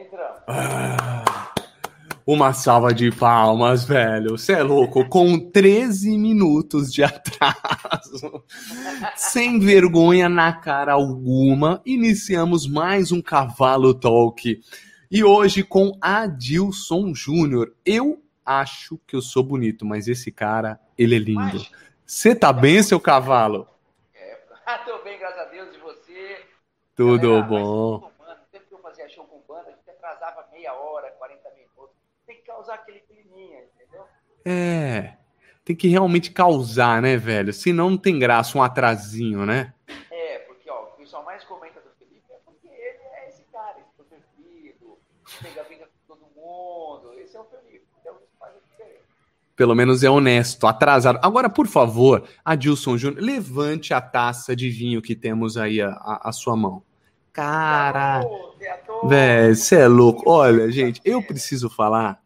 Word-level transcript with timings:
Entramos. 0.00 0.42
Ah, 0.46 1.52
uma 2.26 2.52
salva 2.52 2.94
de 2.94 3.10
palmas, 3.10 3.84
velho. 3.84 4.38
Você 4.38 4.52
é 4.54 4.62
louco. 4.62 5.08
Com 5.08 5.38
13 5.50 6.16
minutos 6.16 6.92
de 6.92 7.02
atraso, 7.04 8.44
sem 9.16 9.58
vergonha 9.58 10.28
na 10.28 10.52
cara 10.52 10.92
alguma, 10.92 11.82
iniciamos 11.84 12.66
mais 12.66 13.12
um 13.12 13.20
Cavalo 13.20 13.92
Talk. 13.92 14.60
E 15.10 15.24
hoje 15.24 15.64
com 15.64 15.92
Adilson 16.00 17.12
Júnior. 17.14 17.74
Eu 17.84 18.22
acho 18.44 18.98
que 19.06 19.14
eu 19.14 19.22
sou 19.22 19.42
bonito, 19.42 19.84
mas 19.84 20.08
esse 20.08 20.32
cara, 20.32 20.80
ele 20.96 21.16
é 21.16 21.18
lindo. 21.18 21.64
Você 22.04 22.34
tá 22.34 22.52
bem, 22.52 22.82
seu 22.82 22.98
cavalo? 22.98 23.68
É, 24.14 24.34
tô 24.84 24.98
bem, 25.04 25.18
graças 25.18 25.38
a 25.38 25.44
Deus, 25.44 25.68
e 25.74 25.78
você? 25.78 26.46
Tudo 26.96 27.28
Galera, 27.28 27.46
bom. 27.46 28.10
sempre 28.50 28.68
que 28.68 28.74
eu 28.74 28.78
fazia 28.80 29.08
show 29.08 29.24
com 29.24 29.40
banda, 29.46 29.68
a 29.68 29.72
gente 29.72 29.88
atrasava 29.88 30.46
meia 30.52 30.74
hora, 30.74 31.10
40 31.12 31.50
minutos. 31.50 31.96
Tem 32.26 32.36
que 32.36 32.42
causar 32.60 32.74
aquele 32.74 33.00
climinha, 33.00 33.60
entendeu? 33.74 34.04
É, 34.44 35.14
tem 35.64 35.74
que 35.74 35.88
realmente 35.88 36.30
causar, 36.30 37.00
né, 37.00 37.16
velho? 37.16 37.52
Senão 37.52 37.90
não 37.90 37.96
tem 37.96 38.18
graça 38.18 38.56
um 38.56 38.62
atrasinho, 38.62 39.46
né? 39.46 39.72
É, 40.10 40.40
porque, 40.40 40.68
ó, 40.70 40.82
o 40.82 40.86
pessoal 40.98 41.24
mais 41.24 41.42
comenta 41.44 41.80
do 41.80 41.90
Felipe 41.98 42.22
é 42.30 42.38
porque 42.44 42.68
ele 42.68 42.98
é 43.14 43.28
esse 43.28 43.42
cara, 43.50 43.76
esse 43.80 43.88
introvertido, 43.94 44.98
pega 45.42 45.60
a 45.62 45.64
vida 45.64 45.86
com 45.86 46.14
todo 46.14 46.26
mundo, 46.36 47.14
esse 47.18 47.34
é 47.36 47.40
o 47.40 47.44
Felipe. 47.44 47.86
Então, 48.00 48.14
isso 48.22 48.36
faz 48.38 48.54
a 48.54 48.58
diferença 48.58 49.00
pelo 49.56 49.74
menos 49.74 50.02
é 50.02 50.08
honesto, 50.08 50.66
atrasado. 50.66 51.18
Agora, 51.22 51.50
por 51.50 51.66
favor, 51.66 52.26
Adilson 52.42 52.96
Júnior, 52.96 53.22
levante 53.22 53.92
a 53.92 54.00
taça 54.00 54.56
de 54.56 54.70
vinho 54.70 55.02
que 55.02 55.14
temos 55.14 55.58
aí 55.58 55.82
à, 55.82 56.30
sua 56.32 56.56
mão. 56.56 56.82
Cara, 57.30 58.22
velho, 59.04 59.54
você 59.54 59.80
é 59.80 59.86
louco. 59.86 60.22
Olha, 60.30 60.70
gente, 60.70 60.98
eu 61.04 61.22
preciso 61.22 61.68
falar 61.68 62.19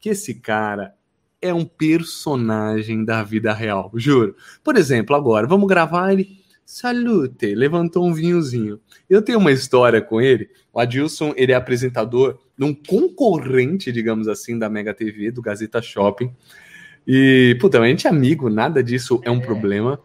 que 0.00 0.08
esse 0.08 0.34
cara 0.34 0.94
é 1.40 1.52
um 1.52 1.64
personagem 1.64 3.04
da 3.04 3.22
vida 3.22 3.52
real, 3.52 3.90
juro. 3.94 4.36
Por 4.62 4.76
exemplo, 4.76 5.16
agora, 5.16 5.46
vamos 5.46 5.68
gravar 5.68 6.12
ele. 6.12 6.40
Salute, 6.64 7.54
levantou 7.54 8.06
um 8.06 8.14
vinhozinho. 8.14 8.80
Eu 9.08 9.22
tenho 9.22 9.38
uma 9.38 9.50
história 9.50 10.00
com 10.00 10.20
ele. 10.20 10.48
O 10.72 10.78
Adilson, 10.78 11.32
ele 11.36 11.50
é 11.50 11.54
apresentador 11.54 12.38
num 12.56 12.72
concorrente, 12.72 13.90
digamos 13.90 14.28
assim, 14.28 14.58
da 14.58 14.68
Mega 14.68 14.94
TV, 14.94 15.32
do 15.32 15.42
Gazeta 15.42 15.82
Shopping. 15.82 16.32
E, 17.06 17.56
puta, 17.60 17.80
a 17.80 17.88
gente 17.88 18.06
é 18.06 18.10
amigo, 18.10 18.48
nada 18.48 18.84
disso 18.84 19.20
é 19.24 19.30
um 19.30 19.40
problema, 19.40 19.98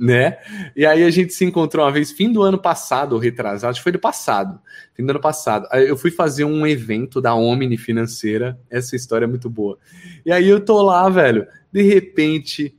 né? 0.00 0.38
E 0.74 0.86
aí 0.86 1.04
a 1.04 1.10
gente 1.10 1.32
se 1.34 1.44
encontrou 1.44 1.84
uma 1.84 1.92
vez, 1.92 2.10
fim 2.10 2.32
do 2.32 2.42
ano 2.42 2.58
passado, 2.58 3.12
ou 3.12 3.18
retrasado, 3.18 3.70
acho 3.70 3.80
que 3.80 3.84
foi 3.84 3.92
do 3.92 3.98
passado, 3.98 4.58
fim 4.94 5.04
do 5.04 5.10
ano 5.10 5.20
passado. 5.20 5.68
Eu 5.72 5.96
fui 5.96 6.10
fazer 6.10 6.44
um 6.44 6.66
evento 6.66 7.20
da 7.20 7.34
Omni 7.34 7.76
Financeira, 7.76 8.58
essa 8.70 8.96
história 8.96 9.26
é 9.26 9.28
muito 9.28 9.50
boa. 9.50 9.78
E 10.24 10.32
aí 10.32 10.48
eu 10.48 10.64
tô 10.64 10.80
lá, 10.82 11.08
velho, 11.08 11.46
de 11.70 11.82
repente, 11.82 12.74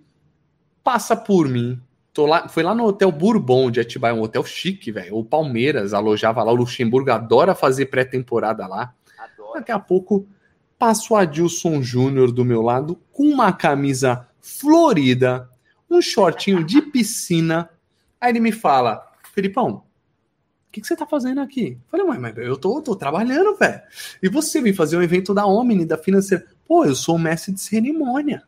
passa 0.84 1.16
por 1.16 1.48
mim, 1.48 1.80
Tô 2.14 2.26
lá, 2.26 2.50
foi 2.50 2.62
lá 2.62 2.76
no 2.76 2.84
Hotel 2.84 3.10
Bourbon 3.10 3.72
de 3.72 3.80
Atibaia, 3.80 4.14
um 4.14 4.22
hotel 4.22 4.44
chique, 4.44 4.92
velho. 4.92 5.16
O 5.16 5.24
Palmeiras 5.24 5.94
alojava 5.94 6.44
lá, 6.44 6.52
o 6.52 6.56
Luxemburgo 6.56 7.10
adora 7.10 7.56
fazer 7.56 7.86
pré-temporada 7.86 8.68
lá. 8.68 8.94
Adoro. 9.18 9.54
Daqui 9.54 9.72
a 9.72 9.80
pouco 9.80 10.28
Passo 10.82 11.14
o 11.14 11.16
Adilson 11.16 11.80
Júnior 11.84 12.32
do 12.32 12.44
meu 12.44 12.64
lado 12.64 13.00
com 13.12 13.26
uma 13.26 13.54
camisa 13.54 14.28
florida, 14.40 15.48
um 15.96 16.02
shortinho 16.02 16.64
de 16.64 16.82
piscina. 16.82 17.70
Aí 18.20 18.32
ele 18.32 18.40
me 18.40 18.52
fala, 18.52 19.06
Felipão, 19.34 19.84
o 20.72 20.72
que, 20.72 20.82
que, 20.82 20.88
você 20.88 20.96
tá 20.96 21.06
fazendo 21.06 21.42
aqui? 21.42 21.78
Eu 21.92 22.00
falei, 22.00 22.20
mas 22.20 22.38
eu 22.38 22.56
tô, 22.56 22.82
tô 22.82 22.96
trabalhando, 22.96 23.56
velho. 23.58 23.82
E 24.24 24.30
você 24.30 24.62
vem 24.62 24.74
fazer 24.74 24.98
um 24.98 25.04
evento 25.04 25.34
da 25.34 25.46
Omni, 25.46 25.86
da 25.86 25.98
financeira. 25.98 26.46
Pô, 26.66 26.86
eu 26.86 26.96
sou 26.96 27.16
o 27.16 27.20
mestre 27.20 27.54
de 27.54 27.60
cerimônia. 27.60 28.44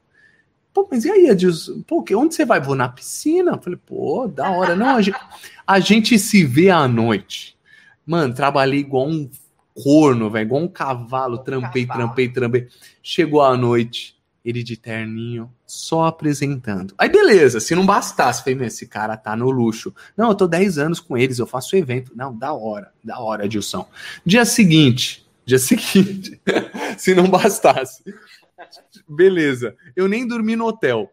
Pô, 0.74 0.88
mas 0.90 1.04
e 1.06 1.12
aí, 1.12 1.30
Adilson? 1.30 1.82
Pô, 1.82 2.04
onde 2.16 2.34
você 2.34 2.46
vai? 2.46 2.62
Vou 2.62 2.76
na 2.76 2.88
piscina. 2.88 3.52
Eu 3.52 3.62
falei, 3.62 3.80
pô, 3.86 4.28
da 4.28 4.50
hora. 4.50 4.76
Não, 4.76 4.96
a 4.96 5.02
gente, 5.02 5.20
a 5.68 5.80
gente 5.80 6.18
se 6.18 6.46
vê 6.46 6.70
à 6.70 6.88
noite. 6.88 7.58
Mano, 8.06 8.34
trabalhei 8.34 8.80
igual 8.80 9.08
um 9.08 9.30
corno, 9.74 10.30
velho, 10.30 10.46
igual 10.46 10.62
um 10.62 10.68
cavalo, 10.68 11.40
trampei, 11.40 11.86
cavalo. 11.86 12.06
trampei, 12.08 12.30
trampei. 12.30 12.68
Chegou 13.02 13.42
a 13.42 13.58
noite, 13.58 14.16
ele 14.44 14.62
de 14.62 14.76
terninho, 14.76 15.52
só 15.66 16.06
apresentando. 16.06 16.94
Aí 16.98 17.10
beleza, 17.10 17.60
se 17.60 17.74
não 17.74 17.86
bastasse, 17.86 18.44
falei, 18.44 18.68
esse 18.68 18.88
cara 18.88 19.16
tá 19.16 19.36
no 19.36 19.50
luxo. 19.50 19.94
Não, 20.18 20.30
eu 20.30 20.36
tô 20.36 20.48
10 20.48 20.78
anos 20.78 21.00
com 21.00 21.18
eles, 21.18 21.40
eu 21.40 21.48
faço 21.48 21.76
evento. 21.76 22.12
Não, 22.16 22.36
da 22.38 22.54
hora, 22.54 22.92
da 23.04 23.20
hora, 23.20 23.48
Dilson. 23.48 23.88
Dia 24.26 24.44
seguinte, 24.44 25.26
dia 25.46 25.58
seguinte, 25.60 26.42
se 26.98 27.16
não 27.16 27.30
bastasse. 27.30 28.04
Beleza, 29.08 29.76
eu 29.96 30.08
nem 30.08 30.28
dormi 30.28 30.56
no 30.56 30.66
hotel. 30.66 31.12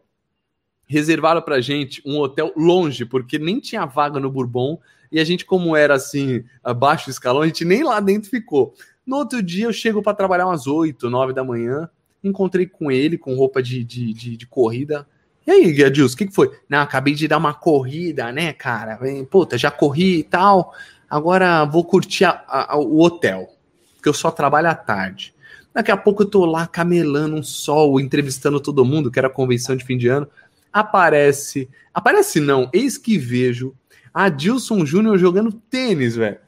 Reservaram 0.85 1.41
pra 1.41 1.61
gente 1.61 2.01
um 2.05 2.19
hotel 2.19 2.51
longe, 2.55 3.05
porque 3.05 3.39
nem 3.39 3.59
tinha 3.59 3.85
vaga 3.85 4.19
no 4.19 4.29
Bourbon 4.29 4.77
e 5.11 5.19
a 5.19 5.23
gente, 5.23 5.45
como 5.45 5.75
era 5.75 5.95
assim, 5.95 6.43
abaixo 6.63 7.09
escalão, 7.09 7.41
a 7.41 7.47
gente 7.47 7.65
nem 7.65 7.83
lá 7.83 7.99
dentro 7.99 8.29
ficou. 8.29 8.73
No 9.05 9.17
outro 9.17 9.41
dia, 9.43 9.65
eu 9.65 9.73
chego 9.73 10.01
para 10.01 10.13
trabalhar 10.13 10.47
umas 10.47 10.67
8, 10.67 11.09
9 11.09 11.33
da 11.33 11.43
manhã, 11.43 11.89
encontrei 12.23 12.65
com 12.65 12.91
ele, 12.91 13.17
com 13.17 13.35
roupa 13.35 13.61
de, 13.61 13.83
de, 13.83 14.13
de, 14.13 14.37
de 14.37 14.47
corrida. 14.47 15.07
E 15.45 15.51
aí, 15.51 15.83
Adilson, 15.83 16.13
o 16.13 16.17
que, 16.17 16.27
que 16.27 16.33
foi? 16.33 16.51
Não, 16.69 16.79
acabei 16.79 17.13
de 17.13 17.27
dar 17.27 17.37
uma 17.37 17.53
corrida, 17.53 18.31
né, 18.31 18.53
cara? 18.53 18.99
Puta, 19.29 19.57
já 19.57 19.71
corri 19.71 20.19
e 20.19 20.23
tal. 20.23 20.73
Agora 21.09 21.65
vou 21.65 21.83
curtir 21.83 22.25
a, 22.25 22.43
a, 22.47 22.77
o 22.77 23.01
hotel, 23.01 23.49
porque 23.95 24.07
eu 24.07 24.13
só 24.13 24.31
trabalho 24.31 24.69
à 24.69 24.75
tarde. 24.75 25.33
Daqui 25.73 25.91
a 25.91 25.97
pouco 25.97 26.23
eu 26.23 26.29
tô 26.29 26.45
lá 26.45 26.67
camelando 26.67 27.35
um 27.35 27.43
sol, 27.43 27.99
entrevistando 27.99 28.59
todo 28.59 28.85
mundo, 28.85 29.09
que 29.09 29.17
era 29.17 29.27
a 29.27 29.31
convenção 29.31 29.75
de 29.75 29.83
fim 29.83 29.97
de 29.97 30.07
ano. 30.07 30.27
Aparece, 30.71 31.69
aparece 31.93 32.39
não, 32.39 32.69
eis 32.71 32.97
que 32.97 33.17
vejo 33.17 33.75
Adilson 34.13 34.85
Júnior 34.85 35.17
jogando 35.17 35.51
tênis, 35.51 36.15
velho. 36.15 36.39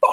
Pô, 0.00 0.12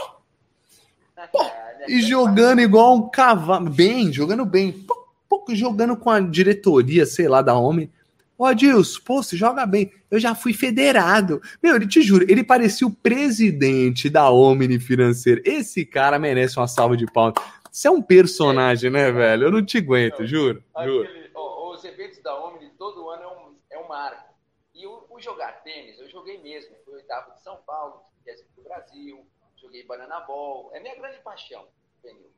pô, 1.31 1.45
e 1.87 2.01
jogando 2.01 2.59
igual 2.61 2.95
um 2.95 3.09
cavalo. 3.09 3.69
Bem, 3.69 4.11
jogando 4.11 4.45
bem. 4.45 4.71
Pô, 4.71 4.96
pô, 5.27 5.43
jogando 5.49 5.95
com 5.95 6.09
a 6.09 6.19
diretoria, 6.19 7.05
sei 7.05 7.27
lá, 7.27 7.41
da 7.41 7.55
Homem. 7.55 7.91
Ô, 8.37 8.45
Adilson, 8.45 9.01
pô, 9.03 9.23
você 9.23 9.35
joga 9.35 9.65
bem. 9.65 9.91
Eu 10.11 10.19
já 10.19 10.35
fui 10.35 10.53
federado. 10.53 11.41
Meu, 11.61 11.75
ele 11.75 11.87
te 11.87 12.01
juro, 12.01 12.25
ele 12.29 12.43
parecia 12.43 12.85
o 12.85 12.93
presidente 12.93 14.09
da 14.09 14.29
Omni 14.29 14.79
Financeira. 14.79 15.41
Esse 15.43 15.83
cara 15.85 16.19
merece 16.19 16.57
uma 16.57 16.67
salva 16.67 16.95
de 16.95 17.05
palmas. 17.11 17.35
Você 17.71 17.87
é 17.87 17.91
um 17.91 18.01
personagem, 18.01 18.89
né, 18.89 19.11
velho? 19.11 19.45
Eu 19.45 19.51
não 19.51 19.65
te 19.65 19.79
aguento, 19.79 20.25
juro. 20.25 20.63
Aquele, 20.75 20.93
juro. 20.93 21.09
Ó, 21.33 21.73
os 21.73 21.83
eventos 21.83 22.19
da 22.19 22.35
Omni 22.45 22.69
todo 22.77 23.09
ano 23.09 23.23
é 23.23 23.27
um, 23.27 23.55
é 23.71 23.79
um 23.79 23.87
marco. 23.87 24.33
E 24.73 24.85
o, 24.85 25.05
o 25.09 25.19
jogar 25.19 25.63
tênis, 25.63 25.99
eu 25.99 26.09
joguei 26.09 26.41
mesmo 26.41 26.75
oitavo 27.07 27.33
de 27.33 27.41
São 27.41 27.57
Paulo, 27.65 28.01
décimo 28.25 28.49
do 28.55 28.63
Brasil, 28.63 29.25
joguei 29.55 29.83
Banana 29.85 30.19
Ball. 30.21 30.69
É 30.73 30.79
minha 30.79 30.95
grande 30.95 31.19
paixão, 31.19 31.67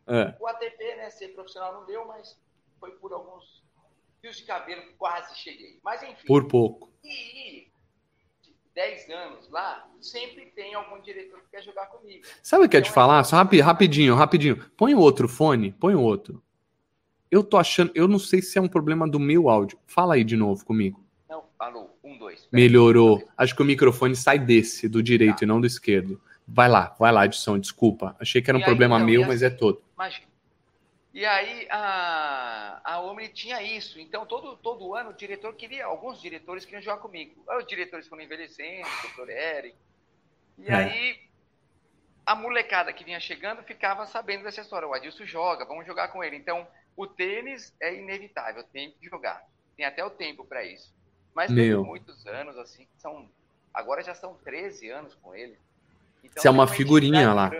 É. 0.07 0.35
O 0.39 0.47
ATP, 0.47 0.95
né, 0.95 1.09
ser 1.09 1.29
profissional 1.29 1.73
não 1.73 1.85
deu, 1.85 2.05
mas 2.05 2.39
foi 2.79 2.91
por 2.91 3.13
alguns 3.13 3.63
fios 4.21 4.37
de 4.37 4.43
cabelo 4.43 4.81
quase 4.97 5.37
cheguei. 5.37 5.79
Mas 5.83 6.01
enfim. 6.03 6.25
Por 6.25 6.47
pouco. 6.47 6.91
E 7.03 7.67
10 8.75 9.09
anos 9.09 9.49
lá, 9.49 9.87
sempre 9.99 10.45
tem 10.55 10.73
algum 10.73 11.01
diretor 11.01 11.41
que 11.41 11.49
quer 11.51 11.63
jogar 11.63 11.87
comigo. 11.87 12.23
Sabe 12.41 12.65
o 12.65 12.69
que 12.69 12.75
eu 12.75 12.79
ia 12.79 12.83
te 12.83 12.85
então, 12.85 12.95
falar? 12.95 13.19
É 13.19 13.23
Só 13.23 13.35
rapidinho, 13.35 14.15
rapidinho. 14.15 14.71
Põe 14.77 14.95
outro 14.95 15.27
fone, 15.27 15.71
põe 15.73 15.95
outro. 15.95 16.41
Eu 17.29 17.43
tô 17.43 17.57
achando, 17.57 17.91
eu 17.93 18.07
não 18.07 18.17
sei 18.17 18.41
se 18.41 18.57
é 18.57 18.61
um 18.61 18.67
problema 18.67 19.07
do 19.07 19.19
meu 19.19 19.49
áudio. 19.49 19.77
Fala 19.85 20.15
aí 20.15 20.23
de 20.23 20.35
novo 20.35 20.65
comigo. 20.65 21.03
Não, 21.29 21.43
alô. 21.59 21.89
Um, 22.03 22.17
dois. 22.17 22.47
Melhorou. 22.51 23.21
Acho 23.37 23.55
que 23.55 23.61
o 23.61 23.65
microfone 23.65 24.15
sai 24.15 24.39
desse, 24.39 24.87
do 24.87 25.03
direito 25.03 25.39
tá. 25.39 25.45
e 25.45 25.47
não 25.47 25.61
do 25.61 25.67
esquerdo. 25.67 26.19
Vai 26.47 26.67
lá, 26.67 26.95
vai 26.97 27.11
lá, 27.11 27.25
edição, 27.25 27.59
desculpa. 27.59 28.15
Achei 28.19 28.41
que 28.41 28.49
era 28.49 28.57
um 28.57 28.61
problema 28.61 28.95
então, 28.95 29.07
meu, 29.07 29.27
mas 29.27 29.43
é 29.43 29.49
todo. 29.49 29.83
Imagina. 29.93 30.28
E 31.13 31.25
aí 31.25 31.67
a, 31.71 32.81
a 32.83 33.01
Omni 33.01 33.29
tinha 33.29 33.61
isso. 33.63 33.99
Então, 33.99 34.25
todo, 34.25 34.55
todo 34.57 34.93
ano 34.95 35.09
o 35.09 35.13
diretor 35.13 35.53
queria, 35.55 35.85
alguns 35.85 36.21
diretores 36.21 36.65
queriam 36.65 36.81
jogar 36.81 37.01
comigo. 37.01 37.43
Os 37.57 37.65
diretores 37.65 38.07
foram 38.07 38.23
envelhecendo, 38.23 38.87
o 38.87 39.01
doutor 39.01 39.29
Eric. 39.29 39.75
E 40.59 40.67
é. 40.67 40.73
aí 40.73 41.29
a 42.25 42.35
molecada 42.35 42.93
que 42.93 43.03
vinha 43.03 43.19
chegando 43.19 43.63
ficava 43.63 44.05
sabendo 44.05 44.43
dessa 44.43 44.61
história. 44.61 44.87
O 44.87 44.93
Adilson 44.93 45.25
joga, 45.25 45.65
vamos 45.65 45.87
jogar 45.87 46.09
com 46.09 46.23
ele. 46.23 46.35
Então, 46.35 46.67
o 46.95 47.07
tênis 47.07 47.73
é 47.81 47.95
inevitável, 47.95 48.63
tem 48.63 48.91
que 48.91 49.09
jogar. 49.09 49.43
Tem 49.75 49.85
até 49.85 50.05
o 50.05 50.11
tempo 50.11 50.45
para 50.45 50.63
isso. 50.63 50.93
Mas 51.33 51.49
Meu. 51.49 51.83
muitos 51.83 52.27
anos, 52.27 52.55
assim, 52.57 52.87
são. 52.97 53.27
Agora 53.73 54.03
já 54.03 54.13
são 54.13 54.35
13 54.35 54.89
anos 54.89 55.15
com 55.15 55.33
ele. 55.33 55.57
Então, 56.23 56.41
Você 56.41 56.47
é 56.47 56.51
uma 56.51 56.67
figurinha 56.67 57.33
lá. 57.33 57.51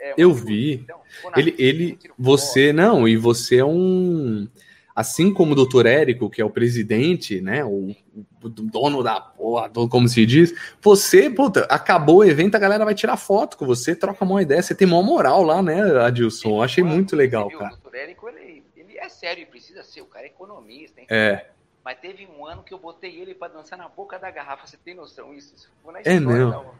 É, 0.00 0.14
eu 0.16 0.32
vi. 0.32 0.74
Então, 0.74 1.00
ele, 1.36 1.54
ele, 1.58 1.98
você, 2.18 2.72
não, 2.72 3.06
e 3.06 3.16
você 3.16 3.58
é 3.58 3.64
um. 3.64 4.48
Assim 4.94 5.32
como 5.32 5.52
o 5.52 5.54
doutor 5.54 5.86
Érico, 5.86 6.28
que 6.28 6.42
é 6.42 6.44
o 6.44 6.50
presidente, 6.50 7.40
né? 7.40 7.64
O, 7.64 7.94
dono 8.42 9.02
da 9.02 9.20
porra, 9.20 9.70
como 9.70 10.06
se 10.06 10.26
diz. 10.26 10.52
Você, 10.82 11.30
puta, 11.30 11.62
acabou 11.64 12.18
o 12.18 12.24
evento, 12.24 12.56
a 12.56 12.58
galera 12.58 12.84
vai 12.84 12.94
tirar 12.94 13.16
foto 13.16 13.56
com 13.56 13.64
você, 13.64 13.94
troca 13.94 14.24
uma 14.24 14.42
ideia. 14.42 14.60
Você 14.60 14.74
tem 14.74 14.86
uma 14.86 15.02
moral 15.02 15.42
lá, 15.42 15.62
né, 15.62 15.80
Adilson? 16.04 16.62
Achei 16.62 16.84
muito 16.84 17.16
legal, 17.16 17.48
cara. 17.50 17.66
O 17.66 17.68
doutor 17.70 17.94
Érico, 17.94 18.28
ele, 18.28 18.62
ele 18.76 18.98
é 18.98 19.08
sério, 19.08 19.42
ele 19.42 19.50
precisa 19.50 19.82
ser, 19.82 20.02
o 20.02 20.06
cara 20.06 20.26
é 20.26 20.28
economista, 20.28 21.00
hein? 21.00 21.06
É. 21.08 21.46
Mas 21.84 21.98
teve 21.98 22.28
um 22.38 22.46
ano 22.46 22.62
que 22.62 22.74
eu 22.74 22.78
botei 22.78 23.18
ele 23.18 23.34
para 23.34 23.52
dançar 23.52 23.78
na 23.78 23.88
boca 23.88 24.18
da 24.18 24.30
garrafa. 24.30 24.66
Você 24.66 24.76
tem 24.76 24.94
noção 24.94 25.34
isso? 25.34 25.54
Isso 25.54 25.70
é 26.04 26.20
meu. 26.20 26.74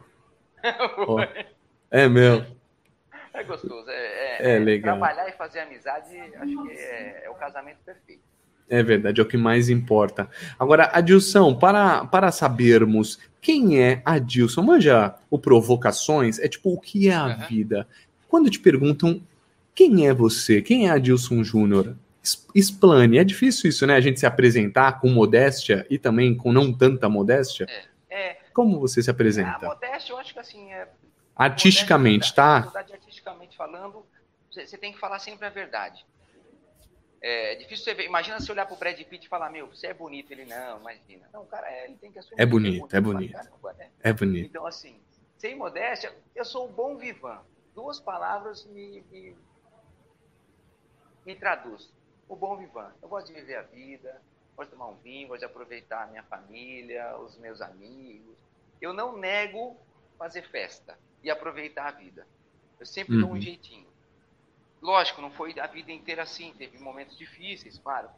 oh, 1.07 1.17
é 1.91 2.07
meu. 2.07 2.45
É 3.33 3.43
gostoso. 3.43 3.89
É, 3.89 4.53
é, 4.53 4.55
é, 4.55 4.59
legal. 4.59 4.97
Trabalhar 4.97 5.27
e 5.27 5.33
fazer 5.33 5.59
amizade, 5.59 6.15
acho 6.15 6.63
que 6.63 6.71
é, 6.71 7.23
é, 7.25 7.29
o 7.29 7.33
casamento 7.33 7.77
perfeito. 7.85 8.21
É 8.69 8.81
verdade, 8.81 9.19
é 9.19 9.23
o 9.23 9.27
que 9.27 9.37
mais 9.37 9.69
importa. 9.69 10.29
Agora, 10.57 10.89
Adilson, 10.93 11.53
para, 11.53 12.05
para 12.05 12.31
sabermos 12.31 13.19
quem 13.41 13.81
é 13.81 14.01
Adilson, 14.05 14.61
manja 14.61 15.15
o 15.29 15.37
Provocações, 15.37 16.39
é 16.39 16.47
tipo, 16.47 16.73
o 16.73 16.79
que 16.79 17.09
é 17.09 17.13
a 17.13 17.25
uhum. 17.25 17.47
vida? 17.47 17.87
Quando 18.29 18.49
te 18.49 18.59
perguntam 18.59 19.21
quem 19.75 20.07
é 20.07 20.13
você, 20.13 20.61
quem 20.61 20.87
é 20.87 20.91
Adilson 20.91 21.43
Júnior, 21.43 21.95
explane. 22.55 23.17
É 23.17 23.23
difícil 23.23 23.69
isso, 23.69 23.85
né? 23.85 23.95
A 23.95 24.01
gente 24.01 24.19
se 24.19 24.25
apresentar 24.25 24.99
com 24.99 25.09
modéstia 25.09 25.85
e 25.89 25.97
também 25.97 26.33
com 26.35 26.53
não 26.53 26.71
tanta 26.71 27.09
modéstia. 27.09 27.65
É. 27.69 27.92
é. 28.53 28.55
Como 28.55 28.79
você 28.79 29.01
se 29.01 29.09
apresenta? 29.09 29.65
A 29.65 29.69
modéstia, 29.69 30.13
eu 30.13 30.17
acho 30.17 30.33
que 30.33 30.39
assim, 30.39 30.71
é 30.71 30.87
Artisticamente, 31.35 32.33
tá? 32.33 32.59
Verdade, 32.59 32.93
artisticamente 32.93 33.57
falando, 33.57 34.05
você 34.51 34.77
tem 34.77 34.93
que 34.93 34.99
falar 34.99 35.19
sempre 35.19 35.47
a 35.47 35.49
verdade. 35.49 36.05
É 37.21 37.55
difícil 37.55 37.85
você 37.85 37.93
ver. 37.93 38.05
Imagina 38.05 38.39
se 38.39 38.51
olhar 38.51 38.65
pro 38.65 38.75
Brad 38.75 38.99
Pitt 39.01 39.25
e 39.25 39.29
falar, 39.29 39.49
meu, 39.49 39.67
você 39.67 39.87
é 39.87 39.93
bonito. 39.93 40.31
Ele, 40.31 40.45
não, 40.45 40.79
imagina. 40.79 41.27
Não, 41.33 41.45
cara, 41.45 41.71
é, 41.71 41.85
ele 41.85 41.95
tem 41.95 42.11
que 42.11 42.19
assumir. 42.19 42.41
É 42.41 42.45
bonito, 42.45 42.95
é 42.95 43.01
bonito. 43.01 43.37
É 43.37 43.43
bonito. 43.43 43.77
né? 43.77 43.91
é 44.01 44.13
bonito. 44.13 44.45
Então, 44.49 44.65
assim, 44.67 45.01
sem 45.37 45.55
modéstia, 45.55 46.13
eu 46.35 46.45
sou 46.45 46.67
um 46.67 46.71
bom 46.71 46.97
vivan. 46.97 47.41
Duas 47.73 47.99
palavras 47.99 48.65
me, 48.65 49.03
me, 49.09 49.35
me 51.25 51.35
traduz. 51.35 51.91
O 52.27 52.35
bom 52.35 52.57
vivan. 52.57 52.93
Eu 53.01 53.07
gosto 53.07 53.27
de 53.27 53.33
viver 53.33 53.55
a 53.55 53.61
vida, 53.63 54.21
gosto 54.55 54.69
de 54.69 54.75
tomar 54.75 54.89
um 54.89 54.95
vinho, 54.95 55.27
gosto 55.27 55.39
de 55.39 55.45
aproveitar 55.45 56.03
a 56.03 56.07
minha 56.07 56.23
família, 56.23 57.17
os 57.17 57.37
meus 57.37 57.61
amigos. 57.61 58.35
Eu 58.81 58.93
não 58.93 59.17
nego 59.17 59.77
fazer 60.17 60.43
festa 60.49 60.97
e 61.23 61.29
aproveitar 61.29 61.87
a 61.87 61.91
vida. 61.91 62.27
Eu 62.79 62.85
sempre 62.85 63.15
uhum. 63.15 63.21
dou 63.21 63.29
um 63.31 63.33
uhum. 63.33 63.41
jeitinho. 63.41 63.87
Lógico, 64.81 65.21
não 65.21 65.31
foi 65.31 65.57
a 65.59 65.67
vida 65.67 65.91
inteira 65.91 66.23
assim, 66.23 66.53
teve 66.57 66.77
momentos 66.77 67.17
difíceis, 67.17 67.77
claro. 67.77 68.09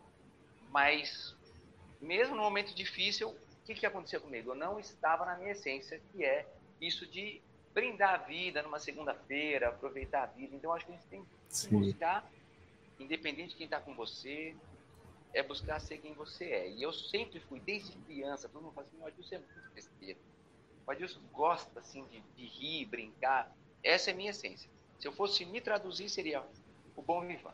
Mas, 0.71 1.35
mesmo 2.01 2.35
no 2.35 2.41
momento 2.41 2.73
difícil, 2.73 3.29
o 3.29 3.65
que, 3.65 3.75
que 3.75 3.85
aconteceu 3.85 4.19
comigo? 4.19 4.51
Eu 4.51 4.55
não 4.55 4.79
estava 4.79 5.25
na 5.25 5.37
minha 5.37 5.51
essência, 5.51 6.01
que 6.11 6.25
é 6.25 6.47
isso 6.81 7.05
de 7.05 7.41
brindar 7.73 8.15
a 8.15 8.17
vida 8.17 8.63
numa 8.63 8.79
segunda-feira, 8.79 9.69
aproveitar 9.69 10.23
a 10.23 10.25
vida. 10.25 10.55
Então, 10.55 10.73
acho 10.73 10.85
que 10.85 10.91
a 10.91 10.95
gente 10.95 11.07
tem 11.07 11.23
que 11.23 11.29
Sim. 11.49 11.79
buscar, 11.79 12.27
independente 12.99 13.49
de 13.49 13.55
quem 13.55 13.65
está 13.65 13.79
com 13.79 13.93
você, 13.93 14.55
é 15.35 15.43
buscar 15.43 15.79
ser 15.79 15.97
quem 15.97 16.13
você 16.13 16.45
é. 16.45 16.71
E 16.71 16.81
eu 16.81 16.93
sempre 16.93 17.39
fui, 17.41 17.59
desde 17.59 17.91
criança, 18.07 18.47
todo 18.47 18.63
mundo 18.63 18.73
fala 18.73 18.87
assim, 18.87 18.97
olha, 19.03 19.13
você 19.21 19.35
é 19.35 19.37
muito 19.37 19.75
besteira. 19.75 20.17
O 20.87 20.91
Adilson 20.91 21.19
gosta 21.33 21.79
assim 21.79 22.05
de, 22.09 22.23
de 22.37 22.45
rir, 22.45 22.85
brincar. 22.85 23.53
Essa 23.83 24.11
é 24.11 24.13
a 24.13 24.15
minha 24.15 24.31
essência. 24.31 24.69
Se 24.97 25.07
eu 25.07 25.11
fosse 25.11 25.45
me 25.45 25.59
traduzir, 25.59 26.09
seria 26.09 26.41
o 26.95 27.01
bom 27.01 27.21
vivan. 27.27 27.51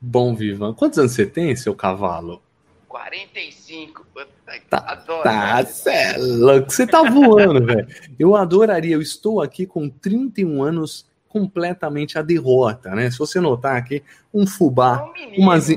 Bom 0.00 0.34
vivan. 0.34 0.72
Quantos 0.72 0.98
anos 0.98 1.12
você 1.12 1.26
tem, 1.26 1.54
seu 1.56 1.74
cavalo? 1.74 2.40
45. 2.88 4.06
Tá, 4.68 4.78
Adoro. 4.78 5.22
Tá, 5.22 5.64
cê 5.66 5.90
é 5.90 6.16
louco. 6.18 6.70
Você 6.70 6.86
tá 6.86 7.02
voando, 7.02 7.64
velho. 7.66 7.88
Eu 8.18 8.36
adoraria. 8.36 8.94
Eu 8.94 9.02
estou 9.02 9.40
aqui 9.40 9.66
com 9.66 9.88
31 9.88 10.62
anos 10.62 11.06
completamente 11.28 12.18
a 12.18 12.22
derrota, 12.22 12.94
né? 12.94 13.10
Se 13.10 13.18
você 13.18 13.40
notar 13.40 13.76
aqui, 13.76 14.02
um 14.34 14.46
fubá, 14.46 15.04
um 15.38 15.42
umas, 15.42 15.68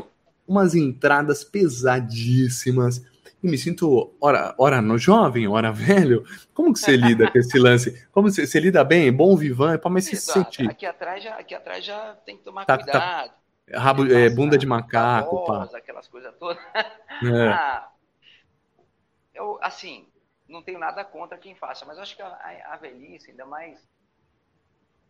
umas 0.53 0.75
entradas 0.75 1.43
pesadíssimas 1.43 3.03
e 3.43 3.47
me 3.47 3.57
sinto 3.57 4.15
ora, 4.21 4.55
ora 4.57 4.81
no 4.81 4.97
jovem, 4.97 5.47
ora 5.49 5.69
velho. 5.69 6.23
Como 6.53 6.71
que 6.71 6.79
você 6.79 6.95
lida 6.95 7.29
com 7.29 7.37
esse 7.37 7.59
lance? 7.59 8.07
Como 8.09 8.31
você, 8.31 8.47
você 8.47 8.57
lida 8.57 8.85
bem? 8.85 9.11
Bom 9.11 9.35
vivan, 9.35 9.77
para 9.77 9.89
mais 9.89 10.05
se 10.05 10.15
sentir. 10.15 10.69
Aqui 10.69 10.85
atrás 10.85 11.21
já, 11.21 11.35
aqui 11.35 11.53
atrás 11.53 11.83
já 11.83 12.15
tem 12.25 12.37
que 12.37 12.43
tomar 12.43 12.63
tá, 12.63 12.77
tá 12.77 12.83
cuidado. 12.83 13.33
Tá, 13.69 13.79
rabo, 13.79 14.05
é, 14.05 14.29
bunda 14.29 14.57
de 14.57 14.65
macaco, 14.65 15.45
pá. 15.45 15.67
aquelas 15.73 16.07
coisas 16.07 16.33
todas. 16.37 16.63
É. 16.73 16.83
Ah, 17.53 17.89
eu, 19.33 19.57
assim, 19.61 20.07
não 20.47 20.61
tenho 20.61 20.79
nada 20.79 21.03
contra 21.03 21.37
quem 21.37 21.55
faça, 21.55 21.85
mas 21.85 21.97
acho 21.97 22.15
que 22.15 22.21
a, 22.21 22.67
a 22.71 22.77
velhice, 22.77 23.31
ainda 23.31 23.45
mais 23.45 23.79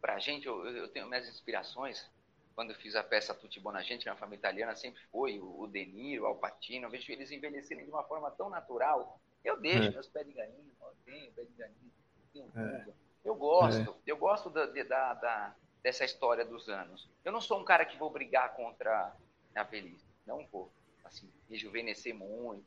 pra 0.02 0.18
gente, 0.18 0.48
eu, 0.48 0.66
eu 0.66 0.88
tenho 0.88 1.08
minhas 1.08 1.28
inspirações 1.28 2.10
quando 2.56 2.72
eu 2.72 2.76
fiz 2.78 2.96
a 2.96 3.04
peça 3.04 3.34
Tutti 3.34 3.60
Bonagente, 3.60 4.08
uma 4.08 4.16
família 4.16 4.40
italiana, 4.40 4.76
sempre 4.76 5.02
foi 5.12 5.40
o, 5.40 5.62
o 5.62 5.68
De 5.68 5.86
Niro, 5.86 6.24
o 6.24 6.28
Alpatino, 6.28 6.86
eu 6.86 6.90
vejo 6.90 7.12
eles 7.12 7.32
envelhecerem 7.32 7.84
de 7.84 7.92
uma 7.92 8.04
forma 8.04 8.30
tão 8.32 8.50
natural. 8.50 9.20
Eu 9.44 9.60
deixo 9.60 9.90
é. 9.90 9.92
meus 9.92 10.08
pés 10.08 10.26
de 10.26 10.34
galinha, 10.34 10.74
tenho 11.06 11.32
pé 11.34 11.44
de 11.44 11.54
galinha, 11.54 11.92
tenho 12.32 12.52
é. 12.56 12.86
Eu 13.24 13.36
gosto, 13.36 13.92
é. 13.92 13.96
eu 14.06 14.18
gosto 14.18 14.50
da, 14.50 14.66
da, 14.66 15.14
da, 15.14 15.56
dessa 15.82 16.04
história 16.06 16.46
dos 16.46 16.70
anos. 16.70 17.10
Eu 17.24 17.32
não 17.32 17.42
sou 17.42 17.60
um 17.60 17.66
cara 17.66 17.86
que 17.86 17.98
vou 17.98 18.10
brigar 18.10 18.56
contra 18.56 19.16
a 19.56 19.64
velhice, 19.64 20.06
não 20.26 20.46
vou, 20.48 20.72
assim, 21.04 21.32
rejuvenescer 21.50 22.14
muito, 22.14 22.66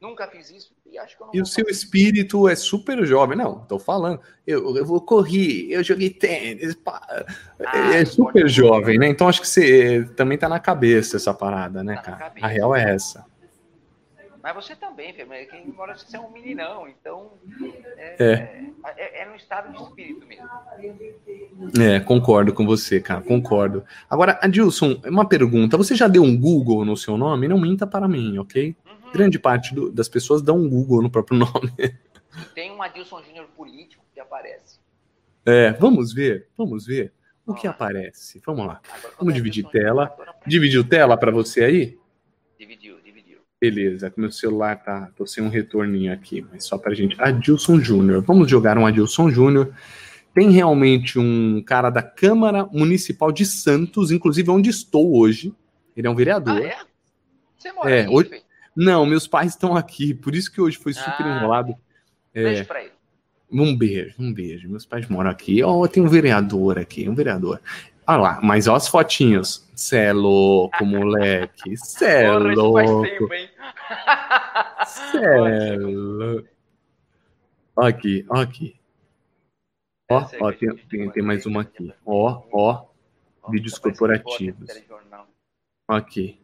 Nunca 0.00 0.28
fiz 0.28 0.48
isso 0.50 0.72
e 0.86 0.96
acho 0.96 1.16
que 1.16 1.22
eu 1.22 1.26
não 1.26 1.34
E 1.34 1.42
o 1.42 1.46
seu 1.46 1.64
espírito 1.68 2.48
é 2.48 2.54
super 2.54 3.04
jovem. 3.04 3.36
Não, 3.36 3.64
tô 3.66 3.80
falando. 3.80 4.20
Eu, 4.46 4.76
eu 4.76 4.86
vou 4.86 5.00
correr, 5.00 5.66
eu 5.70 5.82
joguei 5.82 6.08
tênis. 6.08 6.76
Pá. 6.76 7.26
Ah, 7.66 7.94
é 7.94 8.04
super 8.04 8.48
jovem, 8.48 8.96
né? 8.96 9.08
Então 9.08 9.28
acho 9.28 9.40
que 9.40 9.48
você 9.48 10.08
também 10.14 10.38
tá 10.38 10.48
na 10.48 10.60
cabeça 10.60 11.16
essa 11.16 11.34
parada, 11.34 11.82
né, 11.82 11.96
tá 11.96 12.02
cara? 12.02 12.32
A 12.40 12.46
real 12.46 12.76
é 12.76 12.94
essa. 12.94 13.26
Mas 14.40 14.54
você 14.54 14.76
também, 14.76 15.12
quem 15.12 15.66
embora 15.66 15.96
você 15.98 16.16
é 16.16 16.20
um 16.20 16.30
meninão, 16.30 16.88
então 16.88 17.32
é, 17.98 18.24
é. 18.24 18.64
É, 18.96 19.22
é 19.22 19.26
no 19.26 19.34
estado 19.34 19.76
de 19.76 19.82
espírito 19.82 20.24
mesmo. 20.26 20.48
É, 21.82 21.98
concordo 21.98 22.54
com 22.54 22.64
você, 22.64 23.00
cara, 23.00 23.20
concordo. 23.20 23.84
Agora, 24.08 24.38
Adilson, 24.40 25.00
uma 25.04 25.28
pergunta. 25.28 25.76
Você 25.76 25.96
já 25.96 26.06
deu 26.06 26.22
um 26.22 26.38
Google 26.38 26.84
no 26.84 26.96
seu 26.96 27.18
nome? 27.18 27.48
Não 27.48 27.60
minta 27.60 27.84
para 27.84 28.06
mim, 28.06 28.38
ok? 28.38 28.76
Grande 29.12 29.38
parte 29.38 29.74
do, 29.74 29.90
das 29.90 30.08
pessoas 30.08 30.42
dão 30.42 30.58
um 30.58 30.68
Google 30.68 31.02
no 31.02 31.10
próprio 31.10 31.38
nome. 31.38 31.72
Tem 32.54 32.70
um 32.70 32.82
Adilson 32.82 33.22
Júnior 33.22 33.46
político 33.56 34.04
que 34.12 34.20
aparece. 34.20 34.78
É, 35.44 35.72
vamos 35.72 36.12
ver, 36.12 36.48
vamos 36.56 36.86
ver 36.86 37.12
o 37.46 37.54
que 37.54 37.66
aparece. 37.66 38.40
Vamos 38.44 38.66
lá. 38.66 38.80
Vamos 39.18 39.34
dividir 39.34 39.66
tela. 39.70 40.14
Dividiu 40.46 40.84
tela 40.84 41.16
para 41.16 41.32
você 41.32 41.64
aí? 41.64 41.98
Dividiu, 42.58 43.00
dividiu. 43.02 43.38
Beleza, 43.58 44.12
meu 44.16 44.30
celular 44.30 44.76
tá, 44.76 45.10
tô 45.16 45.26
sem 45.26 45.42
um 45.42 45.48
retorninho 45.48 46.12
aqui, 46.12 46.46
mas 46.50 46.64
só 46.64 46.76
pra 46.76 46.94
gente. 46.94 47.16
Adilson 47.18 47.80
Júnior. 47.80 48.22
Vamos 48.22 48.50
jogar 48.50 48.76
um 48.76 48.86
Adilson 48.86 49.30
Júnior. 49.30 49.74
Tem 50.34 50.50
realmente 50.50 51.18
um 51.18 51.62
cara 51.62 51.88
da 51.88 52.02
Câmara 52.02 52.66
Municipal 52.66 53.32
de 53.32 53.46
Santos, 53.46 54.10
inclusive 54.10 54.50
onde 54.50 54.68
estou 54.68 55.16
hoje. 55.16 55.54
Ele 55.96 56.06
é 56.06 56.10
um 56.10 56.14
vereador. 56.14 56.58
Ah, 56.58 56.64
é? 56.64 56.76
Você 57.56 57.72
mora 57.72 57.90
é, 57.90 58.02
aqui, 58.02 58.14
hoje... 58.14 58.42
Não, 58.80 59.04
meus 59.04 59.26
pais 59.26 59.54
estão 59.54 59.74
aqui, 59.74 60.14
por 60.14 60.36
isso 60.36 60.52
que 60.52 60.60
hoje 60.60 60.78
foi 60.78 60.92
super 60.92 61.26
ah, 61.26 61.36
enrolado. 61.36 61.74
É, 62.32 62.44
beijo 62.44 62.64
pra 62.64 62.84
ele. 62.84 62.92
Um 63.50 63.76
beijo, 63.76 64.14
um 64.20 64.32
beijo. 64.32 64.70
Meus 64.70 64.86
pais 64.86 65.08
moram 65.08 65.28
aqui. 65.28 65.64
Ó, 65.64 65.80
oh, 65.80 65.88
tem 65.88 66.00
um 66.00 66.08
vereador 66.08 66.78
aqui, 66.78 67.08
um 67.08 67.14
vereador. 67.14 67.60
Olha 68.06 68.18
lá, 68.18 68.40
mas 68.40 68.68
ó 68.68 68.76
as 68.76 68.86
fotinhos. 68.86 69.68
Cê 69.74 69.96
é 69.96 70.12
louco, 70.12 70.86
moleque. 70.86 71.76
Cê 71.76 72.06
é 72.06 72.30
louco. 72.30 73.28
Cê 74.86 75.24
é 75.24 75.76
louco. 75.76 76.48
Ó 77.74 77.84
aqui, 77.84 78.24
ó 78.28 78.40
aqui. 78.40 78.76
Ó, 80.08 80.24
ó, 80.40 80.52
tem, 80.52 80.76
tem, 80.76 81.10
tem 81.10 81.22
mais 81.24 81.46
uma 81.46 81.62
aqui. 81.62 81.92
Ó, 82.06 82.44
ó. 82.52 82.86
Vídeos 83.50 83.76
corporativos. 83.76 84.70
Aqui. 85.88 86.38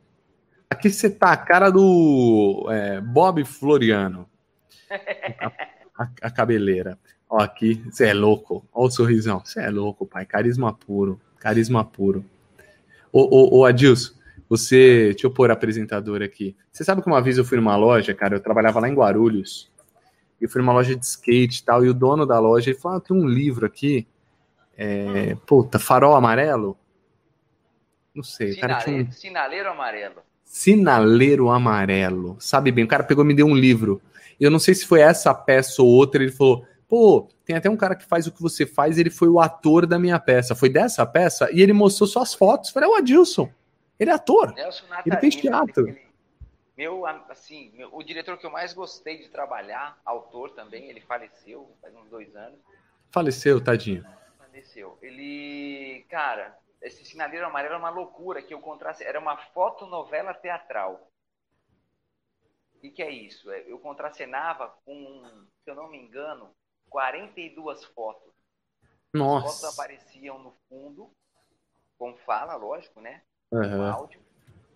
Aqui 0.75 0.91
você 0.91 1.09
tá 1.09 1.31
a 1.31 1.37
cara 1.37 1.71
do 1.71 2.67
é, 2.69 3.01
Bob 3.01 3.45
Floriano. 3.45 4.29
A, 5.41 5.47
a, 6.03 6.09
a 6.23 6.31
cabeleira. 6.33 6.99
Ó, 7.31 7.39
aqui, 7.39 7.81
você 7.89 8.09
é 8.09 8.13
louco. 8.13 8.67
Ó 8.73 8.85
o 8.85 8.91
sorrisão. 8.91 9.41
Você 9.45 9.61
é 9.61 9.71
louco, 9.71 10.05
pai. 10.05 10.27
Carisma 10.27 10.73
puro. 10.73 11.21
Carisma 11.39 11.85
puro. 11.85 12.25
Ô, 13.13 13.21
ô, 13.21 13.59
ô, 13.59 13.65
Adilson, 13.65 14.15
você. 14.49 15.11
Deixa 15.13 15.29
eu 15.29 15.31
pôr 15.31 15.49
apresentador 15.49 16.23
aqui. 16.23 16.57
Você 16.73 16.83
sabe 16.83 17.03
que 17.03 17.07
uma 17.07 17.23
vez 17.23 17.39
eu 17.39 17.45
fui 17.45 17.57
numa 17.57 17.77
loja, 17.77 18.13
cara, 18.13 18.35
eu 18.35 18.41
trabalhava 18.41 18.81
lá 18.81 18.89
em 18.89 18.95
Guarulhos. 18.95 19.71
E 20.41 20.49
fui 20.49 20.61
numa 20.61 20.73
loja 20.73 20.97
de 20.97 21.05
skate 21.05 21.61
e 21.61 21.65
tal. 21.65 21.85
E 21.85 21.89
o 21.89 21.95
dono 21.95 22.27
da 22.27 22.41
loja, 22.41 22.71
ele 22.71 22.79
falou: 22.81 22.99
ah, 22.99 23.01
tem 23.01 23.17
um 23.17 23.29
livro 23.29 23.65
aqui. 23.65 24.09
É, 24.77 25.37
puta, 25.47 25.79
farol 25.79 26.17
amarelo? 26.17 26.77
Não 28.13 28.25
sei. 28.25 28.57
Cara, 28.57 28.79
tinha 28.79 29.09
sinaleiro 29.13 29.71
amarelo. 29.71 30.21
Sinaleiro 30.45 31.51
Amarelo. 31.51 32.37
Sabe 32.39 32.71
bem, 32.71 32.85
o 32.85 32.89
cara 32.89 33.05
pegou 33.05 33.25
e 33.25 33.27
me 33.27 33.35
deu 33.35 33.47
um 33.47 33.57
livro. 33.57 34.01
Eu 34.41 34.51
não 34.51 34.59
sei 34.59 34.75
se 34.75 34.87
foi 34.87 35.01
essa 35.01 35.35
peça 35.35 35.83
ou 35.83 35.89
outra, 35.89 36.23
ele 36.23 36.33
falou: 36.33 36.67
pô, 36.89 37.29
tem 37.45 37.57
até 37.57 37.69
um 37.69 37.77
cara 37.77 37.95
que 37.95 38.05
faz 38.05 38.27
o 38.27 38.33
que 38.33 38.41
você 38.41 38.65
faz, 38.65 38.99
ele 38.99 39.11
foi 39.11 39.29
o 39.29 39.41
ator 39.41 39.87
da 39.87 39.99
minha 39.99 40.19
peça. 40.19 40.55
Foi 40.55 40.69
dessa 40.69 41.05
peça? 41.05 41.51
E 41.53 41.61
ele 41.61 41.73
mostrou 41.73 42.07
suas 42.07 42.35
fotos. 42.35 42.71
Falei, 42.71 42.89
é 42.89 42.93
o 42.93 42.97
Adilson. 42.97 43.51
Ele 43.99 44.11
é 44.11 44.15
ator. 44.15 44.49
Natalina, 44.49 45.03
ele 45.07 45.17
fez 45.19 45.37
teatro. 45.37 45.89
Ele, 45.89 46.05
meu, 46.77 47.07
assim, 47.07 47.71
meu, 47.75 47.89
o 47.93 48.03
diretor 48.03 48.37
que 48.37 48.45
eu 48.45 48.51
mais 48.51 48.73
gostei 48.73 49.19
de 49.19 49.29
trabalhar, 49.29 49.97
autor 50.05 50.51
também, 50.51 50.89
ele 50.91 51.01
faleceu 51.01 51.71
faz 51.81 51.95
uns 51.95 52.09
dois 52.09 52.35
anos. 52.35 52.59
Faleceu, 53.11 53.61
tadinho. 53.61 54.05
Faleceu. 54.37 54.99
Ele, 55.01 56.05
cara, 56.09 56.57
esse 56.85 57.03
Sinaleiro 57.05 57.47
Amarelo 57.47 57.75
era 57.75 57.83
uma 57.83 57.91
loucura 57.91 58.43
que 58.43 58.53
eu 58.53 58.61
contrasse. 58.61 59.03
Era 59.03 59.19
uma 59.19 59.37
fotonovela 59.37 60.35
teatral. 60.35 61.11
O 62.77 62.91
que 62.93 63.03
é 63.03 63.11
isso? 63.11 63.51
É, 63.51 63.61
eu 63.67 63.79
contracenava 63.79 64.69
com, 64.85 65.47
se 65.65 65.71
eu 65.71 65.75
não 65.75 65.89
me 65.89 65.97
engano, 65.97 66.55
42 66.91 67.85
fotos. 67.87 68.35
Nossa. 69.15 69.47
As 69.47 69.61
fotos 69.61 69.79
apareciam 69.79 70.39
no 70.39 70.53
fundo, 70.69 71.11
com 71.99 72.15
fala, 72.19 72.55
lógico, 72.57 73.01
né? 73.01 73.23
Uhum. 73.51 73.79
Com 73.79 73.83
áudio. 73.85 74.21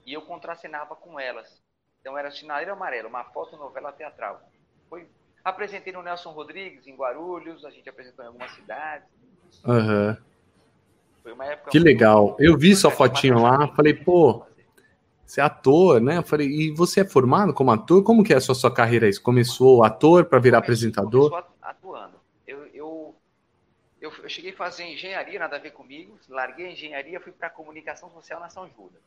E 0.06 0.14
eu 0.14 0.22
contracenava 0.22 0.96
com 0.96 1.20
elas. 1.20 1.62
Então 2.00 2.16
era 2.16 2.30
Sinaleiro 2.30 2.72
Amarelo, 2.72 3.08
uma 3.08 3.24
fotonovela 3.24 3.92
teatral. 3.92 4.40
Foi, 4.88 5.06
apresentei 5.44 5.92
no 5.92 6.02
Nelson 6.02 6.30
Rodrigues, 6.30 6.86
em 6.86 6.96
Guarulhos, 6.96 7.66
a 7.66 7.70
gente 7.70 7.90
apresentou 7.90 8.24
em 8.24 8.28
algumas 8.28 8.50
cidades. 8.52 9.06
Uhum. 9.66 10.16
Foi 11.28 11.34
uma 11.34 11.44
época. 11.44 11.70
Que 11.70 11.78
legal. 11.78 12.36
Eu 12.38 12.56
vi 12.56 12.74
sua 12.74 12.90
fotinho 12.90 13.42
lá, 13.42 13.68
falei, 13.68 13.92
pô, 13.92 14.46
você 15.26 15.42
é 15.42 15.44
ator, 15.44 16.00
né? 16.00 16.16
Eu 16.16 16.22
falei, 16.22 16.48
e 16.48 16.70
você 16.70 17.02
é 17.02 17.04
formado 17.04 17.52
como 17.52 17.70
ator? 17.70 18.02
Como 18.02 18.24
que 18.24 18.32
é 18.32 18.36
a 18.36 18.40
sua, 18.40 18.54
sua 18.54 18.72
carreira 18.72 19.04
aí? 19.04 19.12
Você 19.12 19.20
começou 19.20 19.84
ator 19.84 20.24
para 20.24 20.38
virar 20.38 20.58
apresentador? 20.58 21.44
Atuando. 21.60 22.18
Eu, 22.46 22.66
eu, 22.68 23.14
eu, 24.00 24.10
eu, 24.22 24.28
cheguei 24.30 24.52
a 24.52 24.56
fazer 24.56 24.84
engenharia, 24.84 25.38
nada 25.38 25.56
a 25.56 25.58
ver 25.58 25.72
comigo. 25.72 26.18
Larguei 26.30 26.68
a 26.68 26.72
engenharia, 26.72 27.20
fui 27.20 27.32
para 27.32 27.50
comunicação 27.50 28.10
social 28.10 28.40
na 28.40 28.48
São 28.48 28.66
Judas. 28.70 29.02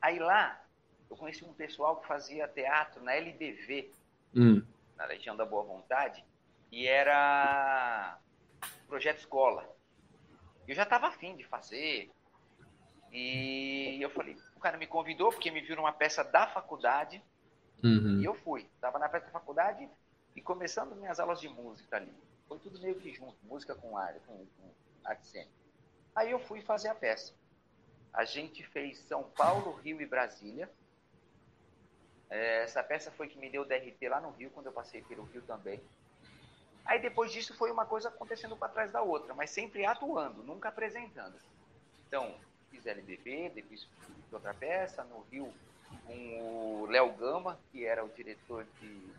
Aí 0.00 0.18
lá, 0.18 0.60
eu 1.08 1.16
conheci 1.16 1.44
um 1.44 1.52
pessoal 1.52 2.00
que 2.00 2.08
fazia 2.08 2.48
teatro 2.48 3.00
na 3.04 3.14
LBV, 3.14 3.92
hum. 4.34 4.60
na 4.96 5.04
Legião 5.04 5.36
da 5.36 5.44
Boa 5.44 5.62
Vontade, 5.62 6.24
e 6.72 6.88
era 6.88 8.18
projeto 8.88 9.18
escola. 9.18 9.71
Eu 10.66 10.74
já 10.74 10.84
estava 10.84 11.08
afim 11.08 11.36
de 11.36 11.44
fazer, 11.44 12.10
e 13.12 13.98
eu 14.00 14.08
falei, 14.10 14.36
o 14.56 14.60
cara 14.60 14.78
me 14.78 14.86
convidou 14.86 15.30
porque 15.30 15.50
me 15.50 15.60
viu 15.60 15.76
numa 15.76 15.92
peça 15.92 16.24
da 16.24 16.46
faculdade, 16.46 17.22
uhum. 17.84 18.20
e 18.20 18.24
eu 18.24 18.34
fui. 18.34 18.62
Estava 18.74 18.98
na 18.98 19.08
peça 19.08 19.26
da 19.26 19.32
faculdade 19.32 19.88
e 20.34 20.40
começando 20.40 20.96
minhas 20.96 21.20
aulas 21.20 21.40
de 21.40 21.48
música 21.48 21.96
ali. 21.96 22.12
Foi 22.48 22.58
tudo 22.58 22.80
meio 22.80 22.94
que 22.94 23.12
junto, 23.12 23.36
música 23.44 23.74
com 23.74 23.96
arte, 23.98 24.20
com, 24.26 24.34
com 24.34 24.70
arte 25.04 25.26
cênica. 25.26 25.52
Aí 26.14 26.30
eu 26.30 26.38
fui 26.38 26.62
fazer 26.62 26.88
a 26.88 26.94
peça. 26.94 27.34
A 28.12 28.24
gente 28.24 28.62
fez 28.68 28.98
São 28.98 29.24
Paulo, 29.24 29.74
Rio 29.76 30.00
e 30.00 30.06
Brasília. 30.06 30.70
É, 32.30 32.62
essa 32.62 32.82
peça 32.82 33.10
foi 33.10 33.28
que 33.28 33.38
me 33.38 33.50
deu 33.50 33.64
DRT 33.64 34.08
lá 34.08 34.20
no 34.20 34.30
Rio, 34.30 34.50
quando 34.50 34.66
eu 34.66 34.72
passei 34.72 35.02
pelo 35.02 35.24
Rio 35.24 35.42
também. 35.42 35.82
Aí 36.84 37.00
depois 37.00 37.32
disso 37.32 37.54
foi 37.54 37.70
uma 37.70 37.86
coisa 37.86 38.08
acontecendo 38.08 38.56
para 38.56 38.68
trás 38.68 38.90
da 38.90 39.02
outra, 39.02 39.34
mas 39.34 39.50
sempre 39.50 39.84
atuando, 39.84 40.42
nunca 40.42 40.68
apresentando. 40.68 41.34
Então, 42.08 42.34
fiz 42.70 42.86
LBV, 42.86 43.52
depois 43.54 43.84
fiz 43.84 44.32
outra 44.32 44.52
peça, 44.52 45.04
no 45.04 45.20
Rio 45.30 45.52
com 46.06 46.82
o 46.82 46.86
Léo 46.86 47.12
Gama, 47.12 47.58
que 47.70 47.84
era 47.84 48.04
o 48.04 48.08
diretor 48.08 48.66
de, 48.80 49.12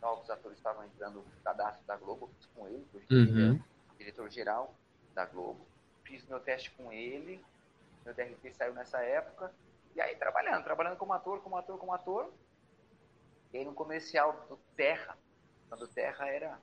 novos 0.00 0.30
atores 0.30 0.58
estavam 0.58 0.84
entrando 0.84 1.16
no 1.16 1.42
cadastro 1.42 1.84
da 1.86 1.96
Globo, 1.96 2.30
fiz 2.36 2.46
com 2.54 2.68
ele, 2.68 2.86
hoje 2.94 3.06
uhum. 3.10 3.60
é 3.94 3.98
diretor 3.98 4.30
geral 4.30 4.74
da 5.14 5.24
Globo. 5.24 5.66
Fiz 6.04 6.24
meu 6.26 6.40
teste 6.40 6.70
com 6.72 6.92
ele, 6.92 7.44
meu 8.04 8.14
DRT 8.14 8.54
saiu 8.54 8.74
nessa 8.74 9.02
época, 9.02 9.52
e 9.94 10.00
aí 10.00 10.14
trabalhando, 10.16 10.62
trabalhando 10.62 10.96
como 10.96 11.12
ator, 11.12 11.40
como 11.40 11.56
ator, 11.56 11.78
como 11.78 11.92
ator, 11.92 12.32
e 13.52 13.58
aí 13.58 13.64
no 13.64 13.74
comercial 13.74 14.46
do 14.48 14.56
Terra, 14.76 15.16
quando 15.68 15.88
Terra 15.88 16.28
era 16.28 16.58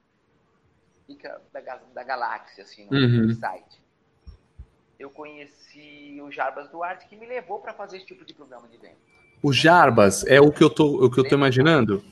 fica 1.06 1.42
da, 1.52 1.60
da 1.94 2.04
galáxia, 2.04 2.64
assim, 2.64 2.88
no 2.90 2.98
uhum. 2.98 3.34
site. 3.36 3.82
Eu 4.98 5.10
conheci 5.10 6.20
o 6.22 6.32
Jarbas 6.32 6.70
Duarte, 6.70 7.08
que 7.08 7.16
me 7.16 7.26
levou 7.26 7.60
para 7.60 7.74
fazer 7.74 7.98
esse 7.98 8.06
tipo 8.06 8.24
de 8.26 8.34
programa 8.34 8.68
de 8.68 8.78
venda. 8.78 8.96
O 9.44 9.52
Jarbas 9.52 10.26
é 10.26 10.40
o 10.40 10.52
que 10.52 10.64
eu 10.64 10.70
tô, 10.70 11.06
o 11.06 11.12
que 11.12 11.20
eu 11.20 11.28
tô 11.28 11.36
imaginando? 11.36 12.04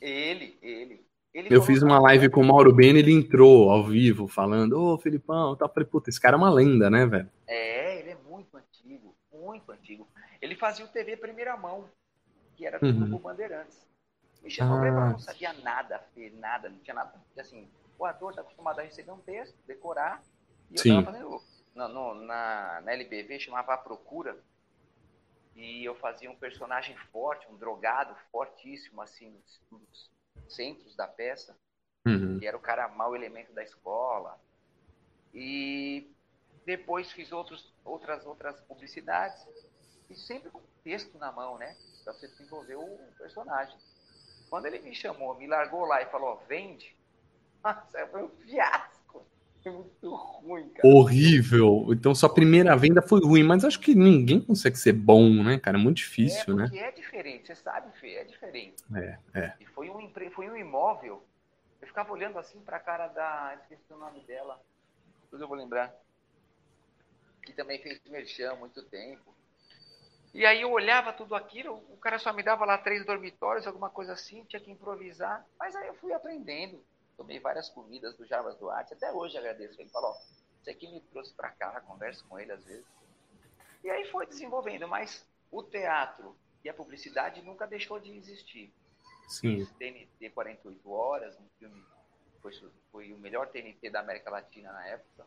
Ele, 0.00 0.56
ele. 0.62 1.04
ele 1.34 1.54
eu 1.54 1.62
fiz 1.62 1.82
uma 1.82 1.98
live 1.98 2.30
com 2.30 2.40
o 2.40 2.44
Mauro 2.44 2.72
Bene, 2.72 3.00
ele 3.00 3.12
entrou 3.12 3.70
ao 3.70 3.84
vivo 3.84 4.28
falando, 4.28 4.80
ô 4.80 4.98
Felipão, 4.98 5.56
tá, 5.56 5.68
falei, 5.68 5.88
puta, 5.88 6.10
esse 6.10 6.20
cara 6.20 6.36
é 6.36 6.38
uma 6.38 6.50
lenda, 6.50 6.88
né, 6.88 7.04
velho? 7.06 7.28
É, 7.46 7.98
ele 7.98 8.10
é 8.10 8.16
muito 8.28 8.56
antigo, 8.56 9.14
muito 9.32 9.70
antigo. 9.72 10.08
Ele 10.40 10.54
fazia 10.54 10.84
o 10.84 10.88
TV 10.88 11.16
Primeira 11.16 11.56
Mão, 11.56 11.88
que 12.56 12.66
era 12.66 12.78
do 12.78 12.86
uhum. 12.86 13.00
Grupo 13.00 13.18
Bandeirantes. 13.18 13.86
Me 14.42 14.50
chamou 14.50 14.78
ah. 14.78 15.10
não 15.10 15.18
sabia 15.18 15.52
nada, 15.52 16.00
nada, 16.40 16.68
não 16.68 16.78
tinha 16.78 16.94
nada. 16.94 17.12
Assim, 17.38 17.68
o 17.98 18.04
ator 18.04 18.30
está 18.30 18.42
acostumado 18.42 18.80
a 18.80 18.82
receber 18.82 19.12
um 19.12 19.20
texto, 19.20 19.56
decorar, 19.66 20.22
e 20.70 20.76
eu 20.76 20.82
estava 20.82 21.04
fazendo 21.04 21.42
no, 21.74 21.88
no, 21.88 22.14
na, 22.14 22.80
na 22.80 22.92
LBV, 22.92 23.38
chamava 23.40 23.74
A 23.74 23.78
Procura, 23.78 24.36
e 25.54 25.84
eu 25.84 25.94
fazia 25.96 26.30
um 26.30 26.36
personagem 26.36 26.96
forte, 27.12 27.46
um 27.50 27.56
drogado 27.56 28.14
fortíssimo, 28.30 29.02
assim, 29.02 29.30
nos, 29.30 29.60
nos 29.70 30.10
centros 30.48 30.96
da 30.96 31.06
peça, 31.06 31.56
uhum. 32.06 32.38
que 32.38 32.46
era 32.46 32.56
o 32.56 32.60
cara 32.60 32.88
mau 32.88 33.14
elemento 33.14 33.52
da 33.52 33.62
escola. 33.62 34.38
E 35.34 36.10
depois 36.64 37.12
fiz 37.12 37.32
outros, 37.32 37.72
outras, 37.84 38.24
outras 38.24 38.60
publicidades, 38.62 39.46
e 40.08 40.14
sempre 40.14 40.50
com 40.50 40.60
texto 40.82 41.18
na 41.18 41.30
mão, 41.30 41.58
né? 41.58 41.76
Para 42.04 42.12
você 42.12 42.28
desenvolver 42.28 42.76
o 42.76 42.98
personagem. 43.18 43.76
Quando 44.50 44.66
ele 44.66 44.80
me 44.80 44.94
chamou, 44.94 45.34
me 45.36 45.46
largou 45.46 45.84
lá 45.84 46.02
e 46.02 46.06
falou, 46.06 46.42
vende, 46.48 46.96
nossa, 47.62 48.06
foi 48.08 48.22
um 48.22 48.28
fiasco. 48.28 49.26
Foi 49.62 49.72
muito 49.72 50.14
ruim, 50.14 50.68
cara. 50.70 50.88
Horrível. 50.88 51.86
Então 51.90 52.14
sua 52.14 52.32
primeira 52.32 52.76
venda 52.76 53.00
foi 53.00 53.20
ruim, 53.20 53.44
mas 53.44 53.64
acho 53.64 53.78
que 53.78 53.94
ninguém 53.94 54.40
consegue 54.40 54.76
ser 54.76 54.92
bom, 54.92 55.28
né, 55.42 55.58
cara? 55.58 55.78
É 55.78 55.80
muito 55.80 55.98
difícil, 55.98 56.54
é, 56.54 56.56
né? 56.56 56.70
é 56.72 56.90
diferente, 56.90 57.46
você 57.46 57.54
sabe, 57.54 57.96
Fê, 57.98 58.14
é 58.14 58.24
diferente. 58.24 58.82
É, 58.94 59.18
é. 59.34 59.52
E 59.60 59.66
foi 59.66 59.88
um, 59.88 60.10
foi 60.32 60.50
um 60.50 60.56
imóvel. 60.56 61.24
Eu 61.80 61.86
ficava 61.86 62.12
olhando 62.12 62.38
assim 62.38 62.60
pra 62.60 62.80
cara 62.80 63.08
da. 63.08 63.56
Esqueci 63.62 63.92
o 63.92 63.98
nome 63.98 64.20
dela. 64.24 64.60
Depois 65.24 65.40
eu 65.40 65.48
vou 65.48 65.56
lembrar. 65.56 65.94
Que 67.42 67.52
também 67.52 67.80
fez 67.80 68.00
merchan 68.08 68.52
há 68.52 68.56
muito 68.56 68.82
tempo. 68.84 69.32
E 70.34 70.46
aí 70.46 70.62
eu 70.62 70.70
olhava 70.70 71.12
tudo 71.12 71.34
aquilo, 71.34 71.74
o 71.90 71.96
cara 71.98 72.18
só 72.18 72.32
me 72.32 72.42
dava 72.42 72.64
lá 72.64 72.78
três 72.78 73.04
dormitórios, 73.04 73.66
alguma 73.66 73.90
coisa 73.90 74.14
assim, 74.14 74.44
tinha 74.44 74.60
que 74.60 74.70
improvisar. 74.70 75.44
Mas 75.58 75.76
aí 75.76 75.88
eu 75.88 75.94
fui 75.94 76.12
aprendendo. 76.12 76.82
Tomei 77.16 77.38
várias 77.38 77.68
comidas 77.68 78.16
do 78.16 78.26
Jarbas 78.26 78.56
Duarte, 78.58 78.94
até 78.94 79.12
hoje 79.12 79.36
agradeço. 79.36 79.80
Ele 79.80 79.90
falou, 79.90 80.14
você 80.62 80.70
aqui 80.70 80.88
me 80.88 81.00
trouxe 81.00 81.32
para 81.34 81.50
cá, 81.50 81.80
converso 81.82 82.24
com 82.26 82.38
ele 82.38 82.52
às 82.52 82.64
vezes. 82.64 82.86
E 83.84 83.90
aí 83.90 84.04
foi 84.10 84.26
desenvolvendo, 84.26 84.86
mas 84.88 85.26
o 85.50 85.62
teatro 85.62 86.36
e 86.64 86.68
a 86.68 86.74
publicidade 86.74 87.42
nunca 87.42 87.66
deixou 87.66 87.98
de 87.98 88.16
existir. 88.16 88.72
Sim. 89.28 89.64
TNT 89.78 90.30
48 90.30 90.90
Horas, 90.90 91.38
um 91.38 91.48
filme 91.58 91.82
foi, 92.40 92.52
foi 92.90 93.12
o 93.12 93.18
melhor 93.18 93.48
TNT 93.48 93.90
da 93.90 94.00
América 94.00 94.30
Latina 94.30 94.72
na 94.72 94.86
época. 94.86 95.26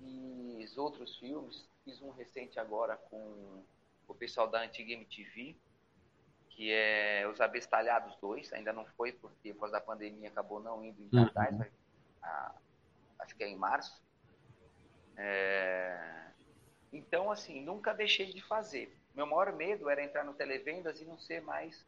E 0.00 0.64
os 0.64 0.76
outros 0.76 1.16
filmes, 1.16 1.68
fiz 1.84 2.00
um 2.02 2.10
recente 2.10 2.58
agora 2.60 2.96
com 2.96 3.64
o 4.06 4.14
pessoal 4.14 4.48
da 4.48 4.62
antiga 4.62 4.92
MTV, 4.92 5.56
que 6.58 6.72
é 6.72 7.24
Os 7.32 7.40
Abestalhados 7.40 8.16
2, 8.16 8.52
ainda 8.52 8.72
não 8.72 8.84
foi 8.84 9.12
porque 9.12 9.54
por 9.54 9.60
causa 9.60 9.74
da 9.74 9.80
pandemia 9.80 10.28
acabou 10.28 10.58
não 10.58 10.84
indo 10.84 11.00
em 11.00 11.08
cartaz, 11.08 11.54
uhum. 11.54 11.64
a, 12.20 12.54
acho 13.20 13.36
que 13.36 13.44
é 13.44 13.48
em 13.48 13.56
março. 13.56 14.02
É, 15.16 16.32
então, 16.92 17.30
assim, 17.30 17.64
nunca 17.64 17.94
deixei 17.94 18.32
de 18.32 18.42
fazer. 18.42 18.92
Meu 19.14 19.24
maior 19.24 19.52
medo 19.52 19.88
era 19.88 20.02
entrar 20.02 20.24
no 20.24 20.34
televendas 20.34 21.00
e 21.00 21.04
não 21.04 21.16
ser 21.16 21.40
mais 21.42 21.86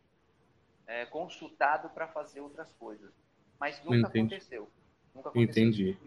é, 0.86 1.04
consultado 1.06 1.90
para 1.90 2.06
fazer 2.06 2.40
outras 2.40 2.72
coisas. 2.74 3.12
Mas 3.58 3.82
nunca 3.82 4.08
Entendi. 4.08 4.18
aconteceu. 4.20 4.70
Nunca 5.12 5.30
aconteceu. 5.30 5.64
Entendi. 5.64 5.98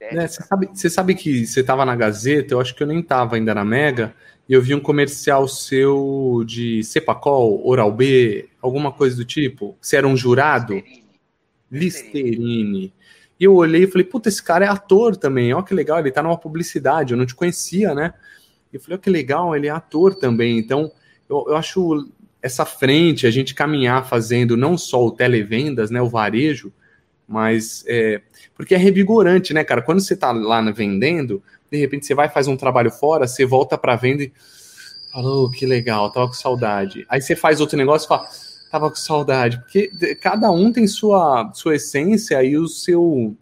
É, 0.00 0.26
você, 0.26 0.42
sabe, 0.42 0.68
você 0.72 0.90
sabe 0.90 1.14
que 1.14 1.46
você 1.46 1.60
estava 1.60 1.84
na 1.84 1.96
Gazeta, 1.96 2.54
eu 2.54 2.60
acho 2.60 2.74
que 2.74 2.82
eu 2.82 2.86
nem 2.86 3.00
estava 3.00 3.36
ainda 3.36 3.54
na 3.54 3.64
Mega, 3.64 4.14
e 4.48 4.52
eu 4.52 4.60
vi 4.60 4.74
um 4.74 4.80
comercial 4.80 5.48
seu 5.48 6.44
de 6.46 6.82
Cepacol, 6.84 7.66
Oral 7.66 7.90
B, 7.90 8.48
alguma 8.60 8.92
coisa 8.92 9.16
do 9.16 9.24
tipo. 9.24 9.76
Você 9.80 9.96
era 9.96 10.06
um 10.06 10.16
jurado? 10.16 10.74
Listerine. 10.74 11.04
Listerine. 11.70 12.92
E 13.40 13.44
eu 13.44 13.54
olhei 13.54 13.84
e 13.84 13.86
falei, 13.86 14.06
puta, 14.06 14.28
esse 14.28 14.42
cara 14.42 14.64
é 14.64 14.68
ator 14.68 15.16
também, 15.16 15.52
ó 15.52 15.62
que 15.62 15.74
legal, 15.74 15.98
ele 15.98 16.10
tá 16.10 16.22
numa 16.22 16.38
publicidade, 16.38 17.12
eu 17.12 17.18
não 17.18 17.26
te 17.26 17.34
conhecia, 17.34 17.94
né? 17.94 18.14
E 18.72 18.76
eu 18.76 18.80
falei, 18.80 18.96
ó 18.96 19.00
que 19.00 19.10
legal, 19.10 19.56
ele 19.56 19.66
é 19.66 19.70
ator 19.70 20.14
também. 20.14 20.58
Então, 20.58 20.92
eu, 21.28 21.46
eu 21.48 21.56
acho 21.56 22.08
essa 22.40 22.64
frente, 22.64 23.26
a 23.26 23.30
gente 23.30 23.54
caminhar 23.54 24.06
fazendo 24.06 24.56
não 24.56 24.76
só 24.76 25.04
o 25.04 25.10
televendas, 25.10 25.90
né, 25.90 26.00
o 26.02 26.10
varejo, 26.10 26.70
mas 27.26 27.84
é, 27.86 28.20
porque 28.54 28.74
é 28.74 28.78
revigorante, 28.78 29.52
né, 29.54 29.64
cara? 29.64 29.82
Quando 29.82 30.00
você 30.00 30.16
tá 30.16 30.32
lá 30.32 30.60
vendendo, 30.70 31.42
de 31.70 31.78
repente 31.78 32.06
você 32.06 32.14
vai 32.14 32.28
faz 32.28 32.46
um 32.46 32.56
trabalho 32.56 32.90
fora, 32.90 33.26
você 33.26 33.44
volta 33.44 33.76
para 33.76 33.96
venda 33.96 34.22
e 34.22 34.32
falou, 35.12 35.46
oh, 35.46 35.50
que 35.50 35.66
legal, 35.66 36.10
tava 36.10 36.26
com 36.26 36.34
saudade. 36.34 37.06
Aí 37.08 37.20
você 37.20 37.34
faz 37.34 37.60
outro 37.60 37.76
negócio 37.76 38.06
e 38.06 38.08
fala, 38.08 38.28
tava 38.70 38.90
com 38.90 38.96
saudade, 38.96 39.58
porque 39.58 39.88
cada 40.20 40.50
um 40.50 40.72
tem 40.72 40.86
sua 40.86 41.50
sua 41.54 41.76
essência 41.76 42.42
e 42.42 42.56
o 42.56 42.66
seu 42.68 43.36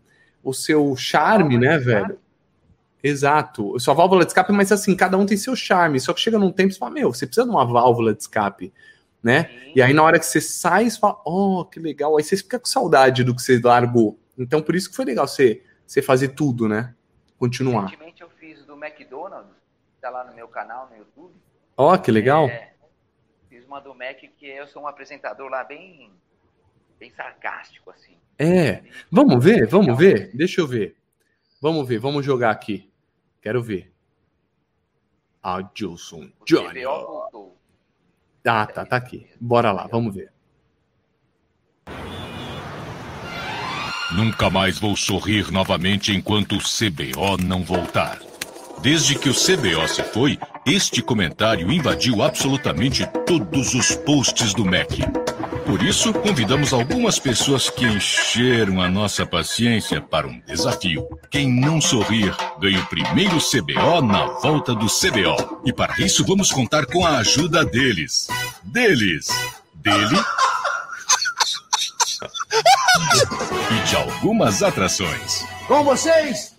o 0.44 0.52
seu 0.52 0.96
charme, 0.96 1.56
né, 1.56 1.78
velho? 1.78 2.18
Exato. 3.02 3.78
Sua 3.80 3.94
válvula 3.94 4.24
de 4.24 4.30
escape, 4.30 4.52
mas 4.52 4.70
assim, 4.70 4.94
cada 4.94 5.16
um 5.16 5.26
tem 5.26 5.36
seu 5.36 5.56
charme. 5.56 5.98
Só 5.98 6.12
que 6.12 6.20
chega 6.20 6.38
num 6.38 6.52
tempo 6.52 6.70
e 6.70 6.72
você 6.72 6.78
fala, 6.78 6.92
meu, 6.92 7.12
você 7.12 7.26
precisa 7.26 7.44
de 7.46 7.50
uma 7.50 7.64
válvula 7.64 8.14
de 8.14 8.20
escape, 8.20 8.72
né? 9.22 9.44
Sim. 9.44 9.72
E 9.76 9.82
aí 9.82 9.92
na 9.92 10.02
hora 10.02 10.18
que 10.18 10.26
você 10.26 10.40
sai, 10.40 10.90
você 10.90 10.98
fala, 10.98 11.20
oh, 11.24 11.64
que 11.64 11.78
legal. 11.78 12.16
Aí 12.16 12.24
você 12.24 12.36
fica 12.36 12.58
com 12.58 12.66
saudade 12.66 13.22
do 13.22 13.34
que 13.34 13.42
você 13.42 13.60
largou. 13.62 14.18
Então 14.36 14.62
por 14.62 14.74
isso 14.74 14.90
que 14.90 14.96
foi 14.96 15.04
legal 15.04 15.26
você, 15.28 15.62
você 15.86 16.02
fazer 16.02 16.28
tudo, 16.28 16.68
né? 16.68 16.94
Continuar. 17.38 17.84
Recentemente 17.84 18.22
eu 18.22 18.30
fiz 18.30 18.64
do 18.64 18.74
McDonald's, 18.74 19.52
tá 20.00 20.10
lá 20.10 20.24
no 20.24 20.34
meu 20.34 20.48
canal 20.48 20.88
no 20.90 20.96
YouTube. 20.96 21.34
Ó, 21.76 21.94
oh, 21.94 21.98
que 21.98 22.10
legal. 22.10 22.48
É, 22.48 22.72
fiz 23.48 23.64
uma 23.64 23.80
do 23.80 23.94
Mac 23.94 24.18
que 24.18 24.46
eu 24.46 24.66
sou 24.66 24.82
um 24.82 24.86
apresentador 24.86 25.48
lá 25.48 25.64
bem, 25.64 26.10
bem 26.98 27.10
sarcástico, 27.10 27.90
assim. 27.90 28.16
É. 28.38 28.82
Vamos 29.10 29.42
ver, 29.42 29.66
vamos 29.66 29.96
ver. 29.96 30.30
Deixa 30.34 30.60
eu 30.60 30.66
ver. 30.66 30.96
Vamos 31.60 31.86
ver, 31.86 31.98
vamos 31.98 32.24
jogar 32.24 32.50
aqui. 32.50 32.90
Quero 33.40 33.62
ver. 33.62 33.92
Adilson 35.42 36.30
Johnny. 36.46 36.82
Ah, 38.46 38.66
tá, 38.66 38.84
tá 38.84 38.96
aqui. 38.96 39.26
Bora 39.40 39.72
lá, 39.72 39.86
vamos 39.90 40.14
ver. 40.14 40.30
Nunca 44.12 44.50
mais 44.50 44.78
vou 44.78 44.94
sorrir 44.94 45.50
novamente 45.50 46.12
enquanto 46.12 46.56
o 46.56 46.58
CBO 46.58 47.38
não 47.42 47.62
voltar. 47.62 48.18
Desde 48.82 49.18
que 49.18 49.30
o 49.30 49.34
CBO 49.34 49.88
se 49.88 50.02
foi, 50.02 50.38
este 50.66 51.00
comentário 51.00 51.70
invadiu 51.72 52.20
absolutamente 52.20 53.06
todos 53.24 53.74
os 53.74 53.94
posts 53.94 54.52
do 54.52 54.64
Mac. 54.64 54.90
Por 55.64 55.82
isso, 55.82 56.12
convidamos 56.12 56.72
algumas 56.72 57.18
pessoas 57.18 57.70
que 57.70 57.84
encheram 57.84 58.80
a 58.80 58.88
nossa 58.88 59.24
paciência 59.24 60.00
para 60.00 60.26
um 60.26 60.40
desafio. 60.40 61.06
Quem 61.30 61.48
não 61.50 61.80
sorrir 61.80 62.34
ganha 62.60 62.80
o 62.80 62.86
primeiro 62.86 63.38
CBO 63.38 64.02
na 64.02 64.26
volta 64.40 64.74
do 64.74 64.86
CBO. 64.86 65.62
E 65.64 65.72
para 65.72 65.98
isso, 65.98 66.24
vamos 66.24 66.50
contar 66.50 66.86
com 66.86 67.06
a 67.06 67.18
ajuda 67.18 67.64
deles. 67.64 68.28
Deles. 68.64 69.28
Dele. 69.74 70.18
e 73.70 73.88
de 73.88 73.96
algumas 73.96 74.62
atrações. 74.62 75.44
Com 75.66 75.84
vocês, 75.84 76.54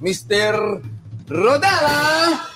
Mr. 0.00 0.82
Rodela! 1.28 2.50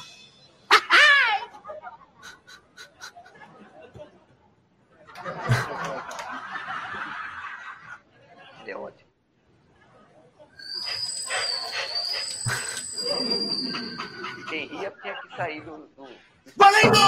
quem 14.55 14.69
ria 14.69 14.93
tinha 15.03 15.15
que 15.15 15.24
sair 15.37 15.61
do. 15.62 15.88
do... 15.97 16.09
Valendo! 16.57 16.99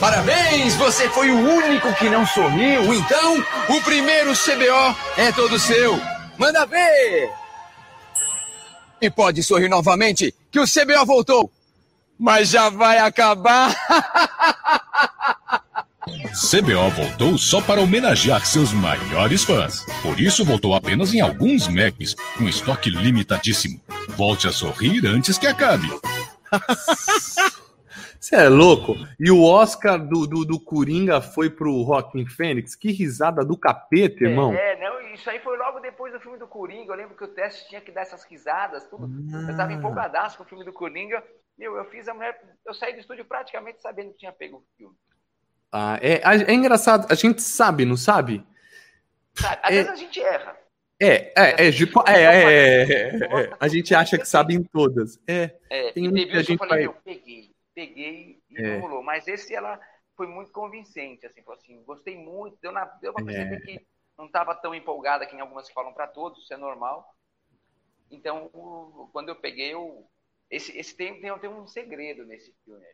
Parabéns, 0.00 0.74
você 0.74 1.08
foi 1.10 1.30
o 1.30 1.36
único 1.36 1.94
que 1.94 2.08
não 2.08 2.26
sorriu. 2.26 2.92
Então, 2.94 3.36
o 3.68 3.80
primeiro 3.82 4.32
CBO 4.32 4.96
é 5.16 5.30
todo 5.30 5.58
seu. 5.58 5.96
Manda 6.38 6.66
ver! 6.66 7.41
E 9.02 9.10
pode 9.10 9.42
sorrir 9.42 9.68
novamente, 9.68 10.32
que 10.48 10.60
o 10.60 10.64
CBO 10.64 11.04
voltou. 11.04 11.50
Mas 12.16 12.50
já 12.50 12.68
vai 12.70 12.98
acabar. 12.98 13.74
CBO 16.32 16.88
voltou 16.90 17.36
só 17.36 17.60
para 17.60 17.80
homenagear 17.80 18.46
seus 18.46 18.72
maiores 18.72 19.42
fãs. 19.42 19.84
Por 20.02 20.20
isso 20.20 20.44
voltou 20.44 20.74
apenas 20.74 21.12
em 21.12 21.20
alguns 21.20 21.66
Macs, 21.66 22.14
com 22.38 22.48
estoque 22.48 22.90
limitadíssimo. 22.90 23.80
Volte 24.16 24.46
a 24.46 24.52
sorrir 24.52 25.04
antes 25.04 25.36
que 25.36 25.48
acabe. 25.48 25.88
Você 28.22 28.36
é 28.36 28.48
louco? 28.48 28.94
E 29.18 29.32
o 29.32 29.42
Oscar 29.42 29.98
do, 29.98 30.28
do, 30.28 30.44
do 30.44 30.60
Coringa 30.60 31.20
foi 31.20 31.50
pro 31.50 31.82
Rockin' 31.82 32.24
Fênix? 32.24 32.76
Que 32.76 32.92
risada 32.92 33.44
do 33.44 33.58
capeta, 33.58 34.22
irmão. 34.22 34.54
É, 34.54 34.78
não, 34.78 35.00
isso 35.12 35.28
aí 35.28 35.40
foi 35.40 35.58
logo 35.58 35.80
depois 35.80 36.12
do 36.12 36.20
filme 36.20 36.38
do 36.38 36.46
Coringa. 36.46 36.92
Eu 36.92 36.96
lembro 36.96 37.16
que 37.16 37.24
o 37.24 37.34
teste 37.34 37.68
tinha 37.68 37.80
que 37.80 37.90
dar 37.90 38.02
essas 38.02 38.22
risadas, 38.22 38.86
tudo. 38.88 39.10
Ah. 39.34 39.50
Eu 39.50 39.56
tava 39.56 39.72
empolgadaço 39.72 40.36
com 40.36 40.44
o 40.44 40.46
filme 40.46 40.64
do 40.64 40.72
Coringa. 40.72 41.20
Meu, 41.58 41.76
eu 41.76 41.84
fiz 41.86 42.06
a 42.06 42.14
mulher. 42.14 42.40
Eu 42.64 42.72
saí 42.72 42.92
do 42.92 43.00
estúdio 43.00 43.24
praticamente 43.24 43.82
sabendo 43.82 44.12
que 44.12 44.18
tinha 44.18 44.30
pego 44.30 44.58
o 44.58 44.64
filme. 44.78 44.94
Ah, 45.72 45.98
é, 46.00 46.20
é 46.22 46.54
engraçado, 46.54 47.10
a 47.10 47.16
gente 47.16 47.42
sabe, 47.42 47.84
não 47.84 47.96
sabe? 47.96 48.46
Sabe, 49.34 49.60
às 49.64 49.70
é, 49.70 49.74
vezes 49.74 49.90
a 49.90 49.96
gente 49.96 50.20
erra. 50.20 50.56
É, 51.00 51.32
é, 51.36 51.66
é, 51.66 51.72
tipo, 51.72 52.04
é, 52.06 52.22
é, 52.22 53.16
é, 53.18 53.52
a 53.58 53.66
gente 53.66 53.92
acha 53.92 54.16
que 54.16 54.28
sabe 54.28 54.54
em 54.54 54.62
todas. 54.62 55.18
É, 55.26 55.56
é 55.68 55.90
tem 55.90 56.06
um 56.06 56.12
que 56.12 56.36
a 56.36 56.42
gente 56.42 56.52
eu 56.52 56.68
falei, 56.68 56.86
vai... 56.86 56.94
eu 56.94 57.00
peguei 57.02 57.51
peguei 57.74 58.40
e 58.50 58.60
é. 58.60 58.78
rolou. 58.78 59.02
Mas 59.02 59.26
esse 59.26 59.54
ela 59.54 59.80
foi 60.16 60.26
muito 60.26 60.52
convincente, 60.52 61.26
assim, 61.26 61.42
falou 61.42 61.58
assim, 61.58 61.82
gostei 61.84 62.16
muito, 62.16 62.58
deu, 62.60 62.72
na, 62.72 62.84
deu 62.84 63.12
pra 63.12 63.24
perceber 63.24 63.56
é. 63.56 63.60
que 63.60 63.86
não 64.16 64.26
estava 64.26 64.54
tão 64.54 64.74
empolgada 64.74 65.26
que 65.26 65.32
nem 65.32 65.40
algumas 65.40 65.70
falam 65.70 65.92
para 65.92 66.06
todos, 66.06 66.42
isso 66.42 66.52
é 66.52 66.56
normal. 66.56 67.04
Então, 68.10 68.50
o, 68.52 69.08
quando 69.12 69.30
eu 69.30 69.36
peguei, 69.36 69.72
eu, 69.72 70.06
esse, 70.50 70.76
esse 70.76 70.94
tem, 70.94 71.20
tem, 71.20 71.36
tem 71.38 71.50
um 71.50 71.66
segredo 71.66 72.26
nesse 72.26 72.54
filme. 72.64 72.84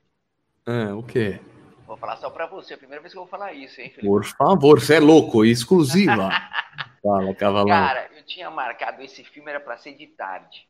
Ah, 0.65 0.95
o 0.95 1.03
quê? 1.03 1.41
Vou 1.87 1.97
falar 1.97 2.17
só 2.17 2.31
para 2.31 2.47
você, 2.47 2.75
é 2.75 2.77
a 2.77 2.79
primeira 2.79 3.03
vez 3.03 3.13
que 3.13 3.19
eu 3.19 3.23
vou 3.23 3.31
falar 3.31 3.53
isso, 3.53 3.81
hein, 3.81 3.91
Felipe? 3.91 4.07
Por 4.07 4.25
favor, 4.25 4.81
você 4.81 4.97
é 4.97 5.01
louco, 5.01 5.45
exclusiva. 5.45 6.29
Fala, 7.03 7.35
cavalão. 7.35 7.69
Cara, 7.69 8.11
eu 8.15 8.25
tinha 8.25 8.51
marcado 8.51 9.03
esse 9.03 9.25
filme, 9.25 9.51
era 9.51 9.61
para 9.61 9.79
ser 9.79 9.95
de 9.95 10.07
tarde. 10.07 10.69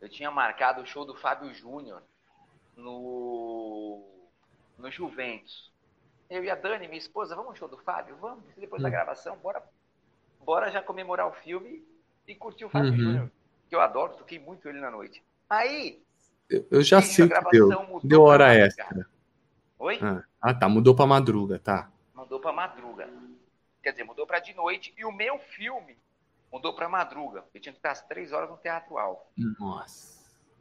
Eu 0.00 0.08
tinha 0.08 0.30
marcado 0.30 0.82
o 0.82 0.86
show 0.86 1.04
do 1.04 1.14
Fábio 1.14 1.52
Júnior 1.54 2.02
no, 2.78 4.02
no 4.78 4.90
Juventus. 4.90 5.70
Eu 6.30 6.44
e 6.44 6.50
a 6.50 6.54
Dani, 6.54 6.86
minha 6.86 6.98
esposa, 6.98 7.34
vamos 7.34 7.50
ao 7.50 7.56
show 7.56 7.68
do 7.68 7.78
Fábio? 7.78 8.16
Vamos, 8.20 8.44
depois 8.56 8.82
da 8.82 8.88
hum. 8.88 8.92
gravação, 8.92 9.36
bora, 9.38 9.62
bora 10.44 10.70
já 10.70 10.82
comemorar 10.82 11.26
o 11.26 11.32
filme 11.32 11.84
e 12.26 12.34
curtir 12.34 12.64
o 12.64 12.70
Fábio 12.70 12.90
uhum. 12.90 12.96
Júnior, 12.96 13.30
que 13.68 13.74
eu 13.74 13.80
adoro, 13.80 14.14
toquei 14.14 14.38
muito 14.38 14.68
ele 14.68 14.80
na 14.80 14.90
noite. 14.90 15.22
Aí. 15.48 16.02
Eu, 16.48 16.66
eu 16.70 16.82
já 16.82 17.02
sei 17.02 17.28
que 17.28 17.50
deu. 17.50 17.68
Deu 18.04 18.22
hora 18.22 18.54
extra. 18.54 19.06
Oi? 19.78 19.98
Ah, 20.02 20.22
ah, 20.40 20.54
tá, 20.54 20.68
mudou 20.68 20.94
pra 20.94 21.06
madruga, 21.06 21.58
tá. 21.58 21.90
Mudou 22.14 22.40
pra 22.40 22.52
madruga. 22.52 23.08
Quer 23.82 23.92
dizer, 23.92 24.04
mudou 24.04 24.26
pra 24.26 24.40
de 24.40 24.54
noite 24.54 24.92
e 24.96 25.04
o 25.04 25.12
meu 25.12 25.38
filme 25.38 25.96
mudou 26.52 26.74
pra 26.74 26.88
madruga. 26.88 27.44
Eu 27.54 27.60
tinha 27.60 27.72
que 27.72 27.78
estar 27.78 27.92
às 27.92 28.02
três 28.02 28.32
horas 28.32 28.50
no 28.50 28.56
Teatro 28.56 28.98
Alto. 28.98 29.24
Nossa. 29.58 30.18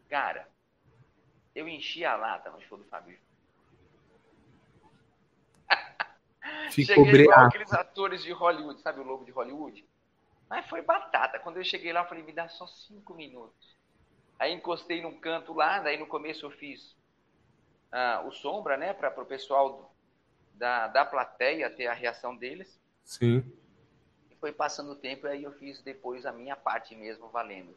Cara, 0.10 0.47
eu 1.58 1.67
enchi 1.67 2.06
a 2.06 2.15
lata 2.15 2.52
no 2.52 2.62
show 2.62 2.78
do 2.78 2.84
Fábio. 2.86 3.17
Ficou 6.72 7.04
cheguei 7.04 7.22
igual 7.22 7.46
aqueles 7.48 7.74
atores 7.74 8.22
de 8.22 8.32
Hollywood, 8.32 8.80
sabe 8.80 9.00
o 9.00 9.04
lobo 9.04 9.26
de 9.26 9.32
Hollywood? 9.32 9.84
Mas 10.48 10.70
foi 10.70 10.84
batata. 10.84 11.39
Quando 11.39 11.58
eu 11.58 11.63
cheguei 11.63 11.91
lá, 11.91 12.02
eu 12.02 12.08
falei, 12.08 12.24
me 12.24 12.32
dá 12.32 12.48
só 12.48 12.67
cinco 12.67 13.15
minutos. 13.15 13.76
Aí 14.38 14.54
encostei 14.54 15.02
num 15.02 15.20
canto 15.20 15.52
lá, 15.52 15.80
daí 15.80 15.98
no 15.98 16.06
começo 16.06 16.46
eu 16.46 16.52
fiz 16.52 16.96
ah, 17.91 18.24
o 18.28 18.32
sombra, 18.32 18.78
né, 18.78 18.93
para 18.93 19.10
o 19.20 19.26
pessoal 19.26 19.91
da, 20.54 20.88
da 20.88 21.04
plateia 21.04 21.72
ter 21.72 21.88
a 21.88 21.93
reação 21.93 22.38
deles. 22.38 22.80
Sim. 23.04 23.43
E 24.30 24.36
foi 24.36 24.52
passando 24.52 24.91
o 24.91 24.96
tempo, 24.96 25.26
aí 25.26 25.41
eu 25.41 25.54
fiz 25.54 25.82
depois 25.82 26.24
a 26.24 26.32
minha 26.32 26.56
parte 26.56 26.96
mesmo 26.96 27.30
valendo 27.30 27.76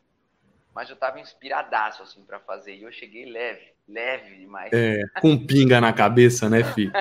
mas 0.75 0.89
eu 0.89 0.97
tava 0.97 1.21
inspiradaço, 1.21 2.03
assim, 2.03 2.23
para 2.23 2.39
fazer. 2.41 2.75
E 2.75 2.83
eu 2.83 2.93
cheguei 2.93 3.31
leve, 3.31 3.61
leve 3.89 4.37
demais. 4.37 4.71
É, 4.73 5.03
com 5.21 5.37
pinga 5.37 5.81
na 5.81 5.93
cabeça, 5.93 6.49
né, 6.49 6.63
filho? 6.63 6.93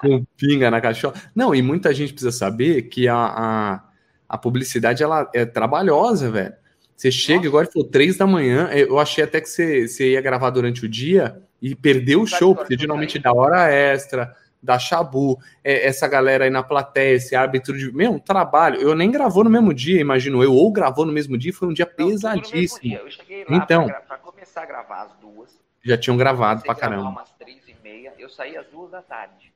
com 0.00 0.24
pinga 0.36 0.70
na 0.70 0.80
caixola. 0.80 1.14
Não, 1.34 1.54
e 1.54 1.62
muita 1.62 1.92
gente 1.94 2.12
precisa 2.12 2.32
saber 2.32 2.82
que 2.82 3.08
a, 3.08 3.16
a, 3.16 3.84
a 4.28 4.38
publicidade, 4.38 5.02
ela 5.02 5.30
é 5.34 5.44
trabalhosa, 5.44 6.30
velho. 6.30 6.54
Você 6.96 7.10
chega 7.10 7.38
Nossa. 7.38 7.48
agora 7.48 7.66
e 7.66 7.72
falou 7.72 7.88
três 7.88 8.18
da 8.18 8.26
manhã. 8.26 8.68
Eu 8.72 8.98
achei 8.98 9.24
até 9.24 9.40
que 9.40 9.48
você, 9.48 9.88
você 9.88 10.12
ia 10.12 10.20
gravar 10.20 10.50
durante 10.50 10.84
o 10.84 10.88
dia 10.88 11.42
e 11.60 11.74
perdeu 11.74 12.20
o 12.20 12.26
show, 12.26 12.54
porque 12.54 12.76
geralmente 12.76 13.18
dá 13.18 13.32
hora 13.32 13.70
extra, 13.70 14.34
dá 14.62 14.78
chabu, 14.78 15.38
é, 15.64 15.86
essa 15.86 16.06
galera 16.06 16.44
aí 16.44 16.50
na 16.50 16.62
plateia, 16.62 17.16
esse 17.16 17.34
árbitro 17.34 17.76
de. 17.76 17.92
Meu, 17.92 18.12
um 18.12 18.18
trabalho. 18.18 18.80
Eu 18.80 18.94
nem 18.94 19.10
gravou 19.10 19.44
no 19.44 19.50
mesmo 19.50 19.72
dia, 19.72 20.00
imagino 20.00 20.42
eu, 20.42 20.52
ou 20.52 20.70
gravou 20.70 21.06
no 21.06 21.12
mesmo 21.12 21.36
dia, 21.38 21.52
foi 21.52 21.68
um 21.68 21.72
dia 21.72 21.86
Não, 21.86 22.06
pesadíssimo. 22.06 22.82
Dia. 22.82 22.98
Eu 22.98 23.10
cheguei 23.10 23.44
lá 23.48 23.56
então, 23.56 23.86
pra, 23.86 24.00
pra, 24.00 24.18
começar 24.18 24.62
a 24.62 24.66
gravar 24.66 25.02
às 25.02 25.12
duas. 25.14 25.58
Já 25.82 25.96
tinham 25.96 26.16
gravado 26.16 26.62
pra 26.62 26.74
caramba. 26.74 27.08
umas 27.08 27.30
três 27.32 27.60
e 27.66 27.74
meia, 27.82 28.12
eu 28.18 28.28
saí 28.28 28.56
às 28.56 28.66
duas 28.66 28.90
da 28.90 29.00
tarde. 29.00 29.52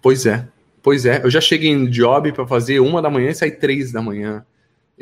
Pois 0.00 0.24
é, 0.24 0.46
pois 0.82 1.04
é. 1.04 1.22
Eu 1.24 1.30
já 1.30 1.40
cheguei 1.40 1.70
em 1.70 1.86
job 1.86 2.32
para 2.32 2.46
fazer 2.46 2.80
uma 2.80 3.02
da 3.02 3.10
manhã 3.10 3.30
e 3.30 3.34
saí 3.34 3.50
três 3.50 3.92
da 3.92 4.00
manhã. 4.00 4.46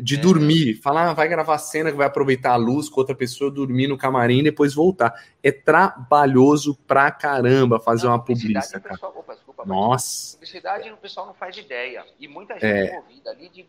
De 0.01 0.15
é. 0.15 0.19
dormir, 0.19 0.75
falar, 0.77 1.11
ah, 1.11 1.13
vai 1.13 1.27
gravar 1.29 1.59
cena 1.59 1.91
que 1.91 1.97
vai 1.97 2.07
aproveitar 2.07 2.53
a 2.53 2.57
luz 2.57 2.89
com 2.89 3.01
outra 3.01 3.15
pessoa, 3.15 3.51
dormir 3.51 3.89
no 3.89 3.99
camarim 3.99 4.39
e 4.39 4.45
depois 4.45 4.73
voltar. 4.73 5.13
É 5.43 5.51
trabalhoso 5.51 6.77
pra 6.87 7.11
caramba 7.11 7.81
fazer 7.81 8.07
não, 8.07 8.13
uma 8.13 8.25
publicidade. 8.25 8.81
Pessoal, 8.81 9.15
opa, 9.17 9.35
desculpa, 9.35 9.65
Nossa. 9.67 10.37
Publicidade 10.37 10.91
o 10.91 10.97
pessoal 10.97 11.27
não 11.27 11.35
faz 11.35 11.57
ideia. 11.57 12.07
E 12.19 12.29
muita 12.29 12.55
gente 12.55 12.67
é. 12.67 12.87
envolvida 12.87 13.31
ali 13.31 13.49
de, 13.49 13.67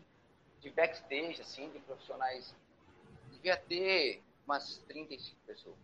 de 0.62 0.70
backstage, 0.70 1.40
assim, 1.40 1.68
de 1.70 1.80
profissionais. 1.80 2.54
Devia 3.32 3.56
ter 3.56 4.22
umas 4.46 4.82
35 4.88 5.36
pessoas. 5.46 5.74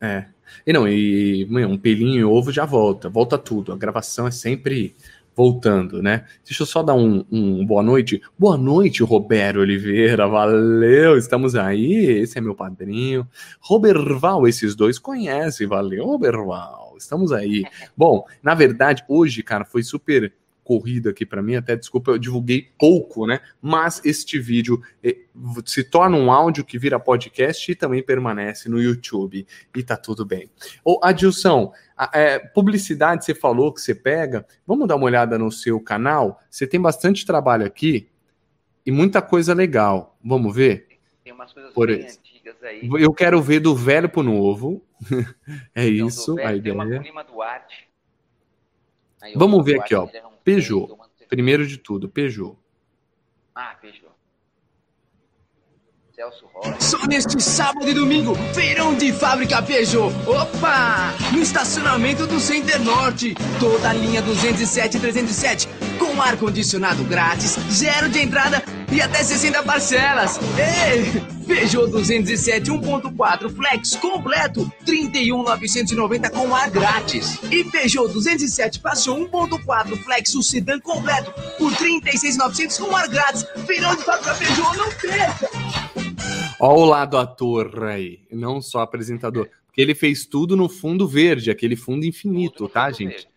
É. 0.00 0.26
E 0.66 0.72
não, 0.72 0.88
e 0.88 1.44
um 1.66 1.76
pelinho 1.76 2.20
e 2.20 2.24
ovo 2.24 2.50
já 2.50 2.64
volta, 2.64 3.08
volta 3.08 3.36
tudo. 3.36 3.72
A 3.72 3.76
gravação 3.76 4.26
é 4.26 4.30
sempre 4.30 4.96
voltando, 5.34 6.02
né? 6.02 6.24
Deixa 6.44 6.62
eu 6.62 6.66
só 6.66 6.82
dar 6.82 6.94
um, 6.94 7.24
um, 7.30 7.64
boa 7.64 7.82
noite. 7.82 8.20
Boa 8.38 8.56
noite, 8.56 9.02
Roberto 9.02 9.60
Oliveira. 9.60 10.26
Valeu, 10.26 11.16
estamos 11.16 11.54
aí. 11.54 12.06
Esse 12.20 12.38
é 12.38 12.40
meu 12.40 12.54
padrinho. 12.54 13.26
Roberval, 13.60 14.46
esses 14.46 14.74
dois 14.74 14.98
conhecem. 14.98 15.66
Valeu, 15.66 16.04
Roberval. 16.06 16.94
Estamos 16.98 17.32
aí. 17.32 17.64
Bom, 17.96 18.24
na 18.42 18.54
verdade, 18.54 19.04
hoje, 19.08 19.42
cara, 19.42 19.64
foi 19.64 19.82
super 19.82 20.32
corrido 20.70 21.08
aqui 21.08 21.26
para 21.26 21.42
mim, 21.42 21.56
até 21.56 21.74
desculpa, 21.74 22.12
eu 22.12 22.18
divulguei 22.18 22.70
pouco, 22.78 23.26
né? 23.26 23.40
Mas 23.60 24.00
este 24.04 24.38
vídeo 24.38 24.80
eh, 25.02 25.18
se 25.66 25.82
torna 25.82 26.16
um 26.16 26.30
áudio 26.30 26.64
que 26.64 26.78
vira 26.78 27.00
podcast 27.00 27.72
e 27.72 27.74
também 27.74 28.00
permanece 28.00 28.68
no 28.68 28.80
YouTube. 28.80 29.44
E 29.74 29.82
tá 29.82 29.96
tudo 29.96 30.24
bem. 30.24 30.48
Ô, 30.84 31.00
Adilson, 31.02 31.72
a, 31.96 32.08
é, 32.16 32.38
publicidade 32.38 33.24
você 33.24 33.34
falou 33.34 33.74
que 33.74 33.80
você 33.80 33.96
pega. 33.96 34.46
Vamos 34.64 34.86
dar 34.86 34.94
uma 34.94 35.06
olhada 35.06 35.36
no 35.36 35.50
seu 35.50 35.80
canal? 35.80 36.40
Você 36.48 36.68
tem 36.68 36.80
bastante 36.80 37.26
trabalho 37.26 37.66
aqui 37.66 38.08
e 38.86 38.92
muita 38.92 39.20
coisa 39.20 39.52
legal. 39.52 40.16
Vamos 40.24 40.54
ver? 40.54 40.86
Tem 41.24 41.32
umas 41.32 41.52
coisas 41.52 41.74
Por 41.74 41.88
bem 41.88 42.06
antigas 42.06 42.62
aí. 42.62 42.88
Eu 42.96 43.12
quero 43.12 43.42
ver 43.42 43.58
do 43.58 43.74
velho 43.74 44.08
pro 44.08 44.22
novo. 44.22 44.86
é 45.74 45.88
então, 45.88 46.06
isso, 46.06 46.38
a 46.38 46.54
ideia. 46.54 47.00
Tem 47.02 47.10
uma 47.10 47.24
Duarte. 47.24 47.90
Aí, 49.20 49.34
Vamos 49.34 49.64
ver 49.64 49.80
aqui, 49.80 49.96
ó. 49.96 50.08
Peugeot. 50.44 50.88
Primeiro 51.28 51.66
de 51.66 51.78
tudo, 51.78 52.08
Peugeot. 52.08 52.56
Ah, 53.54 53.76
Peugeot. 53.80 54.10
Celso 56.14 56.46
Rocha. 56.52 56.80
Só 56.80 57.06
neste 57.06 57.40
sábado 57.40 57.88
e 57.88 57.94
domingo, 57.94 58.34
feirão 58.54 58.94
de 58.94 59.12
fábrica 59.12 59.62
Peugeot. 59.62 60.12
Opa! 60.26 61.14
No 61.32 61.40
estacionamento 61.40 62.26
do 62.26 62.38
Center 62.38 62.78
Norte. 62.80 63.34
Toda 63.58 63.88
a 63.88 63.92
linha 63.92 64.20
207 64.20 64.96
e 64.96 65.00
307 65.00 65.68
com 65.98 66.20
ar-condicionado 66.20 67.04
grátis, 67.04 67.56
zero 67.70 68.08
de 68.08 68.18
entrada 68.18 68.62
e 68.90 69.00
até 69.00 69.22
60 69.22 69.62
parcelas. 69.62 70.38
Ei! 70.58 71.40
Peugeot 71.46 71.90
207 71.90 72.70
1.4 72.70 73.50
Flex 73.50 73.96
completo, 73.96 74.70
31.990 74.86 76.30
com 76.30 76.54
ar 76.54 76.70
grátis. 76.70 77.38
E 77.50 77.64
Peugeot 77.64 78.12
207 78.12 78.78
Passion 78.80 79.26
1.4 79.26 79.96
Flex 79.96 80.34
o 80.34 80.42
sedã 80.42 80.78
completo 80.78 81.32
por 81.58 81.72
36.900 81.72 82.78
com 82.78 82.94
ar 82.94 83.08
grátis. 83.08 83.44
Feirão 83.66 83.96
de 83.96 84.02
fábrica 84.02 84.34
Peugeot, 84.34 84.76
não 84.76 84.90
perca! 84.90 85.48
Olha 86.60 86.78
o 86.78 86.84
lado 86.84 87.16
ator 87.16 87.84
aí, 87.84 88.20
não 88.30 88.60
só 88.60 88.80
apresentador. 88.80 89.48
Porque 89.66 89.80
ele 89.80 89.94
fez 89.94 90.26
tudo 90.26 90.56
no 90.56 90.68
fundo 90.68 91.08
verde, 91.08 91.50
aquele 91.50 91.74
fundo 91.74 92.04
infinito, 92.04 92.68
tá, 92.68 92.90
gente? 92.90 93.10
Verde. 93.10 93.28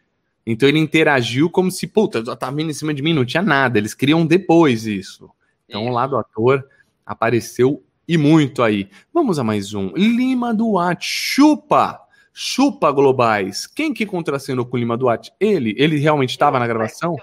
Então 0.45 0.67
ele 0.67 0.79
interagiu 0.79 1.49
como 1.49 1.71
se, 1.71 1.87
puta, 1.87 2.23
já 2.23 2.35
tá 2.35 2.51
vindo 2.51 2.69
em 2.69 2.73
cima 2.73 2.93
de 2.93 3.01
mim, 3.01 3.13
não 3.13 3.25
tinha 3.25 3.41
nada. 3.41 3.77
Eles 3.77 3.93
criam 3.93 4.25
depois 4.25 4.85
isso. 4.85 5.29
Então 5.67 5.87
o 5.87 5.91
lado 5.91 6.17
ator 6.17 6.67
apareceu 7.05 7.83
e 8.07 8.17
muito 8.17 8.61
aí. 8.61 8.89
Vamos 9.13 9.39
a 9.39 9.43
mais 9.43 9.73
um. 9.73 9.89
Lima 9.95 10.53
Duarte, 10.53 11.07
chupa! 11.07 12.01
Chupa 12.33 12.91
globais. 12.91 13.67
Quem 13.67 13.93
que 13.93 14.05
contracenou 14.05 14.65
com 14.65 14.75
o 14.75 14.79
Lima 14.79 14.97
Duarte? 14.97 15.31
Ele? 15.39 15.75
Ele 15.77 15.97
realmente 15.97 16.31
estava 16.31 16.59
na 16.59 16.67
gravação? 16.67 17.15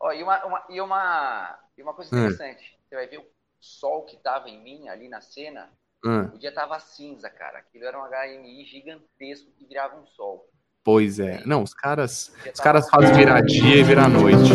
Ó, 0.00 0.12
e, 0.12 0.22
uma, 0.22 0.44
uma, 0.44 0.62
e, 0.70 0.80
uma, 0.80 1.58
e 1.76 1.82
uma 1.82 1.92
coisa 1.92 2.14
interessante. 2.14 2.62
Hum. 2.62 2.78
Você 2.88 2.94
vai 2.94 3.06
ver 3.06 3.18
o 3.18 3.24
sol 3.60 4.04
que 4.04 4.16
tava 4.16 4.48
em 4.48 4.62
mim 4.62 4.88
ali 4.88 5.08
na 5.08 5.20
cena. 5.20 5.68
Hum. 6.04 6.30
O 6.34 6.38
dia 6.38 6.52
tava 6.52 6.78
cinza, 6.80 7.28
cara. 7.28 7.58
Aquilo 7.58 7.84
era 7.84 7.98
um 7.98 8.04
HMI 8.04 8.64
gigantesco 8.64 9.50
que 9.58 9.66
virava 9.66 9.96
um 9.96 10.06
sol. 10.06 10.48
Pois 10.82 11.18
é. 11.18 11.42
Não, 11.44 11.62
os 11.62 11.74
caras, 11.74 12.32
os 12.52 12.60
caras 12.60 12.88
fazem 12.88 13.14
virar 13.14 13.40
dia 13.42 13.76
e 13.76 13.82
virar 13.82 14.08
noite. 14.08 14.52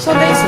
Só 0.00 0.14
dessa. 0.14 0.46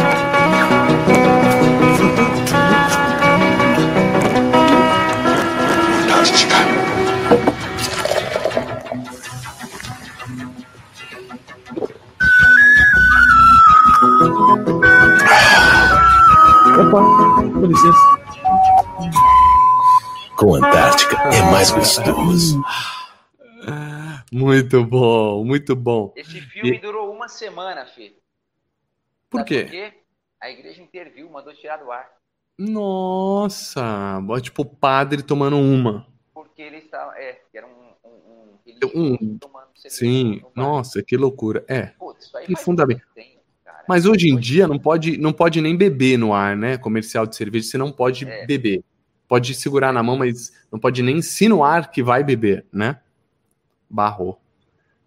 Opa, 16.81 17.01
com 17.53 17.67
licença 17.67 18.23
com 20.37 20.55
Antártica 20.57 21.17
é 21.17 21.43
mais 21.51 21.71
gostoso. 21.71 22.65
Muito 24.33 24.83
bom, 24.85 25.45
muito 25.45 25.77
bom. 25.77 26.13
Esse 26.17 26.41
filme 26.41 26.79
e... 26.79 26.81
durou 26.81 27.13
uma 27.13 27.29
semana, 27.29 27.85
Fê. 27.85 28.22
Por 29.39 29.45
quê? 29.45 29.63
Porque 29.63 29.93
a 30.41 30.51
igreja 30.51 30.83
interviu, 30.83 31.29
mandou 31.31 31.55
tirar 31.55 31.79
do 31.79 31.91
ar. 31.91 32.09
Nossa, 32.59 34.21
tipo 34.41 34.63
o 34.63 34.67
padre 34.67 35.23
tomando 35.23 35.57
uma. 35.57 36.07
Porque 36.33 36.63
ele 36.63 36.79
estava, 36.79 37.17
é, 37.19 37.41
era 37.53 37.67
um, 37.67 37.93
um, 38.05 38.95
um, 38.95 39.19
um 39.25 39.39
sim, 39.75 40.43
nossa, 40.55 41.03
que 41.03 41.17
loucura. 41.17 41.65
É, 41.67 41.87
Putz, 41.99 42.27
isso 42.27 42.37
aí 42.37 42.47
que 42.47 42.57
fundamento. 42.57 43.03
Mas 43.89 44.07
hoje 44.07 44.29
em 44.29 44.39
dia 44.39 44.69
não 44.69 44.79
pode, 44.79 45.19
não 45.19 45.33
pode 45.33 45.61
nem 45.61 45.77
beber 45.77 46.17
no 46.17 46.33
ar, 46.33 46.57
né? 46.57 46.79
Comercial 46.79 47.27
de 47.27 47.35
cerveja, 47.35 47.67
você 47.67 47.79
não 47.79 47.91
pode 47.91 48.29
é. 48.29 48.47
beber 48.47 48.85
pode 49.33 49.55
segurar 49.55 49.95
na 49.95 50.03
mão, 50.03 50.19
mas 50.19 50.53
não 50.71 50.79
pode 50.79 51.03
nem 51.03 51.17
insinuar 51.17 51.91
que 51.91 52.03
vai 52.03 52.23
beber, 52.23 52.67
né? 52.71 53.01
Barrou. 53.89 54.39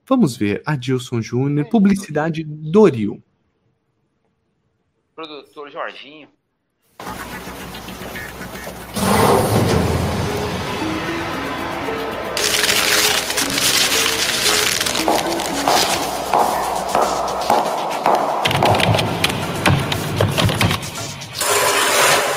Vamos 0.04 0.36
ver. 0.36 0.64
Adilson 0.66 1.22
Júnior, 1.22 1.70
publicidade 1.70 2.44
Doril. 2.44 3.22
Produtor 5.16 5.72
Jorginho. 5.72 6.28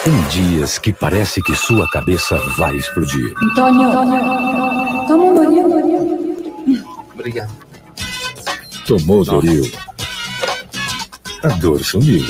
Tem 0.05 0.23
dias 0.29 0.79
que 0.79 0.93
parece 0.93 1.43
que 1.43 1.57
sua 1.57 1.91
cabeça 1.91 2.39
vai 2.57 2.77
explodir. 2.77 3.35
Antônio, 3.43 3.91
toma 5.09 5.25
um 5.25 5.35
Doril. 5.35 6.85
Obrigado. 7.13 7.53
Tomou 8.87 9.25
Doril. 9.25 9.69
A 11.43 11.49
dor 11.49 11.83
sumiu. 11.85 12.25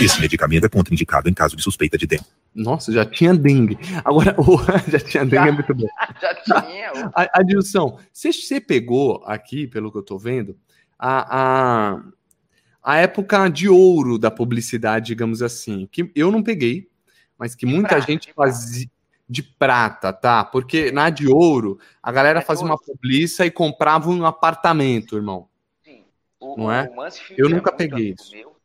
Esse 0.00 0.20
medicamento 0.20 0.66
é 0.66 0.68
contraindicado 0.68 1.28
em 1.28 1.34
caso 1.34 1.56
de 1.56 1.62
suspeita 1.62 1.96
de 1.96 2.06
dengue. 2.06 2.24
Nossa, 2.54 2.92
já 2.92 3.04
tinha 3.04 3.34
dengue. 3.34 3.78
Agora, 4.04 4.34
oh, 4.40 4.58
já 4.90 4.98
tinha 4.98 5.24
dengue, 5.24 5.44
já, 5.44 5.48
é 5.48 5.52
muito 5.52 5.74
bom. 5.74 5.86
Já 6.20 6.34
tinha. 6.34 6.92
Adilson, 7.32 7.98
você, 8.12 8.32
você 8.32 8.60
pegou 8.60 9.22
aqui, 9.26 9.66
pelo 9.66 9.92
que 9.92 9.98
eu 9.98 10.02
tô 10.02 10.18
vendo, 10.18 10.56
a, 10.98 11.94
a, 11.94 12.02
a 12.82 12.96
época 12.96 13.48
de 13.48 13.68
ouro 13.68 14.18
da 14.18 14.30
publicidade, 14.30 15.06
digamos 15.06 15.42
assim, 15.42 15.86
que 15.90 16.10
eu 16.14 16.32
não 16.32 16.42
peguei, 16.42 16.88
mas 17.38 17.54
que 17.54 17.66
muita 17.66 17.88
prata, 17.88 18.06
gente 18.06 18.32
fazia 18.32 18.88
de 19.28 19.42
prata, 19.42 20.12
tá? 20.12 20.44
Porque 20.44 20.92
na 20.92 21.10
de 21.10 21.26
ouro, 21.28 21.78
a 22.02 22.12
galera 22.12 22.38
é 22.38 22.42
fazia 22.42 22.64
uma 22.64 22.78
publiça 22.78 23.44
e 23.44 23.50
comprava 23.50 24.08
um 24.08 24.24
apartamento, 24.24 25.16
irmão. 25.16 25.48
Sim. 25.84 26.04
O, 26.40 26.56
não 26.56 26.72
é? 26.72 26.88
eu 27.36 27.48
nunca 27.48 27.72
peguei 27.72 28.14
isso. 28.16 28.32
Meu, 28.32 28.55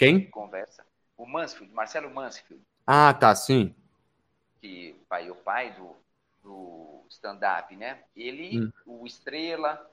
Quem? 0.00 0.30
Conversa. 0.30 0.82
O 1.14 1.26
Mansfield, 1.26 1.74
Marcelo 1.74 2.10
Mansfield. 2.10 2.64
Ah, 2.86 3.12
tá, 3.12 3.34
sim. 3.34 3.74
Que 4.58 4.96
pai, 5.06 5.30
o 5.30 5.34
pai 5.36 5.74
do, 5.74 5.94
do 6.42 7.04
stand-up, 7.10 7.76
né? 7.76 8.02
Ele, 8.16 8.60
hum. 8.62 8.72
o 8.86 9.06
Estrela, 9.06 9.90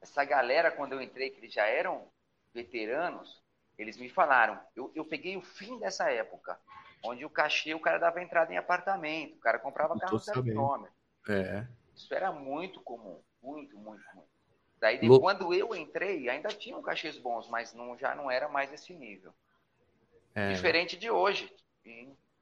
essa 0.00 0.24
galera, 0.24 0.70
quando 0.70 0.92
eu 0.92 1.02
entrei, 1.02 1.30
que 1.30 1.40
eles 1.40 1.52
já 1.52 1.66
eram 1.66 2.06
veteranos, 2.54 3.42
eles 3.76 3.96
me 3.96 4.08
falaram. 4.08 4.60
Eu, 4.76 4.92
eu 4.94 5.04
peguei 5.04 5.36
o 5.36 5.42
fim 5.42 5.76
dessa 5.80 6.08
época, 6.08 6.56
onde 7.02 7.24
o 7.24 7.30
cachê, 7.30 7.74
o 7.74 7.80
cara 7.80 7.98
dava 7.98 8.22
entrada 8.22 8.52
em 8.52 8.56
apartamento, 8.56 9.34
o 9.34 9.40
cara 9.40 9.58
comprava 9.58 9.98
carro 9.98 10.18
zero. 10.20 10.88
É. 11.28 11.66
Isso 11.96 12.14
era 12.14 12.30
muito 12.30 12.80
comum, 12.82 13.20
muito, 13.42 13.76
muito, 13.76 14.04
muito. 14.14 14.28
Daí, 14.78 15.00
quando 15.18 15.52
eu 15.52 15.74
entrei, 15.74 16.28
ainda 16.28 16.50
tinham 16.50 16.80
cachês 16.80 17.18
bons, 17.18 17.48
mas 17.48 17.74
não, 17.74 17.98
já 17.98 18.14
não 18.14 18.30
era 18.30 18.48
mais 18.48 18.72
esse 18.72 18.94
nível. 18.94 19.34
É. 20.38 20.52
Diferente 20.52 20.96
de 20.96 21.10
hoje, 21.10 21.50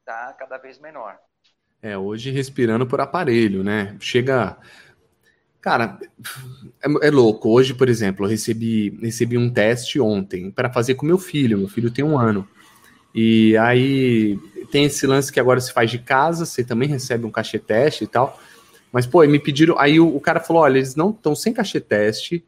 está 0.01 0.31
cada 0.35 0.59
vez 0.59 0.79
menor. 0.79 1.17
É, 1.81 1.97
hoje 1.97 2.31
respirando 2.31 2.87
por 2.87 3.01
aparelho, 3.01 3.65
né? 3.65 3.97
Chega. 3.99 4.59
Cara, 5.63 5.99
é, 6.85 7.07
é 7.07 7.11
louco. 7.11 7.49
Hoje, 7.49 7.73
por 7.73 7.89
exemplo, 7.89 8.27
eu 8.27 8.29
recebi, 8.29 8.91
recebi 9.01 9.39
um 9.39 9.51
teste 9.51 9.99
ontem 9.99 10.51
para 10.51 10.71
fazer 10.71 10.95
com 10.95 11.07
meu 11.07 11.17
filho. 11.17 11.57
Meu 11.57 11.69
filho 11.69 11.91
tem 11.91 12.05
um 12.05 12.19
ano. 12.19 12.47
E 13.15 13.57
aí 13.57 14.39
tem 14.71 14.85
esse 14.85 15.07
lance 15.07 15.33
que 15.33 15.41
agora 15.41 15.59
se 15.59 15.73
faz 15.73 15.91
de 15.91 15.99
casa, 15.99 16.45
você 16.45 16.63
também 16.63 16.91
recebe 16.91 17.25
um 17.25 17.31
cachê 17.31 17.59
teste 17.59 18.05
e 18.05 18.07
tal. 18.07 18.39
Mas, 18.93 19.07
pô, 19.07 19.27
me 19.27 19.39
pediram. 19.39 19.79
Aí 19.79 19.99
o, 19.99 20.15
o 20.15 20.21
cara 20.21 20.39
falou: 20.39 20.63
olha, 20.63 20.77
eles 20.77 20.95
não 20.95 21.11
estão 21.11 21.35
sem 21.35 21.55
cachê 21.55 21.81
teste. 21.81 22.45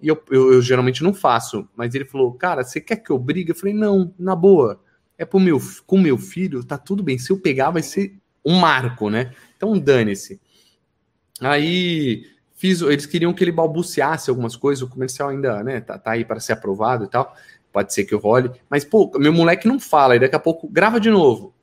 E 0.00 0.08
eu, 0.08 0.22
eu, 0.30 0.52
eu, 0.54 0.62
geralmente 0.62 1.02
não 1.02 1.12
faço. 1.12 1.68
Mas 1.76 1.94
ele 1.94 2.04
falou: 2.04 2.32
cara, 2.32 2.62
você 2.62 2.80
quer 2.80 2.96
que 2.96 3.10
eu 3.10 3.18
brigue? 3.18 3.50
Eu 3.50 3.56
falei: 3.56 3.74
não, 3.74 4.14
na 4.18 4.34
boa. 4.36 4.80
É 5.16 5.24
pro 5.24 5.40
meu, 5.40 5.60
com 5.84 5.98
meu 5.98 6.16
filho, 6.16 6.62
tá 6.62 6.78
tudo 6.78 7.02
bem. 7.02 7.18
Se 7.18 7.32
eu 7.32 7.40
pegar, 7.40 7.70
vai 7.70 7.82
ser 7.82 8.16
um 8.44 8.58
marco, 8.58 9.10
né? 9.10 9.32
Então 9.56 9.76
dane-se. 9.76 10.40
Aí 11.40 12.24
fiz, 12.58 12.82
eles 12.82 13.06
queriam 13.06 13.32
que 13.32 13.42
ele 13.42 13.52
balbuciasse 13.52 14.28
algumas 14.28 14.56
coisas, 14.56 14.82
o 14.82 14.88
comercial 14.88 15.28
ainda, 15.28 15.62
né, 15.62 15.80
tá, 15.80 15.96
tá 15.96 16.10
aí 16.10 16.24
para 16.24 16.40
ser 16.40 16.52
aprovado 16.52 17.04
e 17.04 17.08
tal. 17.08 17.34
Pode 17.72 17.94
ser 17.94 18.04
que 18.04 18.12
eu 18.12 18.18
role, 18.18 18.50
mas 18.68 18.84
pô, 18.84 19.12
meu 19.18 19.32
moleque 19.32 19.68
não 19.68 19.78
fala, 19.78 20.16
e 20.16 20.18
daqui 20.18 20.34
a 20.34 20.40
pouco 20.40 20.68
grava 20.68 20.98
de 20.98 21.10
novo. 21.10 21.54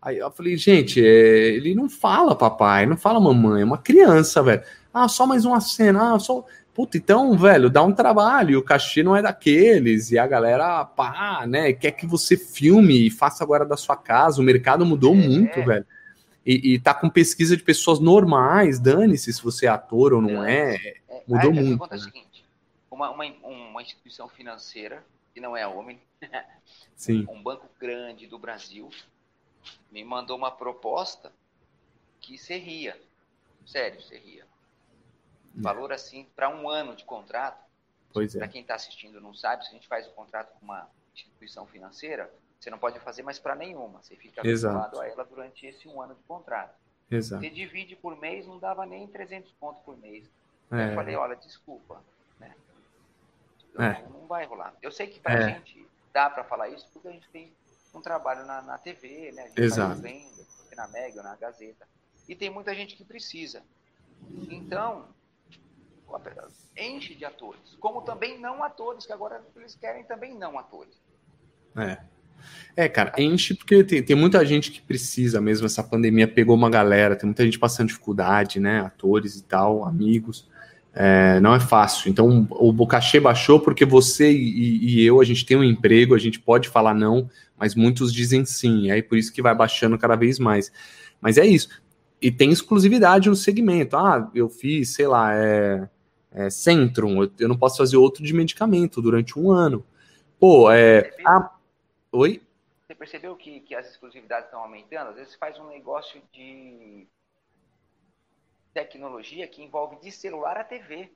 Aí 0.00 0.18
eu 0.18 0.30
falei, 0.30 0.56
gente, 0.56 1.00
é, 1.00 1.54
ele 1.54 1.74
não 1.74 1.88
fala 1.88 2.34
papai, 2.34 2.84
não 2.84 2.96
fala 2.96 3.20
mamãe, 3.20 3.62
é 3.62 3.64
uma 3.64 3.78
criança, 3.78 4.42
velho. 4.42 4.62
Ah, 4.92 5.08
só 5.08 5.26
mais 5.26 5.44
uma 5.44 5.60
cena, 5.60 6.14
ah, 6.14 6.18
só. 6.18 6.44
Puta, 6.74 6.96
então, 6.96 7.36
velho, 7.36 7.68
dá 7.68 7.82
um 7.82 7.92
trabalho, 7.92 8.58
o 8.58 8.62
cachê 8.62 9.02
não 9.02 9.14
é 9.14 9.20
daqueles, 9.20 10.10
e 10.10 10.18
a 10.18 10.26
galera, 10.26 10.84
pá, 10.84 11.44
né, 11.46 11.72
quer 11.74 11.90
que 11.90 12.06
você 12.06 12.34
filme 12.36 13.06
e 13.06 13.10
faça 13.10 13.44
agora 13.44 13.64
da 13.66 13.76
sua 13.76 13.96
casa, 13.96 14.40
o 14.40 14.44
mercado 14.44 14.86
mudou 14.86 15.14
é, 15.14 15.16
muito, 15.16 15.60
é. 15.60 15.64
velho 15.64 15.86
e, 16.44 16.74
e 16.74 16.80
tá 16.80 16.92
com 16.92 17.08
pesquisa 17.08 17.56
de 17.56 17.62
pessoas 17.62 18.00
normais, 18.00 18.78
dane-se 18.78 19.32
se 19.32 19.42
você 19.42 19.66
é 19.66 19.68
ator 19.68 20.12
ou 20.12 20.20
não 20.20 20.44
é. 20.44 20.74
é 21.08 21.22
mudou 21.26 21.50
é, 21.50 21.54
muito. 21.54 21.80
Né? 21.80 21.96
o 21.96 21.98
seguinte: 21.98 22.44
uma, 22.90 23.10
uma, 23.10 23.24
uma, 23.24 23.82
instituição 23.82 24.28
financeira, 24.28 25.04
que 25.32 25.40
não 25.40 25.56
é 25.56 25.62
a 25.62 25.68
Homem, 25.68 26.00
Sim. 26.96 27.26
um 27.28 27.42
banco 27.42 27.68
grande 27.80 28.26
do 28.26 28.38
Brasil, 28.38 28.90
me 29.90 30.04
mandou 30.04 30.36
uma 30.36 30.50
proposta 30.50 31.32
que 32.20 32.36
você 32.36 32.56
ria. 32.58 33.00
Sério, 33.64 34.00
você 34.00 34.18
ria. 34.18 34.44
Valor 35.54 35.92
assim, 35.92 36.26
para 36.34 36.48
um 36.48 36.68
ano 36.68 36.96
de 36.96 37.04
contrato. 37.04 37.62
Pois 38.12 38.34
é. 38.34 38.38
Para 38.38 38.48
quem 38.48 38.62
está 38.62 38.74
assistindo 38.74 39.20
não 39.20 39.34
sabe, 39.34 39.64
se 39.64 39.70
a 39.70 39.72
gente 39.72 39.88
faz 39.88 40.06
o 40.06 40.10
contrato 40.10 40.52
com 40.58 40.64
uma 40.64 40.88
instituição 41.14 41.66
financeira, 41.66 42.32
você 42.58 42.70
não 42.70 42.78
pode 42.78 42.98
fazer 43.00 43.22
mais 43.22 43.38
para 43.38 43.54
nenhuma. 43.54 44.02
Você 44.02 44.16
fica 44.16 44.42
vinculado 44.42 45.00
a 45.00 45.08
ela 45.08 45.24
durante 45.24 45.66
esse 45.66 45.88
um 45.88 46.00
ano 46.00 46.14
de 46.14 46.22
contrato. 46.22 46.74
Exato. 47.10 47.42
Você 47.42 47.50
divide 47.50 47.96
por 47.96 48.18
mês, 48.18 48.46
não 48.46 48.58
dava 48.58 48.86
nem 48.86 49.06
300 49.06 49.52
pontos 49.52 49.82
por 49.82 49.96
mês. 49.98 50.24
É. 50.70 50.90
Eu 50.90 50.94
falei, 50.94 51.16
olha, 51.16 51.36
desculpa, 51.36 52.02
né? 52.38 52.54
É. 53.78 54.02
Não, 54.08 54.26
vai 54.26 54.46
rolar. 54.46 54.74
Eu 54.80 54.90
sei 54.90 55.06
que 55.06 55.20
para 55.20 55.34
a 55.34 55.50
é. 55.50 55.54
gente 55.54 55.86
dá 56.12 56.30
para 56.30 56.44
falar 56.44 56.68
isso 56.68 56.88
porque 56.92 57.08
a 57.08 57.12
gente 57.12 57.28
tem 57.30 57.52
um 57.94 58.00
trabalho 58.00 58.46
na, 58.46 58.62
na 58.62 58.78
TV, 58.78 59.32
né? 59.32 59.42
A 59.42 59.48
gente 59.48 59.60
Exato. 59.60 60.00
venda, 60.00 60.42
na 60.76 60.88
Mega, 60.88 61.22
na 61.22 61.36
Gazeta. 61.36 61.86
E 62.28 62.34
tem 62.34 62.48
muita 62.48 62.74
gente 62.74 62.96
que 62.96 63.04
precisa. 63.04 63.62
Então, 64.48 65.08
enche 66.76 67.14
de 67.14 67.24
atores. 67.24 67.76
Como 67.80 68.02
também 68.02 68.38
não 68.38 68.62
atores, 68.62 69.06
que 69.06 69.12
agora 69.12 69.42
eles 69.56 69.74
querem 69.74 70.04
também 70.04 70.34
não 70.36 70.58
atores. 70.58 70.94
É. 71.76 71.98
É, 72.76 72.88
cara, 72.88 73.12
enche 73.18 73.54
porque 73.54 73.84
tem, 73.84 74.02
tem 74.02 74.16
muita 74.16 74.44
gente 74.44 74.70
que 74.70 74.80
precisa 74.80 75.40
mesmo. 75.40 75.66
Essa 75.66 75.82
pandemia 75.82 76.26
pegou 76.26 76.56
uma 76.56 76.70
galera, 76.70 77.16
tem 77.16 77.26
muita 77.26 77.44
gente 77.44 77.58
passando 77.58 77.88
dificuldade, 77.88 78.58
né? 78.58 78.80
Atores 78.80 79.36
e 79.36 79.44
tal, 79.44 79.84
amigos. 79.84 80.48
É, 80.94 81.40
não 81.40 81.54
é 81.54 81.60
fácil. 81.60 82.10
Então, 82.10 82.46
o 82.50 82.86
cachê 82.86 83.18
baixou 83.18 83.60
porque 83.60 83.84
você 83.84 84.30
e, 84.30 85.00
e, 85.00 85.04
eu, 85.04 85.20
a 85.20 85.24
gente 85.24 85.44
tem 85.46 85.56
um 85.56 85.64
emprego, 85.64 86.14
a 86.14 86.18
gente 86.18 86.38
pode 86.38 86.68
falar 86.68 86.94
não, 86.94 87.30
mas 87.58 87.74
muitos 87.74 88.12
dizem 88.12 88.44
sim. 88.44 88.86
E 88.86 88.90
aí 88.90 89.02
por 89.02 89.16
isso 89.16 89.32
que 89.32 89.42
vai 89.42 89.54
baixando 89.54 89.98
cada 89.98 90.16
vez 90.16 90.38
mais. 90.38 90.72
Mas 91.20 91.38
é 91.38 91.46
isso. 91.46 91.68
E 92.20 92.30
tem 92.30 92.50
exclusividade 92.50 93.28
no 93.28 93.36
segmento. 93.36 93.96
Ah, 93.96 94.30
eu 94.34 94.48
fiz, 94.48 94.94
sei 94.94 95.06
lá, 95.06 95.34
é, 95.34 95.88
é 96.34 96.50
Centrum, 96.50 97.22
eu, 97.22 97.30
eu 97.38 97.48
não 97.48 97.56
posso 97.56 97.76
fazer 97.76 97.96
outro 97.96 98.22
de 98.22 98.32
medicamento 98.32 99.02
durante 99.02 99.38
um 99.38 99.50
ano. 99.50 99.84
Pô, 100.38 100.70
é. 100.70 101.14
Ah, 101.26 101.50
oi? 102.10 102.42
Você 102.86 102.94
percebeu 102.94 103.36
que, 103.36 103.60
que 103.60 103.74
as 103.74 103.88
exclusividades 103.90 104.46
estão 104.46 104.60
aumentando? 104.60 105.10
Às 105.10 105.16
vezes 105.16 105.34
faz 105.34 105.58
um 105.58 105.68
negócio 105.68 106.20
de 106.32 107.06
tecnologia 108.72 109.46
que 109.46 109.62
envolve 109.62 109.96
de 110.02 110.10
celular 110.10 110.56
a 110.56 110.64
TV. 110.64 111.10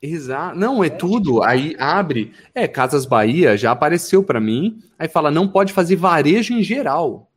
Exato. 0.00 0.58
Não, 0.58 0.84
é 0.84 0.90
tudo. 0.90 1.42
Aí 1.42 1.74
abre. 1.78 2.34
É, 2.54 2.68
Casas 2.68 3.06
Bahia 3.06 3.56
já 3.56 3.70
apareceu 3.70 4.22
para 4.22 4.40
mim. 4.40 4.82
Aí 4.98 5.08
fala, 5.08 5.30
não 5.30 5.48
pode 5.48 5.72
fazer 5.72 5.96
varejo 5.96 6.52
em 6.52 6.62
geral. 6.62 7.30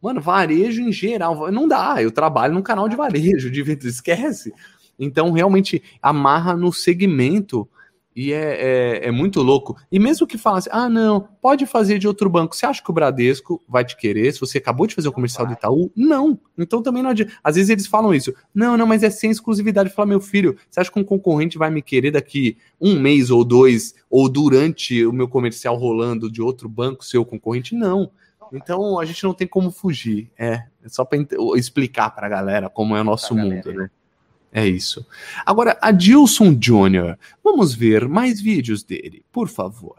Mano, 0.00 0.20
varejo 0.20 0.80
em 0.80 0.92
geral. 0.92 1.50
Não 1.52 1.68
dá. 1.68 2.02
Eu 2.02 2.10
trabalho 2.10 2.54
num 2.54 2.62
canal 2.62 2.88
de 2.88 2.96
varejo, 2.96 3.50
de 3.50 3.62
esquece. 3.86 4.52
Então, 5.00 5.32
realmente, 5.32 5.82
amarra 6.02 6.54
no 6.54 6.72
segmento 6.72 7.66
e 8.14 8.32
é, 8.32 8.98
é, 9.02 9.06
é, 9.06 9.10
muito 9.10 9.40
louco. 9.40 9.76
E 9.90 9.98
mesmo 9.98 10.26
que 10.26 10.36
falasse, 10.36 10.68
ah, 10.72 10.88
não, 10.88 11.28
pode 11.40 11.64
fazer 11.64 11.98
de 11.98 12.08
outro 12.08 12.28
banco. 12.28 12.54
Você 12.54 12.66
acha 12.66 12.82
que 12.82 12.90
o 12.90 12.92
Bradesco 12.92 13.62
vai 13.68 13.84
te 13.84 13.96
querer? 13.96 14.32
Se 14.32 14.40
você 14.40 14.58
acabou 14.58 14.86
de 14.86 14.94
fazer 14.94 15.08
o 15.08 15.12
comercial 15.12 15.46
do 15.46 15.52
Itaú? 15.52 15.90
Não. 15.96 16.38
Então 16.58 16.82
também 16.82 17.02
não 17.02 17.10
adianta. 17.10 17.32
Às 17.42 17.54
vezes 17.54 17.70
eles 17.70 17.86
falam 17.86 18.12
isso. 18.12 18.34
Não, 18.54 18.76
não, 18.76 18.86
mas 18.86 19.02
é 19.02 19.10
sem 19.10 19.30
exclusividade. 19.30 19.90
Fala, 19.90 20.08
meu 20.08 20.20
filho, 20.20 20.56
você 20.68 20.80
acha 20.80 20.90
que 20.90 20.98
um 20.98 21.04
concorrente 21.04 21.56
vai 21.56 21.70
me 21.70 21.80
querer 21.80 22.10
daqui 22.10 22.58
um 22.80 22.98
mês 22.98 23.30
ou 23.30 23.44
dois, 23.44 23.94
ou 24.10 24.28
durante 24.28 25.04
o 25.06 25.12
meu 25.12 25.28
comercial 25.28 25.76
rolando 25.76 26.30
de 26.30 26.42
outro 26.42 26.68
banco, 26.68 27.04
seu 27.04 27.24
concorrente? 27.24 27.74
Não. 27.74 28.10
Então 28.52 28.98
a 28.98 29.04
gente 29.04 29.22
não 29.22 29.32
tem 29.32 29.46
como 29.46 29.70
fugir. 29.70 30.30
É, 30.36 30.64
é 30.82 30.88
só 30.88 31.04
para 31.04 31.18
explicar 31.56 32.10
para 32.10 32.26
a 32.26 32.30
galera 32.30 32.68
como 32.68 32.96
é 32.96 33.00
o 33.00 33.04
nosso 33.04 33.36
mundo, 33.36 33.72
né? 33.72 33.88
É 34.52 34.66
isso. 34.66 35.06
Agora, 35.46 35.78
Adilson 35.80 36.54
Jr., 36.54 37.16
vamos 37.42 37.72
ver 37.74 38.08
mais 38.08 38.40
vídeos 38.40 38.82
dele, 38.82 39.24
por 39.30 39.48
favor. 39.48 39.96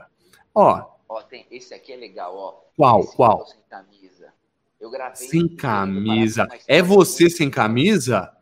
Ó. 0.53 0.91
Ó, 1.07 1.21
tem, 1.23 1.45
esse 1.49 1.73
aqui 1.73 1.93
é 1.93 1.95
legal, 1.95 2.35
ó. 2.35 2.51
Qual, 2.75 3.01
esse 3.01 3.15
qual? 3.15 3.45
Sem 3.47 3.59
camisa. 3.69 4.33
Eu 4.79 4.89
gravei. 4.89 5.27
Sem 5.27 5.47
camisa. 5.55 6.47
É 6.67 6.81
você 6.81 7.29
sem 7.29 7.49
camisa? 7.49 8.35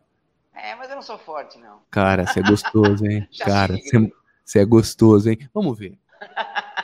É, 0.54 0.76
mas 0.76 0.90
eu 0.90 0.96
não 0.96 1.02
sou 1.02 1.18
forte, 1.18 1.58
não. 1.58 1.80
Cara, 1.90 2.26
você 2.26 2.40
é 2.40 2.44
gostoso, 2.44 3.06
hein? 3.06 3.28
Cara, 3.40 3.78
você, 3.78 4.12
você 4.44 4.60
é 4.60 4.66
gostoso, 4.66 5.30
hein? 5.30 5.38
Vamos 5.54 5.78
ver. 5.78 5.98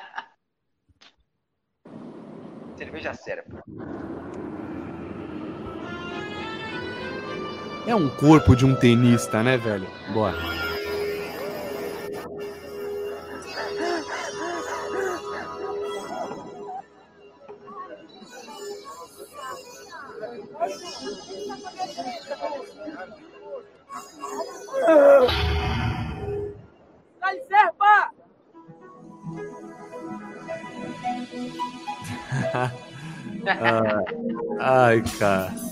Cerveja 2.77 3.13
séria, 3.13 3.43
pô. 3.43 3.57
É 7.87 7.93
um 7.93 8.09
corpo 8.09 8.55
de 8.55 8.65
um 8.65 8.75
tenista, 8.75 9.43
né, 9.43 9.57
velho? 9.57 9.87
Bora. 10.13 10.37
Ah, 33.47 34.03
ai, 34.59 35.03
cara. 35.19 35.64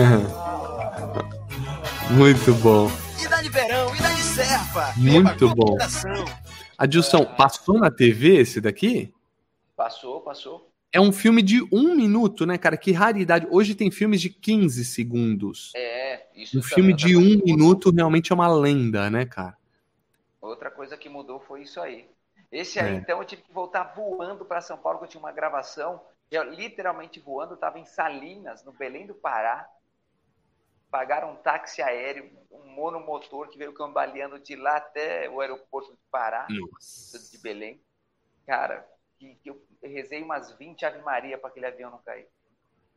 Muito 2.10 2.54
bom. 2.54 2.88
Ida 3.22 3.42
de 3.42 3.48
verão, 3.50 3.94
ida 3.94 4.08
de 4.08 4.22
serpa. 4.22 4.92
Muito 4.96 5.54
bom. 5.54 5.76
Adilson, 6.78 7.24
passou 7.36 7.78
na 7.78 7.90
TV 7.90 8.36
esse 8.38 8.60
daqui? 8.60 9.12
Passou, 9.76 10.20
passou. 10.20 10.68
É 10.92 11.00
um 11.00 11.12
filme 11.12 11.42
de 11.42 11.62
um 11.72 11.94
minuto, 11.94 12.44
né, 12.46 12.58
cara? 12.58 12.76
Que 12.76 12.92
raridade. 12.92 13.46
Hoje 13.50 13.74
tem 13.74 13.90
filmes 13.90 14.20
de 14.20 14.30
15 14.30 14.84
segundos. 14.84 15.72
É, 15.76 16.26
isso 16.34 16.58
Um 16.58 16.62
filme 16.62 16.92
também, 16.96 17.06
de 17.06 17.16
um 17.16 17.44
minuto 17.44 17.90
realmente 17.90 18.32
é 18.32 18.34
uma 18.34 18.48
lenda, 18.48 19.08
né, 19.08 19.24
cara? 19.24 19.56
Outra 20.40 20.70
coisa 20.70 20.96
que 20.96 21.08
mudou 21.08 21.38
foi 21.40 21.62
isso 21.62 21.80
aí. 21.80 22.06
Esse 22.50 22.80
aí, 22.80 22.94
É. 22.94 22.96
então, 22.96 23.18
eu 23.18 23.24
tive 23.24 23.42
que 23.42 23.52
voltar 23.52 23.92
voando 23.94 24.44
para 24.44 24.60
São 24.60 24.76
Paulo, 24.76 24.98
que 24.98 25.04
eu 25.04 25.08
tinha 25.08 25.22
uma 25.22 25.30
gravação. 25.30 26.00
Eu, 26.30 26.42
literalmente 26.50 27.20
voando, 27.20 27.52
eu 27.52 27.56
estava 27.56 27.78
em 27.78 27.84
Salinas, 27.84 28.64
no 28.64 28.72
Belém 28.72 29.06
do 29.06 29.14
Pará. 29.14 29.68
Pagaram 30.90 31.32
um 31.32 31.36
táxi 31.36 31.80
aéreo, 31.80 32.30
um 32.50 32.66
monomotor 32.70 33.48
que 33.48 33.58
veio 33.58 33.72
cambaleando 33.72 34.38
de 34.38 34.56
lá 34.56 34.76
até 34.76 35.28
o 35.30 35.40
aeroporto 35.40 35.92
de 35.92 36.02
Pará, 36.10 36.46
Nossa. 36.50 37.30
de 37.30 37.38
Belém. 37.38 37.80
Cara, 38.46 38.86
que, 39.20 39.34
que 39.36 39.50
eu 39.50 39.62
rezei 39.82 40.22
umas 40.22 40.50
20 40.52 40.84
Ave 40.84 41.02
Maria 41.02 41.38
para 41.38 41.50
aquele 41.50 41.66
avião 41.66 41.90
não 41.90 42.02
cair. 42.02 42.26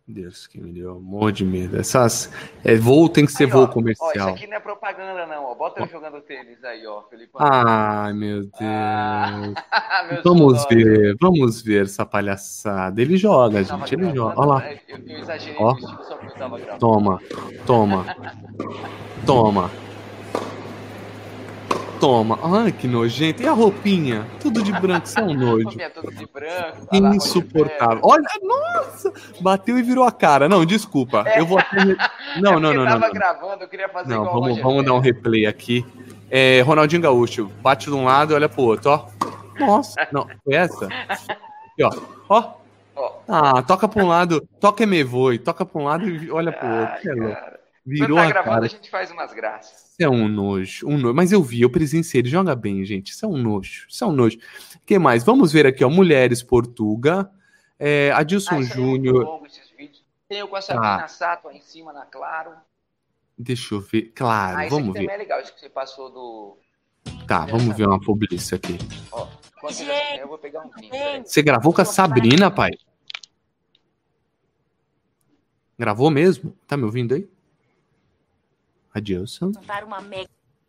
Deus 0.05 0.47
que 0.47 0.59
me 0.59 0.73
deu 0.73 0.91
amor 0.91 1.31
de 1.31 1.45
medo. 1.45 1.79
Essas. 1.79 2.29
É, 2.63 2.75
voo 2.75 3.07
tem 3.07 3.25
que 3.25 3.31
ser 3.31 3.45
Aí, 3.45 3.49
voo 3.49 3.61
ó, 3.61 3.63
Ó, 3.63 3.67
isso 3.67 3.73
comercial. 3.73 4.29
aqui 4.29 4.45
não 4.47 4.57
é 4.57 4.59
propaganda, 4.59 5.25
não. 5.25 5.45
Ó. 5.45 5.55
Bota 5.55 5.81
eu 5.81 5.87
jogando 5.87 6.19
tênis 6.21 6.61
aí, 6.63 6.85
ó, 6.85 7.03
Felipe. 7.03 7.31
Ai, 7.39 8.11
meu 8.13 8.41
Deus. 8.41 8.51
Meu 10.11 10.21
Vamos 10.23 10.61
xodó. 10.63 10.69
ver, 10.75 11.15
vamos 11.21 11.61
ver 11.61 11.83
essa 11.85 12.05
palhaçada. 12.05 13.01
Ele 13.01 13.15
joga, 13.15 13.59
Eu 13.59 13.63
gente, 13.63 13.93
ele 13.95 14.13
joga. 14.13 14.37
Olha 14.37 14.47
lá. 14.49 14.59
né? 14.59 14.79
Eu, 14.89 14.97
eu 15.07 15.17
exagerei 15.19 15.55
Ó. 15.57 15.73
Toma, 16.77 17.19
toma, 17.65 18.05
toma. 19.25 19.83
Toma. 22.03 22.37
Ai, 22.43 22.73
que 22.73 22.85
nojento. 22.85 23.41
E 23.41 23.47
a 23.47 23.53
roupinha? 23.53 24.27
Tudo 24.41 24.61
de 24.61 24.73
branco, 24.73 25.07
isso 25.07 25.17
é 25.17 25.23
um 25.23 25.33
nojo. 25.39 25.69
Toda 25.93 26.11
de 26.11 26.25
branco. 26.27 26.85
tá 26.85 26.99
lá, 26.99 27.15
Insuportável. 27.15 27.99
Olha, 28.03 28.27
nossa! 28.41 29.13
Bateu 29.39 29.77
e 29.79 29.81
virou 29.81 30.03
a 30.03 30.11
cara. 30.11 30.49
Não, 30.49 30.65
desculpa. 30.65 31.23
Eu 31.33 31.45
vou 31.45 31.57
até. 31.63 31.85
Não, 32.41 32.55
É 32.55 32.59
não, 32.59 32.59
não, 32.59 32.73
não. 32.73 32.85
tava 32.85 33.07
não. 33.07 33.13
gravando, 33.13 33.63
eu 33.63 33.69
queria 33.69 33.87
fazer 33.87 34.13
Não, 34.13 34.25
vamos, 34.25 34.59
vamos 34.59 34.83
dar 34.83 34.93
um 34.93 34.99
replay 34.99 35.45
aqui. 35.45 35.85
É, 36.29 36.59
Ronaldinho 36.61 37.01
Gaúcho, 37.01 37.49
bate 37.61 37.85
de 37.85 37.95
um 37.95 38.03
lado 38.03 38.33
e 38.33 38.35
olha 38.35 38.49
pro 38.49 38.63
outro, 38.63 38.91
ó. 38.91 39.05
Nossa, 39.57 40.05
não, 40.11 40.27
foi 40.43 40.55
essa? 40.55 40.87
Aqui, 41.07 41.83
ó. 41.83 41.91
Ó. 42.27 42.51
Ó. 42.97 43.11
Ah, 43.29 43.61
toca 43.61 43.87
pra 43.87 44.03
um 44.03 44.07
lado, 44.09 44.45
toca 44.59 44.83
e 44.83 44.85
me 44.85 45.03
voe, 45.03 45.39
toca 45.39 45.65
pra 45.65 45.81
um 45.81 45.85
lado 45.85 46.05
e 46.07 46.29
olha 46.29 46.51
pro 46.51 46.67
outro. 46.67 46.95
Ai, 47.21 47.52
Virou 47.86 48.17
Quando 48.17 48.17
tá 48.17 48.24
a 48.24 48.28
gravando, 48.30 48.54
cara. 48.56 48.65
a 48.65 48.69
gente 48.69 48.89
faz 48.89 49.12
umas 49.12 49.34
graças. 49.34 49.91
Isso 49.91 50.02
é 50.02 50.10
um 50.10 50.28
nojo, 50.28 50.88
um 50.88 50.98
nojo. 50.98 51.13
Mas 51.13 51.34
eu 51.34 51.43
vi, 51.43 51.62
eu 51.62 51.69
presenciei, 51.69 52.22
ele 52.22 52.30
joga 52.30 52.56
bem, 52.56 52.84
gente. 52.86 53.10
Isso 53.10 53.26
é 53.26 53.28
um 53.28 53.38
nojo, 53.38 53.88
isso 53.89 54.04
é 54.04 54.08
um 54.08 54.13
nojo. 54.13 54.38
O 54.76 54.80
que 54.86 54.98
mais? 54.98 55.24
Vamos 55.24 55.52
ver 55.52 55.67
aqui, 55.67 55.84
ó. 55.84 55.89
Mulheres 55.89 56.41
Portuga, 56.41 57.30
é, 57.78 58.12
Adilson 58.13 58.56
Ah, 58.56 58.60
é 58.60 58.63
Júnior. 58.63 59.41
Tem 60.30 60.39
eu 60.39 60.48
com 60.48 60.56
a 60.56 60.62
Sabrina 60.62 61.00
Tá. 61.00 61.08
Sato 61.08 61.50
aí 61.50 61.58
em 61.58 61.62
cima, 61.62 61.91
na 61.91 62.06
Claro. 62.06 62.52
Deixa 63.38 63.76
eu 63.76 63.82
ver. 63.82 64.13
Claro, 64.15 64.60
ah, 64.60 64.69
vamos 64.69 64.93
ver. 64.93 65.10
é 65.10 65.17
legal, 65.17 65.41
isso 65.41 65.54
que 65.54 65.60
você 65.60 65.69
passou 65.69 66.10
do... 66.10 66.58
Tá, 67.28 67.46
vamos 67.46 67.76
ver 67.76 67.88
uma 67.88 68.00
publicidade 68.00 68.56
aqui. 68.56 68.78
Ó, 69.12 69.28
assim, 69.63 69.86
eu 70.17 70.28
vou 70.28 70.38
pegar 70.38 70.62
um 70.62 70.69
vinho. 70.69 70.93
Você 71.26 71.41
gravou 71.41 71.74
com 71.74 71.82
a 71.82 71.86
Sabrina, 71.86 72.50
pai? 72.50 72.72
Gravou 75.78 76.10
mesmo? 76.10 76.56
Tá 76.65 76.78
me 76.78 76.84
ouvindo 76.84 77.15
aí? 77.15 77.28
Adilson? 78.93 79.51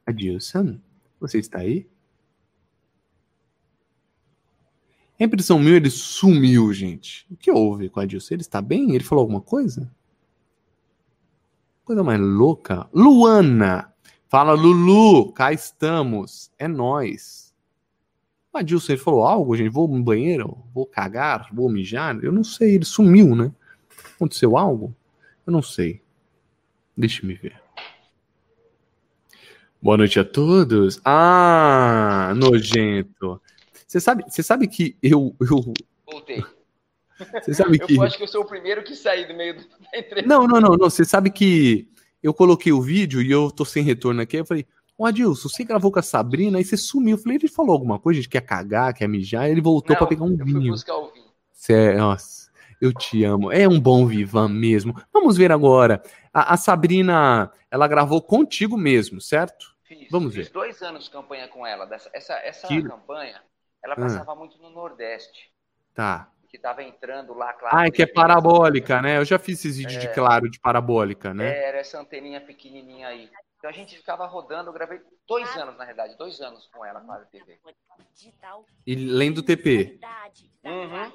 Adilson? 0.06 0.80
Você 1.20 1.38
está 1.38 1.58
aí? 1.58 1.86
A 5.18 5.24
impressão 5.24 5.58
minha, 5.58 5.76
ele 5.76 5.90
sumiu, 5.90 6.72
gente. 6.72 7.26
O 7.30 7.36
que 7.36 7.50
houve 7.50 7.88
com 7.88 8.00
o 8.00 8.02
Adilson? 8.02 8.34
Ele 8.34 8.42
está 8.42 8.60
bem? 8.60 8.94
Ele 8.94 9.04
falou 9.04 9.22
alguma 9.22 9.40
coisa? 9.40 9.90
Coisa 11.84 12.02
mais 12.02 12.20
louca. 12.20 12.88
Luana. 12.92 13.92
Fala, 14.28 14.54
Lulu. 14.54 15.32
Cá 15.32 15.52
estamos. 15.52 16.50
É 16.58 16.66
nós. 16.66 17.54
O 18.52 18.58
Adilson, 18.58 18.92
ele 18.92 19.02
falou 19.02 19.22
algo, 19.24 19.56
gente? 19.56 19.68
Vou 19.70 19.86
no 19.86 20.02
banheiro? 20.02 20.58
Vou 20.74 20.86
cagar? 20.86 21.48
Vou 21.52 21.68
mijar? 21.68 22.18
Eu 22.24 22.32
não 22.32 22.42
sei. 22.42 22.74
Ele 22.74 22.84
sumiu, 22.84 23.36
né? 23.36 23.52
Aconteceu 24.16 24.56
algo? 24.56 24.94
Eu 25.46 25.52
não 25.52 25.62
sei. 25.62 26.02
Deixa 26.96 27.24
me 27.26 27.34
ver. 27.34 27.63
Boa 29.84 29.98
noite 29.98 30.18
a 30.18 30.24
todos. 30.24 30.98
Ah, 31.04 32.32
nojento. 32.34 33.38
Você 33.86 34.00
sabe, 34.00 34.24
você 34.26 34.42
sabe 34.42 34.66
que 34.66 34.96
eu, 35.02 35.36
eu 35.38 35.74
Voltei. 36.10 36.42
você 37.42 37.52
sabe 37.52 37.78
que 37.78 37.94
Eu 37.94 38.02
acho 38.02 38.16
que 38.16 38.22
eu 38.22 38.28
sou 38.28 38.44
o 38.44 38.46
primeiro 38.46 38.82
que 38.82 38.96
saí 38.96 39.28
do 39.28 39.34
meio 39.34 39.56
da 39.92 39.98
entrevista. 39.98 40.26
Não, 40.26 40.46
não, 40.46 40.58
não, 40.58 40.70
não, 40.70 40.88
você 40.88 41.04
sabe 41.04 41.28
que 41.30 41.86
eu 42.22 42.32
coloquei 42.32 42.72
o 42.72 42.80
vídeo 42.80 43.20
e 43.20 43.30
eu 43.30 43.50
tô 43.50 43.62
sem 43.66 43.84
retorno 43.84 44.22
aqui, 44.22 44.38
eu 44.38 44.46
falei: 44.46 44.66
"Ô 44.96 45.04
Adilson, 45.04 45.50
você 45.50 45.62
gravou 45.64 45.92
com 45.92 45.98
a 45.98 46.02
Sabrina 46.02 46.58
e 46.58 46.64
você 46.64 46.78
sumiu". 46.78 47.18
Eu 47.18 47.22
falei: 47.22 47.36
"Ele 47.36 47.48
falou 47.48 47.74
alguma 47.74 47.98
coisa, 47.98 48.20
a 48.20 48.22
gente 48.22 48.30
quer 48.30 48.40
cagar, 48.40 48.94
quer 48.94 49.06
mijar". 49.06 49.50
Ele 49.50 49.60
voltou 49.60 49.94
pra 49.94 50.06
pegar 50.06 50.24
um 50.24 50.30
eu 50.32 50.46
fui 50.46 50.60
vinho. 50.60 50.72
buscar 50.72 50.96
o 50.96 51.12
vinho. 51.12 51.26
Cê- 51.52 51.92
nossa, 51.92 52.50
eu 52.80 52.90
te 52.90 53.22
amo. 53.22 53.52
É 53.52 53.68
um 53.68 53.78
bom 53.78 54.06
vivan 54.06 54.48
mesmo. 54.48 54.98
Vamos 55.12 55.36
ver 55.36 55.52
agora. 55.52 56.02
A, 56.32 56.54
a 56.54 56.56
Sabrina, 56.56 57.52
ela 57.70 57.86
gravou 57.86 58.22
contigo 58.22 58.78
mesmo, 58.78 59.20
certo? 59.20 59.73
Fiz, 59.98 60.08
Vamos 60.10 60.34
fiz 60.34 60.46
ver. 60.48 60.52
dois 60.52 60.82
anos 60.82 61.08
campanha 61.08 61.48
com 61.48 61.66
ela. 61.66 61.84
Dessa, 61.86 62.10
essa 62.12 62.34
essa 62.34 62.68
Que- 62.68 62.82
campanha, 62.82 63.40
ela 63.82 63.94
Ah. 63.94 64.00
passava 64.00 64.34
muito 64.34 64.58
no 64.58 64.70
Nordeste. 64.70 65.50
Tá. 65.94 66.28
Que 66.48 66.58
tava 66.58 66.82
entrando 66.82 67.34
lá, 67.34 67.52
claro. 67.52 67.76
Ah, 67.76 67.86
é 67.86 67.90
que 67.90 68.02
é 68.02 68.06
parabólica, 68.06 69.02
né? 69.02 69.18
Eu 69.18 69.24
já 69.24 69.38
fiz 69.38 69.58
esses 69.58 69.76
vídeos 69.76 70.00
de 70.00 70.06
É. 70.06 70.12
claro 70.12 70.48
de 70.50 70.60
parabólica, 70.60 71.34
né? 71.34 71.46
Era 71.64 71.78
essa 71.78 72.00
anteninha 72.00 72.40
pequenininha 72.40 73.08
aí. 73.08 73.28
Então 73.58 73.70
a 73.70 73.72
gente 73.72 73.96
ficava 73.96 74.26
rodando, 74.26 74.68
eu 74.68 74.74
gravei 74.74 75.00
dois 75.26 75.48
anos, 75.56 75.76
na 75.76 75.84
verdade, 75.84 76.16
dois 76.16 76.40
anos 76.40 76.68
com 76.72 76.84
ela, 76.84 77.00
Claro 77.00 77.24
TV. 77.26 77.58
E 78.86 78.94
lendo 78.94 79.42
TP. 79.42 79.98
Uhum. 80.64 81.12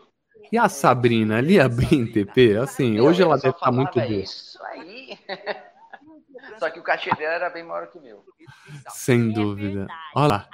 E 0.51 0.57
a 0.57 0.67
Sabrina, 0.67 1.41
lia 1.41 1.67
bem 1.69 2.11
TP? 2.11 2.57
Assim, 2.57 2.99
hoje 2.99 3.21
ela 3.21 3.35
deve 3.37 3.49
estar 3.55 3.71
muito 3.71 3.93
falava 3.93 4.09
boa. 4.11 4.21
Isso 4.23 4.63
aí. 4.65 5.17
Só 6.59 6.69
que 6.69 6.79
o 6.79 6.83
cachê 6.83 7.09
dela 7.15 7.33
era 7.35 7.49
bem 7.49 7.63
maior 7.63 7.87
que 7.87 7.97
o 7.97 8.01
meu. 8.01 8.23
Sem 8.89 9.31
dúvida. 9.31 9.87
Olha 10.15 10.27
lá. 10.27 10.49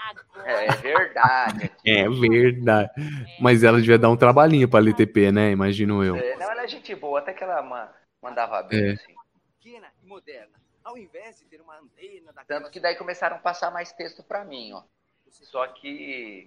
É 0.46 0.68
verdade. 0.76 1.72
É 1.86 2.08
verdade. 2.10 2.92
Mas 3.40 3.64
ela 3.64 3.80
devia 3.80 3.98
dar 3.98 4.10
um 4.10 4.18
trabalhinho 4.18 4.70
pra 4.70 4.80
ler 4.80 4.94
TP, 4.96 5.32
né? 5.32 5.52
Imagino 5.52 6.04
eu. 6.04 6.16
É, 6.16 6.36
não, 6.38 6.52
ela 6.52 6.64
é 6.64 6.68
gente 6.68 6.94
boa, 6.96 7.20
até 7.20 7.34
que 7.34 7.44
ela 7.44 7.62
ma- 7.62 7.92
mandava 8.22 8.62
bem, 8.64 8.90
É. 8.90 8.92
assim. 8.92 9.14
Pequena 9.60 9.88
e 10.04 10.08
moderna. 10.08 10.54
Ao 10.84 10.96
invés 10.98 11.40
de 11.40 11.46
ter 11.46 11.60
uma 11.62 11.80
antena 11.80 12.32
da 12.32 12.44
Tanto 12.44 12.70
que 12.70 12.80
daí 12.80 12.96
começaram 12.96 13.38
a 13.38 13.40
passar 13.40 13.72
mais 13.72 13.92
texto 13.92 14.22
pra 14.22 14.46
mim, 14.46 14.74
ó. 14.74 14.84
Só 15.32 15.66
que. 15.68 16.46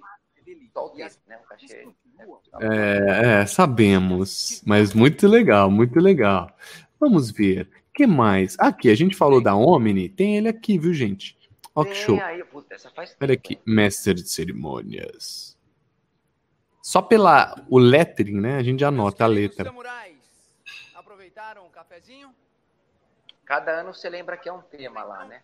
Só 0.73 0.87
o 0.87 0.91
texto, 0.91 1.21
né? 1.27 1.39
É, 2.61 3.41
é, 3.43 3.47
sabemos. 3.47 4.63
Mas 4.65 4.95
muito 4.95 5.27
legal, 5.27 5.71
muito 5.71 5.99
legal. 5.99 6.51
Vamos 7.01 7.31
ver. 7.31 7.69
O 7.99 8.01
que 8.01 8.07
mais? 8.07 8.55
Aqui, 8.61 8.91
a 8.91 8.95
gente 8.95 9.17
falou 9.17 9.43
da 9.43 9.57
Omni. 9.57 10.09
Tem 10.09 10.37
ele 10.37 10.47
aqui, 10.49 10.79
viu, 10.79 10.95
gente? 10.95 11.37
Ó 11.75 11.83
que 11.85 11.97
show. 11.97 12.17
aí, 12.23 12.45
puta, 12.45 12.77
Olha 13.21 13.35
aqui, 13.35 13.59
mestre 13.67 14.15
de 14.15 14.29
cerimônias. 14.29 15.59
Só 16.81 17.03
pela 17.03 17.61
o 17.69 17.77
lettering, 17.77 18.41
né? 18.41 18.55
A 18.55 18.63
gente 18.63 18.79
já 18.79 18.87
anota 18.89 19.25
a 19.25 19.27
letra. 19.27 19.65
samurais. 19.65 20.15
Aproveitaram 20.95 21.67
o 21.67 21.71
cafezinho? 21.71 22.29
Cada 23.45 23.81
ano 23.81 23.93
você 23.93 24.09
lembra 24.09 24.37
que 24.37 24.49
é 24.49 24.53
um 24.53 24.63
tema 24.63 25.03
lá, 25.03 25.25
né? 25.25 25.41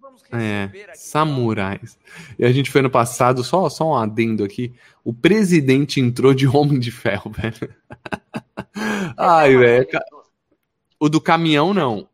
Vamos 0.00 0.22
É, 0.32 0.64
aqui. 0.64 0.96
samurais. 0.96 1.98
E 2.38 2.44
a 2.46 2.50
gente 2.50 2.70
foi 2.70 2.80
no 2.80 2.88
passado, 2.88 3.44
só, 3.44 3.68
só 3.68 3.90
um 3.90 3.94
adendo 3.94 4.44
aqui. 4.44 4.74
O 5.04 5.12
presidente 5.12 6.00
entrou 6.00 6.32
de 6.32 6.46
Homem 6.48 6.78
de 6.78 6.90
Ferro, 6.90 7.30
velho. 7.36 7.74
Ai, 9.18 9.54
velho. 9.58 9.86
O 11.00 11.08
do 11.08 11.20
caminhão, 11.20 11.72
não. 11.72 12.08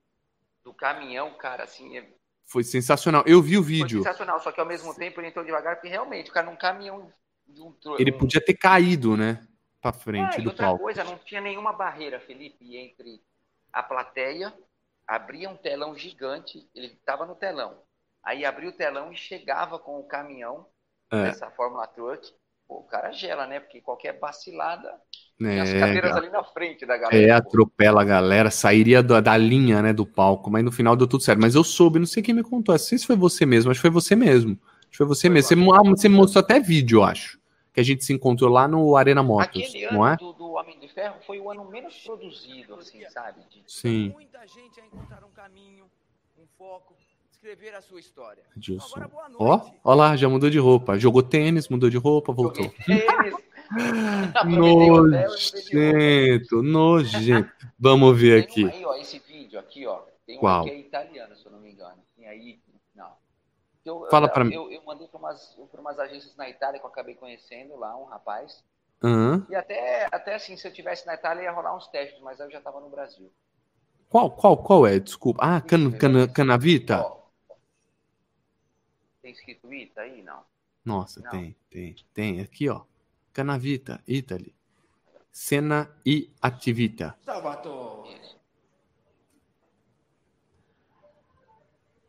Do 0.62 0.72
caminhão, 0.74 1.32
cara, 1.34 1.64
assim, 1.64 1.96
é- 1.98 2.08
Foi 2.44 2.62
sensacional. 2.62 3.24
Eu 3.26 3.40
vi 3.42 3.56
o 3.56 3.62
foi 3.62 3.68
vídeo. 3.72 3.98
sensacional. 4.02 4.40
Só 4.40 4.52
que 4.52 4.60
ao 4.60 4.66
mesmo 4.66 4.94
tempo 4.94 5.20
ele 5.20 5.28
entrou 5.28 5.44
devagar, 5.44 5.76
porque 5.76 5.88
realmente, 5.88 6.30
o 6.30 6.32
cara 6.32 6.46
num 6.50 6.56
caminhão 6.56 7.10
de 7.46 7.60
um 7.60 7.74
Ele 7.98 8.12
podia 8.12 8.42
ter 8.44 8.54
caído, 8.54 9.16
né? 9.16 9.46
Pra 9.80 9.90
Ah, 9.90 9.92
frente 9.92 10.38
e 10.40 10.42
do 10.42 10.50
outra 10.50 10.66
palco. 10.66 10.82
coisa, 10.84 11.04
não 11.04 11.18
tinha 11.18 11.40
nenhuma 11.40 11.72
barreira, 11.72 12.18
Felipe, 12.20 12.76
entre 12.76 13.22
a 13.72 13.82
plateia, 13.82 14.52
abria 15.06 15.50
um 15.50 15.56
telão 15.56 15.94
gigante, 15.96 16.66
ele 16.74 16.86
estava 16.86 17.26
no 17.26 17.34
telão. 17.34 17.82
Aí 18.22 18.44
abria 18.46 18.70
o 18.70 18.72
telão 18.72 19.12
e 19.12 19.16
chegava 19.16 19.78
com 19.78 19.98
o 20.00 20.04
caminhão, 20.04 20.66
É. 21.10 21.24
dessa 21.24 21.50
Fórmula 21.50 21.86
Truck, 21.86 22.32
pô, 22.66 22.78
o 22.78 22.84
cara 22.84 23.12
gela, 23.12 23.46
né? 23.46 23.60
Porque 23.60 23.80
qualquer 23.82 24.18
vacilada, 24.18 24.98
É, 25.40 25.44
tem 25.44 25.60
as 25.60 25.72
cadeiras 25.72 26.16
ali 26.16 26.30
na 26.30 26.44
frente 26.44 26.86
da 26.86 26.96
galera. 26.96 27.26
É, 27.26 27.30
atropela 27.30 28.02
a 28.02 28.04
galera, 28.04 28.50
sairia 28.50 29.02
da, 29.02 29.20
da 29.20 29.36
linha, 29.36 29.82
né, 29.82 29.92
do 29.92 30.06
palco, 30.06 30.50
mas 30.50 30.64
no 30.64 30.70
final 30.70 30.94
deu 30.94 31.06
tudo 31.06 31.22
certo. 31.22 31.40
Mas 31.40 31.54
eu 31.54 31.64
soube, 31.64 31.98
não 31.98 32.06
sei 32.06 32.22
quem 32.22 32.34
me 32.34 32.42
contou, 32.42 32.72
não 32.72 32.78
sei 32.78 32.98
se 32.98 33.06
foi 33.06 33.16
você 33.16 33.44
mesmo, 33.44 33.70
acho 33.70 33.78
que 33.78 33.82
foi 33.82 33.90
você 33.90 34.14
mesmo. 34.14 34.52
Acho 34.52 34.90
que 34.90 34.96
foi 34.96 35.06
você 35.06 35.28
mesmo. 35.28 35.48
Você, 35.48 35.54
ah, 35.54 35.82
você 35.90 36.08
me 36.08 36.16
mostrou 36.16 36.40
até 36.40 36.60
vídeo, 36.60 36.98
eu 37.00 37.04
acho, 37.04 37.38
que 37.72 37.80
a 37.80 37.82
gente 37.82 38.04
se 38.04 38.12
encontrou 38.12 38.48
lá 38.48 38.68
no 38.68 38.96
Arena 38.96 39.22
Motos, 39.22 39.60
Aquele 39.60 39.86
não 39.90 40.04
ano 40.04 40.14
é? 40.14 40.16
do, 40.16 40.32
do 40.34 40.52
Homem 40.52 40.78
de 40.78 40.88
Ferro 40.88 41.16
foi 41.26 41.40
o 41.40 41.50
ano 41.50 41.68
menos 41.68 41.96
produzido, 42.04 42.76
assim, 42.76 43.02
sabe? 43.10 43.40
De- 43.50 43.64
Sim, 43.66 44.12
Muita 44.14 44.46
gente 44.46 44.80
a 44.80 44.86
encontrar 44.86 45.24
um 45.24 45.30
caminho, 45.34 45.86
um 46.38 46.46
foco, 46.56 46.94
escrever 47.32 47.74
a 47.74 47.82
sua 47.82 47.98
história. 47.98 48.44
Agora, 48.56 49.08
boa 49.08 49.28
noite. 49.28 49.72
Ó, 49.82 49.90
ó 49.90 49.94
lá, 49.94 50.16
já 50.16 50.28
mudou 50.28 50.48
de 50.48 50.58
roupa. 50.58 50.96
Jogou 50.96 51.22
tênis, 51.22 51.68
mudou 51.68 51.90
de 51.90 51.96
roupa, 51.96 52.32
voltou. 52.32 52.72
Joguei 52.86 53.00
tênis. 53.00 53.34
Roupa. 53.74 54.44
Nojento, 54.44 56.62
nojento. 56.62 57.50
Vamos 57.78 58.20
ver 58.20 58.40
um 58.40 58.44
aqui. 58.44 58.68
aí, 58.68 58.84
ó, 58.84 58.94
esse 58.96 59.18
vídeo 59.18 59.58
aqui, 59.58 59.86
ó. 59.86 60.02
Tem 60.26 60.36
um 60.36 60.40
Qual? 60.40 60.64
que 60.64 60.70
é 60.70 60.78
italiano, 60.78 61.36
se 61.36 61.46
eu 61.46 61.52
não 61.52 61.60
me 61.60 61.70
engano. 61.70 62.02
Tem 62.16 62.26
aí, 62.26 62.58
não. 62.94 63.12
Eu, 63.84 64.06
Fala 64.10 64.32
eu, 64.34 64.44
mim. 64.44 64.54
Eu, 64.54 64.72
eu 64.72 64.82
mandei 64.84 65.06
para 65.08 65.18
umas, 65.18 65.56
pra 65.70 65.80
umas 65.80 65.98
agências 65.98 66.34
na 66.36 66.48
Itália 66.48 66.80
que 66.80 66.86
eu 66.86 66.90
acabei 66.90 67.14
conhecendo 67.14 67.76
lá, 67.76 67.96
um 67.96 68.04
rapaz. 68.04 68.64
Hã? 69.02 69.46
E 69.50 69.54
até, 69.54 70.08
até 70.10 70.34
assim, 70.34 70.56
se 70.56 70.66
eu 70.66 70.72
tivesse 70.72 71.06
na 71.06 71.14
Itália 71.14 71.42
ia 71.42 71.52
rolar 71.52 71.76
uns 71.76 71.86
testes, 71.88 72.20
mas 72.22 72.40
eu 72.40 72.50
já 72.50 72.60
tava 72.60 72.80
no 72.80 72.88
Brasil. 72.88 73.30
Qual, 74.08 74.30
qual, 74.30 74.56
qual 74.56 74.86
é? 74.86 74.98
Desculpa. 74.98 75.40
Ah, 75.42 75.60
can, 75.60 75.90
can, 75.90 76.28
Canavita? 76.28 77.02
Ó, 77.02 77.24
tem 79.24 79.32
escrito 79.32 79.72
Ita 79.72 80.02
aí? 80.02 80.22
Não. 80.22 80.44
Nossa, 80.84 81.20
Não. 81.20 81.30
tem, 81.30 81.56
tem, 81.70 81.96
tem. 82.12 82.40
Aqui, 82.40 82.68
ó. 82.68 82.82
Canavita, 83.34 84.00
Italy. 84.04 84.54
Cena 85.28 85.98
e 86.02 86.34
attività. 86.38 87.16
Salvatore, 87.18 88.16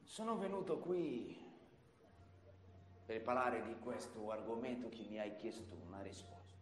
sono 0.04 0.38
venuto 0.38 0.78
qui 0.78 1.36
per 3.08 3.24
parlare 3.24 3.64
di 3.64 3.76
questo 3.80 4.30
argomento 4.30 4.88
che 4.90 5.04
mi 5.10 5.20
hai 5.20 5.36
chiesto 5.38 5.76
una 5.88 6.04
risposta. 6.04 6.60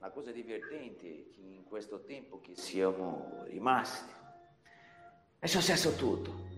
La 0.00 0.10
cosa 0.10 0.32
divertente 0.32 1.06
è 1.06 1.28
che 1.28 1.42
in 1.42 1.62
questo 1.62 2.02
tempo 2.02 2.40
che 2.40 2.56
siamo 2.56 3.44
rimasti 3.44 4.10
è 5.38 5.46
successo 5.46 5.94
tutto. 5.94 6.48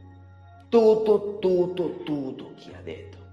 Tutto, 0.71 1.39
tutto, 1.41 2.03
tutto 2.05 2.55
che 2.55 2.75
ha 2.75 2.81
detto. 2.81 3.24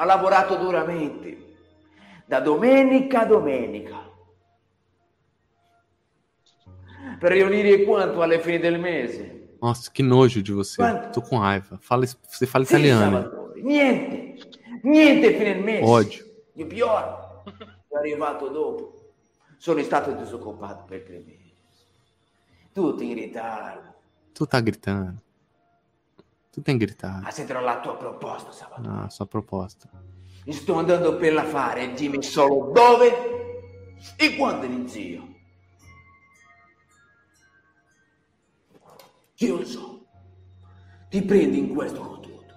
Ha 0.00 0.04
lavorato 0.04 0.54
duramente, 0.54 1.56
da 2.24 2.38
domenica 2.38 3.22
a 3.22 3.26
domenica, 3.26 4.08
per 7.18 7.32
riunire 7.32 7.82
quanto 7.82 8.22
alle 8.22 8.38
fine 8.38 8.60
del 8.60 8.78
mese. 8.78 9.56
Nossa, 9.60 9.90
que 9.90 10.04
nojo 10.04 10.40
de 10.40 10.52
você. 10.52 10.76
Quanto? 10.76 11.20
Tô 11.20 11.20
com 11.20 11.38
raiva. 11.38 11.78
Fala, 11.80 12.06
você 12.06 12.46
fala 12.46 12.62
italiano. 12.62 13.22
Salvatore, 13.22 13.60
niente, 13.60 14.48
niente 14.84 15.32
fine 15.32 15.54
del 15.54 15.64
mese. 15.64 15.84
Odio. 15.84 16.24
Di 16.52 16.64
pior, 16.64 17.42
è 17.88 17.96
arrivato 17.96 18.48
dopo. 18.50 19.14
Sono 19.56 19.82
stato 19.82 20.12
disoccupato 20.12 20.84
per 20.84 21.02
tre 21.02 21.24
mesi. 21.26 21.52
Tutto 22.72 23.02
in 23.02 23.14
ritardo. 23.14 23.94
Tu 24.32 24.46
tá 24.46 24.60
gritando. 24.60 25.20
Tu 26.58 26.62
tem 26.64 26.76
gritado. 26.76 27.24
Accetterò 27.24 27.60
la 27.60 27.78
tua 27.78 27.96
proposta, 27.96 28.50
Salvatore. 28.50 28.88
Ah, 29.04 29.08
sua 29.08 29.26
proposta. 29.26 29.88
Sto 30.48 30.74
andando 30.74 31.16
per 31.16 31.32
la 31.32 31.44
fare, 31.44 31.92
dimmi 31.94 32.20
solo 32.20 32.72
dove 32.72 33.94
e 34.16 34.34
quando 34.36 34.64
inizio. 34.66 35.36
Io 39.36 39.56
lo 39.58 39.64
so, 39.64 40.06
ti 41.08 41.22
prendi 41.22 41.58
in 41.58 41.72
questo 41.74 42.00
con 42.00 42.20
tutto. 42.22 42.54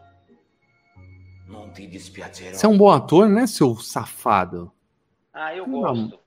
Non 1.45 1.71
ti 1.73 1.87
dispiacerò. 1.87 2.57
Você 2.57 2.65
é 2.65 2.69
um 2.69 2.77
bom 2.77 2.89
ator, 2.89 3.27
né, 3.29 3.45
seu 3.45 3.75
safado? 3.77 4.71
Ah, 5.31 5.55
eu 5.55 5.67
Não. 5.67 5.81
gosto. 5.81 6.19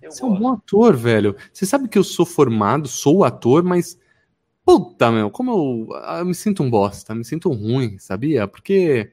Eu 0.00 0.12
Você 0.12 0.22
é 0.22 0.26
um 0.26 0.34
bom 0.34 0.50
gosto. 0.50 0.62
ator, 0.62 0.96
velho. 0.96 1.36
Você 1.52 1.66
sabe 1.66 1.88
que 1.88 1.98
eu 1.98 2.04
sou 2.04 2.24
formado, 2.24 2.86
sou 2.86 3.24
ator, 3.24 3.64
mas. 3.64 3.98
Puta, 4.64 5.10
meu, 5.10 5.30
como 5.30 5.50
eu, 5.90 5.96
eu 6.18 6.24
me 6.24 6.34
sinto 6.34 6.62
um 6.62 6.70
bosta, 6.70 7.14
me 7.14 7.24
sinto 7.24 7.50
ruim, 7.50 7.98
sabia? 7.98 8.46
Porque. 8.46 9.12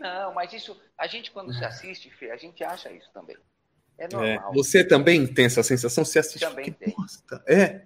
Não, 0.00 0.34
mas 0.34 0.52
isso, 0.52 0.80
a 0.98 1.06
gente 1.06 1.30
quando 1.30 1.52
se 1.54 1.64
assiste, 1.64 2.10
Fê, 2.10 2.30
a 2.30 2.36
gente 2.36 2.62
acha 2.64 2.90
isso 2.92 3.10
também. 3.12 3.36
É 3.98 4.04
É, 4.04 4.08
normal. 4.08 4.52
você 4.52 4.84
também 4.86 5.26
tem 5.26 5.46
essa 5.46 5.62
sensação? 5.62 6.04
Você 6.04 6.18
assiste 6.18 6.40
Também 6.40 6.64
que 6.66 6.70
tem. 6.70 6.94
bosta. 6.94 7.42
É. 7.48 7.84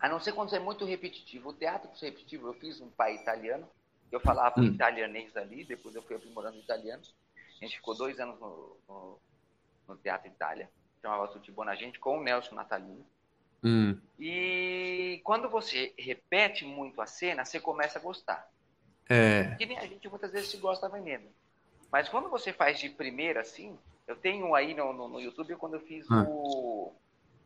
A 0.00 0.08
não 0.08 0.18
ser 0.18 0.32
quando 0.32 0.54
é 0.54 0.58
muito 0.58 0.84
repetitivo. 0.84 1.50
O 1.50 1.52
teatro 1.52 1.88
por 1.88 1.98
ser 1.98 2.06
repetitivo, 2.06 2.48
eu 2.48 2.54
fiz 2.54 2.80
um 2.80 2.88
pai 2.90 3.14
italiano, 3.16 3.68
eu 4.10 4.18
falava 4.20 4.60
Hum. 4.60 4.64
italianês 4.64 5.36
ali, 5.36 5.64
depois 5.64 5.94
eu 5.94 6.02
fui 6.02 6.16
aprimorando 6.16 6.58
italiano. 6.58 7.02
A 7.60 7.64
gente 7.64 7.76
ficou 7.76 7.94
dois 7.94 8.18
anos 8.18 8.40
no, 8.40 8.76
no, 8.88 9.18
no 9.88 9.96
Teatro 9.98 10.28
Itália, 10.28 10.70
chamava 11.02 11.28
Tutti 11.28 11.52
Bonagente, 11.52 11.98
com 11.98 12.18
o 12.18 12.22
Nelson 12.22 12.54
Natalino. 12.54 13.04
Hum, 13.62 13.96
E 14.18 15.20
quando 15.24 15.48
você 15.50 15.92
repete 15.98 16.64
muito 16.64 17.00
a 17.00 17.06
cena, 17.06 17.44
você 17.44 17.60
começa 17.60 17.98
a 17.98 18.02
gostar. 18.02 18.48
é. 19.08 19.54
Que 19.56 19.66
nem 19.66 19.78
a 19.78 19.86
gente 19.86 20.08
muitas 20.08 20.30
vezes 20.32 20.50
se 20.50 20.56
gosta 20.56 20.88
vendendo. 20.88 21.26
Mas 21.92 22.08
quando 22.08 22.28
você 22.30 22.52
faz 22.52 22.78
de 22.78 22.88
primeira 22.88 23.40
assim, 23.40 23.76
eu 24.06 24.14
tenho 24.16 24.54
aí 24.54 24.74
no, 24.74 24.92
no, 24.92 25.08
no 25.08 25.20
YouTube 25.20 25.56
quando 25.56 25.74
eu 25.74 25.80
fiz 25.80 26.06
Ah. 26.10 26.24
o, 26.28 26.92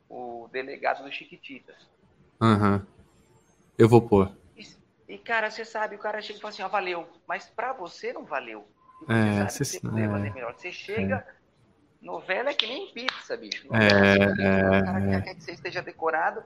o 0.09 0.49
delegado 0.53 1.03
do 1.03 1.11
Chiquititas. 1.13 1.77
Aham. 2.41 2.87
Eu 3.79 3.89
vou 3.89 4.03
pôr. 4.03 4.31
E, 4.57 4.67
e, 5.09 5.19
cara, 5.19 5.51
você 5.51 5.65
sabe, 5.65 5.97
o 5.97 5.99
cara 5.99 6.21
chega 6.21 6.39
e 6.39 6.43
fala 6.43 6.53
assim, 6.53 6.63
ó, 6.63 6.69
valeu. 6.69 7.09
Mas 7.27 7.47
pra 7.47 7.73
você 7.73 8.13
não 8.13 8.25
valeu. 8.25 8.69
E 9.09 9.13
É, 9.13 9.49
você 9.49 9.65
você- 9.65 9.65
você 9.65 9.81
poderia 9.81 10.07
é. 10.07 10.11
fazer 10.11 10.33
melhor. 10.35 10.55
Você 10.55 10.71
chega, 10.73 11.27
novela 12.05 12.51
é 12.51 12.55
que 12.55 12.67
nem 12.67 12.87
pizza, 12.93 13.37
bicho. 13.37 13.67
É, 13.73 14.19
Novela, 14.19 14.35
você- 14.37 14.43
é, 14.43 14.67
o 14.81 14.85
cara 14.85 15.01
é. 15.17 15.21
quer 15.23 15.35
que 15.35 15.43
você 15.43 15.53
esteja 15.53 15.83
decorado. 15.83 16.43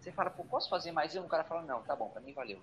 Você 0.00 0.10
fala, 0.10 0.30
pô, 0.30 0.42
posso 0.44 0.68
fazer 0.68 0.90
mais 0.90 1.14
um? 1.14 1.20
O 1.20 1.28
cara 1.28 1.44
fala, 1.44 1.62
não, 1.62 1.80
tá 1.82 1.94
bom, 1.94 2.08
pra 2.08 2.20
mim 2.20 2.32
valeu. 2.32 2.58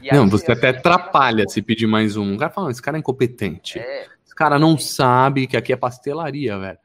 E 0.00 0.12
Não, 0.14 0.28
você 0.28 0.50
até 0.50 0.68
atrapalha 0.70 1.46
se 1.48 1.60
pedir 1.62 1.86
mais 1.86 2.16
um. 2.16 2.34
O 2.34 2.38
cara 2.38 2.50
fala, 2.52 2.66
"Não, 2.66 2.70
esse 2.70 2.80
cara 2.82 2.96
é 2.96 3.00
incompetente. 3.00 3.78
É, 3.78 4.06
Esse 4.24 4.34
cara 4.34 4.58
não 4.58 4.78
sabe 4.78 5.46
que 5.46 5.56
aqui 5.56 5.72
é 5.72 5.76
pastelaria, 5.76 6.58
velho. 6.58 6.78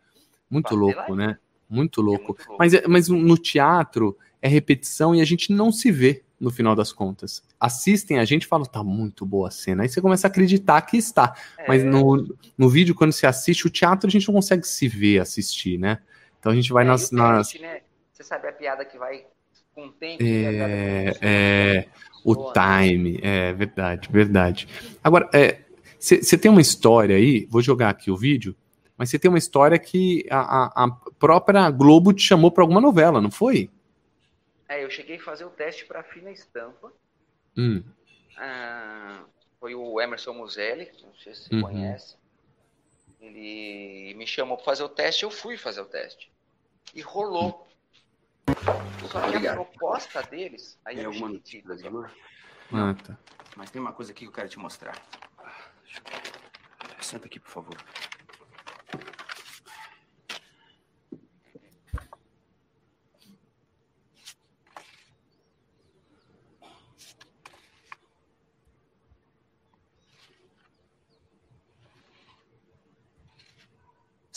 Muito 0.50 0.66
Pastelaria. 0.66 0.96
louco, 0.98 1.16
né? 1.16 1.38
Muito 1.70 2.02
é 2.02 2.04
louco. 2.04 2.26
muito 2.28 2.40
louco. 2.48 2.56
Mas, 2.60 2.74
é- 2.74 2.88
mas 2.88 3.08
no 3.08 3.38
teatro 3.38 4.18
é 4.42 4.48
repetição 4.48 5.16
e 5.16 5.22
a 5.22 5.26
gente 5.26 5.52
não 5.54 5.72
se 5.72 5.92
vê 5.92 6.24
no 6.40 6.52
final 6.52 6.76
das 6.76 6.92
contas. 6.94 7.42
Assistem 7.60 8.20
a 8.20 8.26
gente 8.26 8.44
e 8.44 8.48
falam, 8.48 8.66
tá 8.66 8.84
muito 8.84 9.26
boa 9.26 9.48
a 9.48 9.52
cena. 9.52 9.84
Aí 9.84 9.90
você 9.90 10.00
começa 10.02 10.28
a 10.28 10.30
acreditar 10.30 10.80
que 10.84 10.96
está. 10.98 11.36
Mas 11.68 11.82
É. 11.82 11.86
no, 11.86 12.36
no 12.58 12.70
vídeo, 12.70 12.94
quando 12.94 13.12
você 13.12 13.26
assiste 13.26 13.66
o 13.66 13.70
teatro, 13.70 14.08
a 14.08 14.12
gente 14.12 14.28
não 14.28 14.36
consegue 14.36 14.68
se 14.68 14.88
ver 14.88 15.20
assistir, 15.20 15.78
né? 15.80 16.00
Então 16.40 16.52
a 16.52 16.56
gente 16.56 16.72
vai 16.72 16.84
É, 16.84 16.88
nas. 16.88 17.10
nas 17.12 17.54
né? 17.60 17.82
Você 18.14 18.24
sabe 18.24 18.48
a 18.48 18.52
piada 18.52 18.84
que 18.86 18.98
vai 18.98 19.26
com 19.74 19.88
o 19.88 19.92
tempo. 19.92 20.24
É, 20.24 21.14
é, 21.22 21.86
o 22.24 22.34
Boa, 22.36 22.54
time, 22.54 23.20
é 23.22 23.54
verdade, 23.54 24.10
verdade. 24.12 24.68
Agora, 25.04 25.30
você 26.00 26.38
tem 26.38 26.50
uma 26.52 26.62
história 26.62 27.16
aí, 27.16 27.48
vou 27.50 27.62
jogar 27.62 27.90
aqui 27.90 28.10
o 28.12 28.18
vídeo, 28.18 28.56
mas 28.98 29.10
você 29.10 29.20
tem 29.20 29.30
uma 29.30 29.38
história 29.38 29.78
que 29.78 30.26
a, 30.30 30.40
a- 30.66 30.86
a 30.86 30.92
própria 31.20 31.70
Globo 31.70 32.12
te 32.14 32.22
chamou 32.24 32.52
para 32.52 32.64
alguma 32.64 32.82
novela, 32.82 33.22
não 33.22 33.30
foi? 33.32 33.70
É, 34.68 34.84
eu 34.84 34.90
cheguei 34.90 35.18
a 35.18 35.24
fazer 35.24 35.46
o 35.46 35.50
teste 35.50 35.86
para 35.86 36.04
Fina 36.04 36.32
Estampa. 36.32 36.92
Hum, 37.58 37.84
Ah, 38.36 39.26
foi 39.60 39.74
o 39.74 40.00
Emerson 40.00 40.34
Muselli, 40.34 40.92
não 41.02 41.16
sei 41.16 41.34
se 41.34 41.44
você 41.44 41.56
Uhum. 41.56 41.62
conhece. 41.64 42.16
Ele 43.20 44.14
me 44.16 44.28
chamou 44.28 44.58
para 44.58 44.66
fazer 44.66 44.84
o 44.84 44.90
teste, 44.90 45.24
eu 45.24 45.32
fui 45.32 45.58
fazer 45.58 45.82
o 45.82 45.86
teste. 45.86 46.32
E 46.94 47.02
rolou. 47.02 47.68
Só 49.10 49.22
que 49.32 49.48
a 49.48 49.54
proposta 49.54 50.22
deles, 50.24 50.78
aí 50.86 50.96
Tem 50.96 51.04
eu 51.04 51.10
alguma 51.10 51.30
notícia, 51.30 51.64
ó. 51.92 52.06
ah, 52.78 52.94
tá. 52.94 53.18
Mas 53.56 53.72
tem 53.72 53.82
uma 53.82 53.94
coisa 53.94 54.12
aqui 54.12 54.22
que 54.22 54.28
eu 54.28 54.32
quero 54.32 54.50
te 54.50 54.60
mostrar. 54.60 54.96
Senta 57.02 57.26
aqui, 57.26 57.40
por 57.40 57.50
favor. 57.50 57.78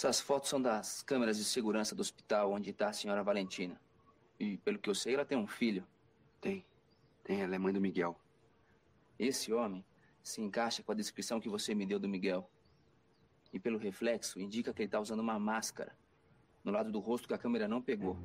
Essas 0.01 0.19
fotos 0.19 0.49
são 0.49 0.63
das 0.63 1.03
câmeras 1.03 1.37
de 1.37 1.45
segurança 1.45 1.95
do 1.95 2.01
hospital 2.01 2.53
onde 2.53 2.71
está 2.71 2.89
a 2.89 2.93
senhora 2.95 3.23
Valentina. 3.23 3.79
E, 4.39 4.57
pelo 4.57 4.79
que 4.79 4.89
eu 4.89 4.95
sei, 4.95 5.13
ela 5.13 5.27
tem 5.27 5.37
um 5.37 5.47
filho. 5.47 5.87
Tem. 6.41 6.65
Tem, 7.23 7.43
ela 7.43 7.55
é 7.55 7.59
mãe 7.59 7.71
do 7.71 7.83
Miguel. 7.83 8.19
Esse 9.19 9.53
homem 9.53 9.85
se 10.23 10.41
encaixa 10.41 10.83
com 10.83 10.91
a 10.91 10.95
descrição 10.95 11.39
que 11.39 11.51
você 11.51 11.75
me 11.75 11.85
deu 11.85 11.99
do 11.99 12.09
Miguel. 12.09 12.51
E 13.53 13.61
pelo 13.61 13.77
reflexo, 13.77 14.41
indica 14.41 14.73
que 14.73 14.81
ele 14.81 14.89
tá 14.89 14.99
usando 14.99 15.21
uma 15.21 15.39
máscara 15.39 15.95
no 16.65 16.73
lado 16.73 16.91
do 16.91 16.99
rosto 16.99 17.29
que 17.29 17.35
a 17.35 17.39
câmera 17.39 17.69
não 17.69 17.83
pegou. 17.83 18.17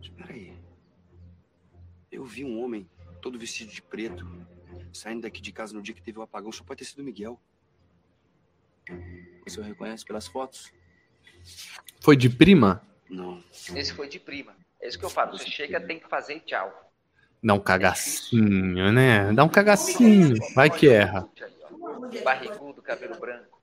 Espera 0.00 0.32
aí. 0.32 0.56
Eu 2.08 2.24
vi 2.24 2.44
um 2.44 2.62
homem 2.62 2.88
todo 3.20 3.36
vestido 3.36 3.72
de 3.72 3.82
preto 3.82 4.24
saindo 4.92 5.22
daqui 5.22 5.40
de 5.40 5.50
casa 5.50 5.74
no 5.74 5.82
dia 5.82 5.92
que 5.92 6.00
teve 6.00 6.20
o 6.20 6.22
apagão. 6.22 6.52
Só 6.52 6.62
pode 6.62 6.78
ter 6.78 6.84
sido 6.84 7.00
o 7.00 7.04
Miguel. 7.04 7.36
Você 9.44 9.58
o 9.58 9.64
reconhece 9.64 10.04
pelas 10.04 10.28
fotos? 10.28 10.72
Foi 12.00 12.16
de 12.16 12.28
prima? 12.28 12.82
Não. 13.08 13.42
Esse 13.74 13.92
foi 13.92 14.08
de 14.08 14.18
prima. 14.18 14.56
É 14.80 14.88
isso 14.88 14.98
que 14.98 15.04
eu 15.04 15.10
falo. 15.10 15.36
Você 15.36 15.46
chega, 15.46 15.80
tem 15.80 15.98
que 15.98 16.08
fazer 16.08 16.40
tchau. 16.40 16.92
Dá 17.42 17.54
um 17.54 17.60
cagacinho, 17.60 18.92
né? 18.92 19.32
Dá 19.32 19.44
um 19.44 19.48
cagacinho. 19.48 20.36
Vai 20.54 20.70
que 20.70 20.88
erra. 20.88 21.28
Barrigudo, 22.24 22.82
cabelo 22.82 23.18
branco. 23.18 23.60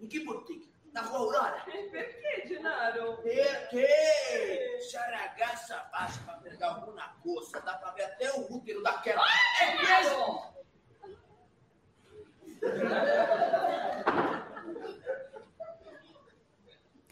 Em 0.00 0.06
que 0.06 0.24
boutique? 0.24 0.68
Na 0.92 1.02
rua 1.02 1.18
Aurora? 1.18 1.64
Perché, 1.92 2.48
Genaro? 2.48 3.18
Perché 3.18 4.78
se 4.80 4.96
a 4.96 5.02
ragazza 5.02 5.76
baixa 5.92 6.20
pra 6.24 6.34
pegar 6.34 6.68
alguma 6.68 7.08
coisa, 7.22 7.60
dá 7.60 7.74
pra 7.74 7.92
ver 7.92 8.04
até 8.04 8.32
o 8.32 8.52
útero 8.52 8.82
daquela. 8.82 9.22
É 9.60 10.00
mesmo? 10.00 10.58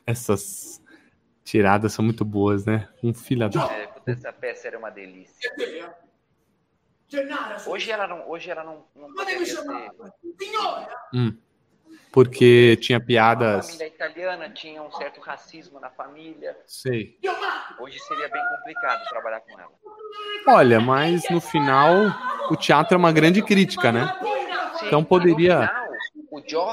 Essas 0.06 0.80
tiradas 1.44 1.92
são 1.92 2.04
muito 2.04 2.24
boas, 2.24 2.64
né? 2.64 2.88
Um 3.02 3.12
filho 3.12 3.48
da. 3.48 3.66
É, 3.72 3.88
essa 4.06 4.32
peça 4.32 4.68
era 4.68 4.78
uma 4.78 4.90
delícia. 4.90 5.50
Hoje 7.66 7.90
ela 7.90 8.06
não, 8.06 8.28
hoje 8.28 8.50
ela 8.50 8.64
não, 8.64 8.84
não 8.94 9.12
Podem 9.14 9.38
me 9.40 9.46
chamar. 9.46 9.90
Senhora! 10.38 10.96
Hum. 11.14 11.36
Porque 12.12 12.76
tinha 12.80 12.98
A 12.98 13.00
piadas. 13.00 13.66
família 13.66 13.86
italiana 13.88 14.48
tinha 14.50 14.82
um 14.82 14.90
certo 14.90 15.20
racismo 15.20 15.78
na 15.78 15.90
família. 15.90 16.56
Sei. 16.66 17.18
Hoje 17.78 17.98
seria 18.00 18.28
bem 18.28 18.42
complicado 18.56 19.04
trabalhar 19.08 19.40
com 19.40 19.60
ela. 19.60 19.72
Olha, 20.48 20.80
mas 20.80 21.28
no 21.28 21.40
final 21.40 21.92
o 22.50 22.56
teatro 22.56 22.94
é 22.94 22.98
uma 22.98 23.12
grande 23.12 23.42
crítica, 23.42 23.92
né? 23.92 24.18
Então 24.84 25.04
poderia. 25.04 25.85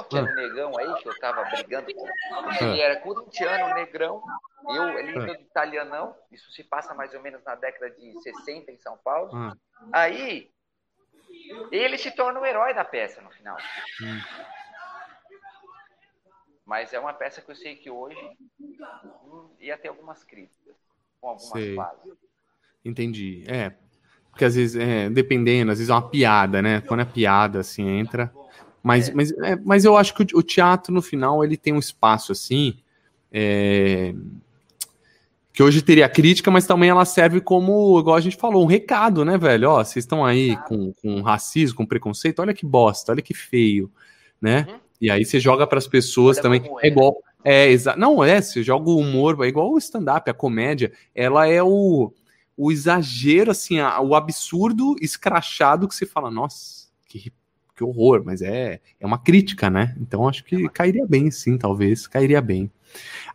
Que 0.09 0.17
era 0.17 0.25
o 0.31 0.35
negão 0.35 0.71
aí, 0.77 1.01
que 1.01 1.09
eu 1.09 1.19
tava 1.19 1.43
brigando 1.45 1.93
com. 1.93 2.07
Ele 2.61 2.79
era 2.81 2.99
corintiano, 2.99 3.73
negrão. 3.75 4.21
Eu, 4.69 4.97
ele 4.99 5.17
Ah. 5.19 5.23
era 5.23 5.41
italianão. 5.41 6.15
Isso 6.31 6.51
se 6.51 6.63
passa 6.63 6.93
mais 6.93 7.13
ou 7.13 7.21
menos 7.21 7.43
na 7.43 7.55
década 7.55 7.89
de 7.91 8.13
60 8.21 8.71
em 8.71 8.77
São 8.77 8.97
Paulo. 8.97 9.31
Ah, 9.33 9.53
Aí, 9.91 10.49
ele 11.71 11.97
se 11.97 12.11
torna 12.11 12.39
o 12.39 12.45
herói 12.45 12.73
da 12.73 12.85
peça 12.85 13.21
no 13.21 13.29
final. 13.31 13.57
hum. 14.01 14.21
Mas 16.65 16.93
é 16.93 16.99
uma 16.99 17.13
peça 17.13 17.41
que 17.41 17.51
eu 17.51 17.55
sei 17.55 17.75
que 17.75 17.89
hoje 17.89 18.17
hum, 18.61 19.49
ia 19.59 19.77
ter 19.77 19.89
algumas 19.89 20.23
críticas, 20.23 20.75
com 21.19 21.29
algumas 21.29 21.51
Sei. 21.51 21.77
Entendi. 22.85 23.43
É. 23.49 23.73
Porque 24.29 24.45
às 24.45 24.55
vezes, 24.55 24.75
é, 24.81 25.09
dependendo, 25.09 25.71
às 25.71 25.77
vezes 25.77 25.89
é 25.91 25.93
uma 25.93 26.09
piada, 26.09 26.61
né? 26.61 26.81
Quando 26.81 27.01
é 27.01 27.05
piada, 27.05 27.59
assim, 27.59 27.87
entra. 27.87 28.33
Mas, 28.83 29.09
mas, 29.13 29.31
é, 29.39 29.55
mas 29.63 29.85
eu 29.85 29.95
acho 29.95 30.13
que 30.13 30.35
o, 30.35 30.39
o 30.39 30.43
teatro, 30.43 30.93
no 30.93 31.01
final, 31.01 31.43
ele 31.43 31.55
tem 31.55 31.71
um 31.73 31.79
espaço, 31.79 32.33
assim, 32.33 32.75
é, 33.31 34.13
que 35.53 35.63
hoje 35.63 35.81
teria 35.81 36.09
crítica, 36.09 36.51
mas 36.51 36.67
também 36.67 36.89
ela 36.89 37.05
serve 37.05 37.39
como, 37.39 37.97
igual 37.99 38.15
a 38.17 38.21
gente 38.21 38.35
falou, 38.35 38.63
um 38.63 38.67
recado, 38.67 39.23
né, 39.23 39.37
velho? 39.37 39.69
Ó, 39.69 39.83
vocês 39.83 40.03
estão 40.03 40.25
aí 40.25 40.57
com, 40.67 40.91
com 40.93 41.21
racismo, 41.21 41.77
com 41.77 41.85
preconceito, 41.85 42.39
olha 42.39 42.53
que 42.53 42.65
bosta, 42.65 43.11
olha 43.11 43.21
que 43.21 43.33
feio, 43.33 43.89
né? 44.41 44.65
Uhum. 44.67 44.79
E 44.99 45.09
aí 45.11 45.23
você 45.23 45.39
joga 45.39 45.67
para 45.67 45.77
as 45.77 45.87
pessoas 45.87 46.37
Olha 46.37 46.43
também. 46.43 46.61
É 46.81 46.87
é. 46.87 46.89
igual. 46.89 47.15
É, 47.43 47.69
exa 47.69 47.95
não, 47.95 48.23
é, 48.23 48.41
você 48.41 48.63
joga 48.63 48.89
o 48.89 48.97
humor, 48.97 49.37
é 49.43 49.47
igual 49.47 49.71
o 49.71 49.77
stand-up, 49.77 50.29
a 50.29 50.33
comédia, 50.33 50.91
ela 51.13 51.45
é 51.45 51.61
o, 51.61 52.11
o 52.55 52.71
exagero, 52.71 53.51
assim, 53.51 53.79
a- 53.79 53.99
o 53.99 54.15
absurdo 54.15 54.95
escrachado 55.01 55.87
que 55.87 55.93
você 55.93 56.05
fala, 56.05 56.31
nossa, 56.31 56.87
que, 57.07 57.31
que 57.75 57.83
horror, 57.83 58.23
mas 58.23 58.41
é, 58.41 58.79
é 58.99 59.05
uma 59.05 59.17
crítica, 59.17 59.69
né? 59.69 59.95
Então 59.99 60.27
acho 60.27 60.43
que 60.43 60.69
cairia 60.69 61.05
bem, 61.07 61.31
sim, 61.31 61.57
talvez, 61.57 62.07
cairia 62.07 62.41
bem. 62.41 62.71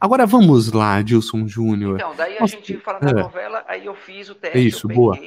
Agora 0.00 0.26
vamos 0.26 0.72
lá, 0.72 1.02
Dilson 1.02 1.46
Júnior. 1.48 1.96
Então, 1.96 2.14
daí 2.14 2.36
a 2.36 2.40
Nossa, 2.40 2.54
gente 2.54 2.78
falando 2.78 3.02
da 3.02 3.10
é. 3.10 3.22
novela, 3.22 3.64
aí 3.66 3.86
eu 3.86 3.94
fiz 3.94 4.28
o 4.28 4.34
teste, 4.34 4.68
Isso, 4.68 4.90
eu 4.90 4.94
boa. 4.94 5.18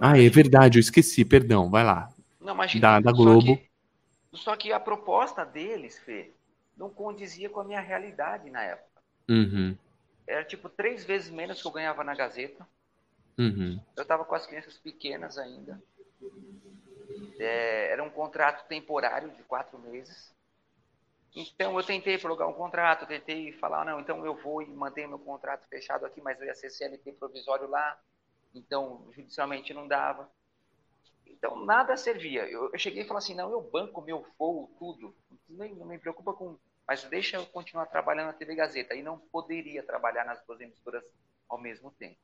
Ah, 0.00 0.18
é 0.18 0.28
verdade, 0.28 0.78
eu 0.78 0.80
esqueci, 0.80 1.24
perdão, 1.24 1.70
vai 1.70 1.84
lá. 1.84 2.10
Não, 2.40 2.54
imagina. 2.54 2.82
Da, 2.82 3.00
da 3.00 3.10
Só 3.10 3.16
Globo. 3.16 3.56
que- 3.56 3.70
Só 4.34 4.56
que 4.56 4.72
a 4.72 4.80
proposta 4.80 5.44
deles, 5.44 5.98
Fê, 5.98 6.30
não 6.76 6.90
condizia 6.90 7.48
com 7.48 7.60
a 7.60 7.64
minha 7.64 7.80
realidade 7.80 8.50
na 8.50 8.62
época. 8.62 9.00
Uhum, 9.30 9.74
Era 10.26 10.44
tipo 10.44 10.68
três 10.68 11.04
vezes 11.04 11.30
menos 11.30 11.60
que 11.62 11.66
eu 11.66 11.72
ganhava 11.72 12.04
na 12.04 12.14
Gazeta. 12.14 12.66
uhum, 13.38 13.80
Eu 13.96 14.02
estava 14.02 14.24
com 14.24 14.34
as 14.34 14.46
crianças 14.46 14.76
pequenas 14.78 15.38
ainda. 15.38 15.80
É, 17.38 17.90
era 17.90 18.02
um 18.02 18.10
contrato 18.10 18.66
temporário 18.68 19.30
de 19.30 19.42
quatro 19.44 19.78
meses. 19.78 20.32
Então 21.34 21.78
eu 21.78 21.84
tentei 21.84 22.18
prorrogar 22.18 22.48
um 22.48 22.52
contrato, 22.52 23.06
tentei 23.06 23.52
falar, 23.52 23.84
não, 23.86 24.00
então 24.00 24.24
eu 24.24 24.34
vou 24.34 24.60
e 24.60 24.66
mantenho 24.66 25.08
meu 25.08 25.18
contrato 25.18 25.66
fechado 25.66 26.04
aqui, 26.04 26.20
mas 26.20 26.38
eu 26.38 26.46
ia 26.46 26.54
ser 26.54 26.70
CLT 26.70 27.12
provisório 27.12 27.68
lá. 27.68 27.98
Então, 28.54 29.08
judicialmente 29.12 29.72
não 29.72 29.88
dava. 29.88 30.30
Então 31.26 31.64
nada 31.64 31.96
servia. 31.96 32.44
Eu, 32.48 32.70
eu 32.70 32.78
cheguei 32.78 33.02
e 33.02 33.06
falei 33.06 33.18
assim, 33.18 33.34
não, 33.34 33.50
eu 33.50 33.62
banco 33.62 34.02
meu 34.02 34.26
voo, 34.38 34.70
tudo. 34.78 35.14
Nem, 35.48 35.74
não 35.74 35.86
me 35.86 35.98
preocupa 35.98 36.34
com. 36.34 36.58
Mas 36.86 37.04
deixa 37.04 37.36
eu 37.36 37.46
continuar 37.46 37.86
trabalhando 37.86 38.26
na 38.26 38.32
TV 38.34 38.54
Gazeta. 38.54 38.94
E 38.94 39.02
não 39.02 39.18
poderia 39.18 39.82
trabalhar 39.82 40.24
nas 40.24 40.44
duas 40.44 40.60
emissoras 40.60 41.02
ao 41.48 41.58
mesmo 41.58 41.90
tempo. 41.92 42.18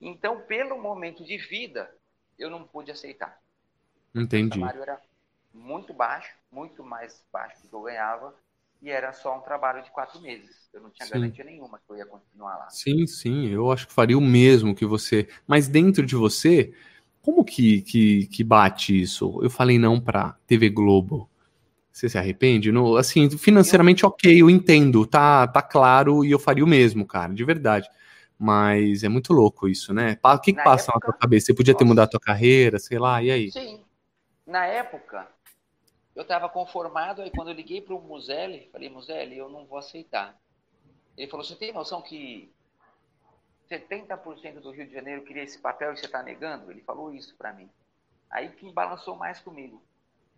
Então, 0.00 0.40
pelo 0.42 0.78
momento 0.80 1.24
de 1.24 1.36
vida, 1.36 1.94
eu 2.38 2.50
não 2.50 2.66
pude 2.66 2.90
aceitar. 2.90 3.40
O 4.14 4.20
entendi. 4.20 4.58
salário 4.58 4.82
era 4.82 5.00
muito 5.54 5.92
baixo, 5.92 6.32
muito 6.50 6.84
mais 6.84 7.24
baixo 7.32 7.62
do 7.62 7.68
que 7.68 7.74
eu 7.74 7.82
ganhava, 7.82 8.34
e 8.80 8.90
era 8.90 9.12
só 9.12 9.36
um 9.38 9.40
trabalho 9.40 9.82
de 9.82 9.90
quatro 9.90 10.20
meses. 10.20 10.68
Eu 10.72 10.80
não 10.80 10.90
tinha 10.90 11.06
Sim. 11.06 11.12
garantia 11.12 11.44
nenhuma 11.44 11.78
que 11.78 11.90
eu 11.92 11.96
ia 11.96 12.06
continuar 12.06 12.56
lá. 12.56 12.68
Sim, 12.70 13.06
sim, 13.06 13.48
eu 13.48 13.70
acho 13.70 13.86
que 13.86 13.92
faria 13.92 14.16
o 14.18 14.20
mesmo 14.20 14.74
que 14.74 14.84
você. 14.84 15.28
Mas 15.46 15.68
dentro 15.68 16.04
de 16.04 16.16
você, 16.16 16.72
como 17.20 17.44
que, 17.44 17.82
que, 17.82 18.26
que 18.26 18.42
bate 18.42 19.00
isso? 19.00 19.38
Eu 19.42 19.50
falei 19.50 19.78
não 19.78 20.00
pra 20.00 20.36
TV 20.46 20.68
Globo. 20.70 21.28
Você 21.92 22.08
se 22.08 22.18
arrepende? 22.18 22.72
No, 22.72 22.96
assim, 22.96 23.30
financeiramente, 23.30 24.06
ok, 24.06 24.40
eu 24.42 24.48
entendo, 24.50 25.06
tá, 25.06 25.46
tá 25.46 25.60
claro 25.62 26.24
e 26.24 26.30
eu 26.30 26.38
faria 26.38 26.64
o 26.64 26.68
mesmo, 26.68 27.06
cara, 27.06 27.34
de 27.34 27.44
verdade. 27.44 27.88
Mas 28.38 29.04
é 29.04 29.08
muito 29.08 29.32
louco 29.32 29.68
isso, 29.68 29.92
né? 29.94 30.18
O 30.24 30.38
que, 30.38 30.52
que 30.52 30.58
Na 30.58 30.64
passa 30.64 30.90
na 30.92 30.94
época, 30.94 31.12
tua 31.12 31.14
cabeça? 31.14 31.46
Você 31.46 31.54
podia 31.54 31.74
ter 31.74 31.84
nossa. 31.84 31.88
mudado 31.88 32.06
a 32.08 32.10
tua 32.12 32.20
carreira, 32.20 32.78
sei 32.78 32.98
lá, 32.98 33.22
e 33.22 33.30
aí? 33.30 33.50
Sim. 33.50 33.84
Na 34.46 34.66
época, 34.66 35.28
eu 36.14 36.22
estava 36.22 36.48
conformado, 36.48 37.22
aí 37.22 37.30
quando 37.30 37.48
eu 37.48 37.54
liguei 37.54 37.80
para 37.80 37.94
o 37.94 38.00
Muzelli, 38.00 38.68
falei, 38.70 38.88
Muzelli, 38.88 39.38
eu 39.38 39.48
não 39.48 39.64
vou 39.64 39.78
aceitar. 39.78 40.38
Ele 41.16 41.30
falou, 41.30 41.44
você 41.44 41.56
tem 41.56 41.72
noção 41.72 42.02
que 42.02 42.52
70% 43.70 44.60
do 44.60 44.70
Rio 44.70 44.86
de 44.86 44.92
Janeiro 44.92 45.24
queria 45.24 45.42
esse 45.42 45.58
papel 45.58 45.92
e 45.92 45.96
você 45.96 46.06
está 46.06 46.22
negando? 46.22 46.70
Ele 46.70 46.82
falou 46.82 47.14
isso 47.14 47.34
para 47.36 47.52
mim. 47.52 47.70
Aí 48.30 48.50
que 48.50 48.70
balançou 48.72 49.16
mais 49.16 49.40
comigo. 49.40 49.82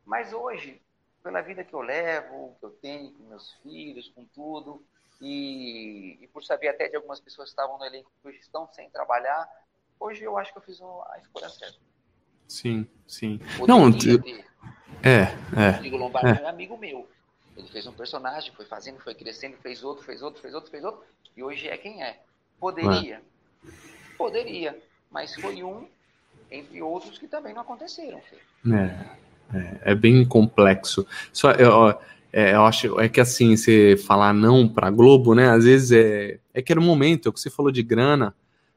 Mas 0.05 0.32
hoje, 0.32 0.80
pela 1.22 1.40
vida 1.40 1.64
que 1.64 1.74
eu 1.74 1.80
levo, 1.80 2.57
que 2.61 2.66
eu 2.66 2.70
tenho 2.70 3.12
com 3.12 3.24
meus 3.24 3.52
filhos, 3.62 4.09
com 4.11 4.24
tudo, 4.26 4.84
e, 5.20 6.18
e 6.20 6.28
por 6.28 6.44
saber 6.44 6.68
até 6.68 6.88
de 6.88 6.96
algumas 6.96 7.20
pessoas 7.20 7.48
que 7.48 7.52
estavam 7.52 7.78
no 7.78 7.84
elenco 7.84 8.11
que 8.20 8.28
hoje 8.28 8.38
estão 8.38 8.68
sem 8.72 8.90
trabalhar, 8.90 9.48
hoje 9.98 10.22
eu 10.22 10.36
acho 10.36 10.52
que 10.52 10.59
eu 10.59 10.62
fiz 10.62 10.80
a 10.80 11.18
escolha 11.18 11.48
certa. 11.48 11.78
Sim, 12.55 12.86
sim. 13.05 13.40
Poderia 13.59 13.74
Não, 13.74 13.90
é, 15.02 15.34
é. 15.57 15.70
Rodrigo 15.72 15.96
Lombardi 15.96 16.40
é. 16.40 16.44
é 16.44 16.48
amigo 16.48 16.78
meu. 16.78 17.09
Ele 17.57 17.68
fez 17.68 17.84
um 17.86 17.92
personagem, 17.92 18.52
foi 18.55 18.64
fazendo, 18.64 19.00
foi 19.00 19.12
crescendo, 19.12 19.57
fez 19.61 19.82
outro, 19.82 20.05
fez 20.05 20.22
outro, 20.22 20.40
fez 20.40 20.55
outro, 20.55 20.70
fez 20.70 20.84
outro, 20.84 21.02
e 21.36 21.42
hoje 21.42 21.66
é 21.66 21.76
quem 21.76 22.02
é. 22.02 22.20
Poderia? 22.61 23.20
Poderia, 24.16 24.80
mas 25.11 25.34
foi 25.34 25.64
um 25.64 25.88
entre 26.48 26.80
outros 26.80 27.18
que 27.18 27.26
também 27.26 27.52
não 27.52 27.62
aconteceram. 27.62 28.20
É, 28.66 29.57
é, 29.57 29.80
é 29.90 29.94
bem 29.96 30.24
complexo. 30.24 31.05
Só 31.32 31.50
eu, 31.50 31.90
é, 32.32 32.55
eu 32.55 32.64
acho 32.64 33.00
é 33.00 33.09
que 33.09 33.20
assim, 33.20 33.57
você 33.57 33.96
falar 33.96 34.32
não 34.32 34.68
pra 34.68 34.90
Globo, 34.90 35.34
né? 35.34 35.50
Às 35.50 35.64
vezes 35.64 35.90
é, 35.90 36.38
é 36.55 36.62
que 36.62 36.72
era 36.72 36.80
um 36.80 36.84
momento, 36.84 37.26
é 37.26 37.30
o 37.30 37.32
que 37.32 37.40
você 37.40 37.50
falou 37.50 37.72
de 37.72 37.82
grana, 37.82 38.32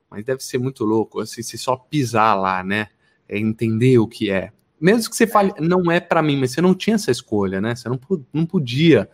mas 0.09 0.25
deve 0.25 0.43
ser 0.43 0.57
muito 0.57 0.83
louco, 0.83 1.19
assim, 1.19 1.43
você 1.43 1.57
só 1.57 1.75
pisar 1.75 2.33
lá, 2.33 2.63
né? 2.63 2.87
É 3.27 3.37
entender 3.37 3.97
o 3.97 4.07
que 4.07 4.29
é. 4.29 4.51
Mesmo 4.79 5.09
que 5.09 5.15
você 5.15 5.25
fale, 5.25 5.53
não 5.59 5.91
é 5.91 5.99
pra 5.99 6.21
mim, 6.21 6.37
mas 6.37 6.51
você 6.51 6.61
não 6.61 6.75
tinha 6.75 6.95
essa 6.95 7.11
escolha, 7.11 7.59
né? 7.59 7.75
Você 7.75 7.89
não, 7.89 7.99
não 8.31 8.45
podia. 8.45 9.09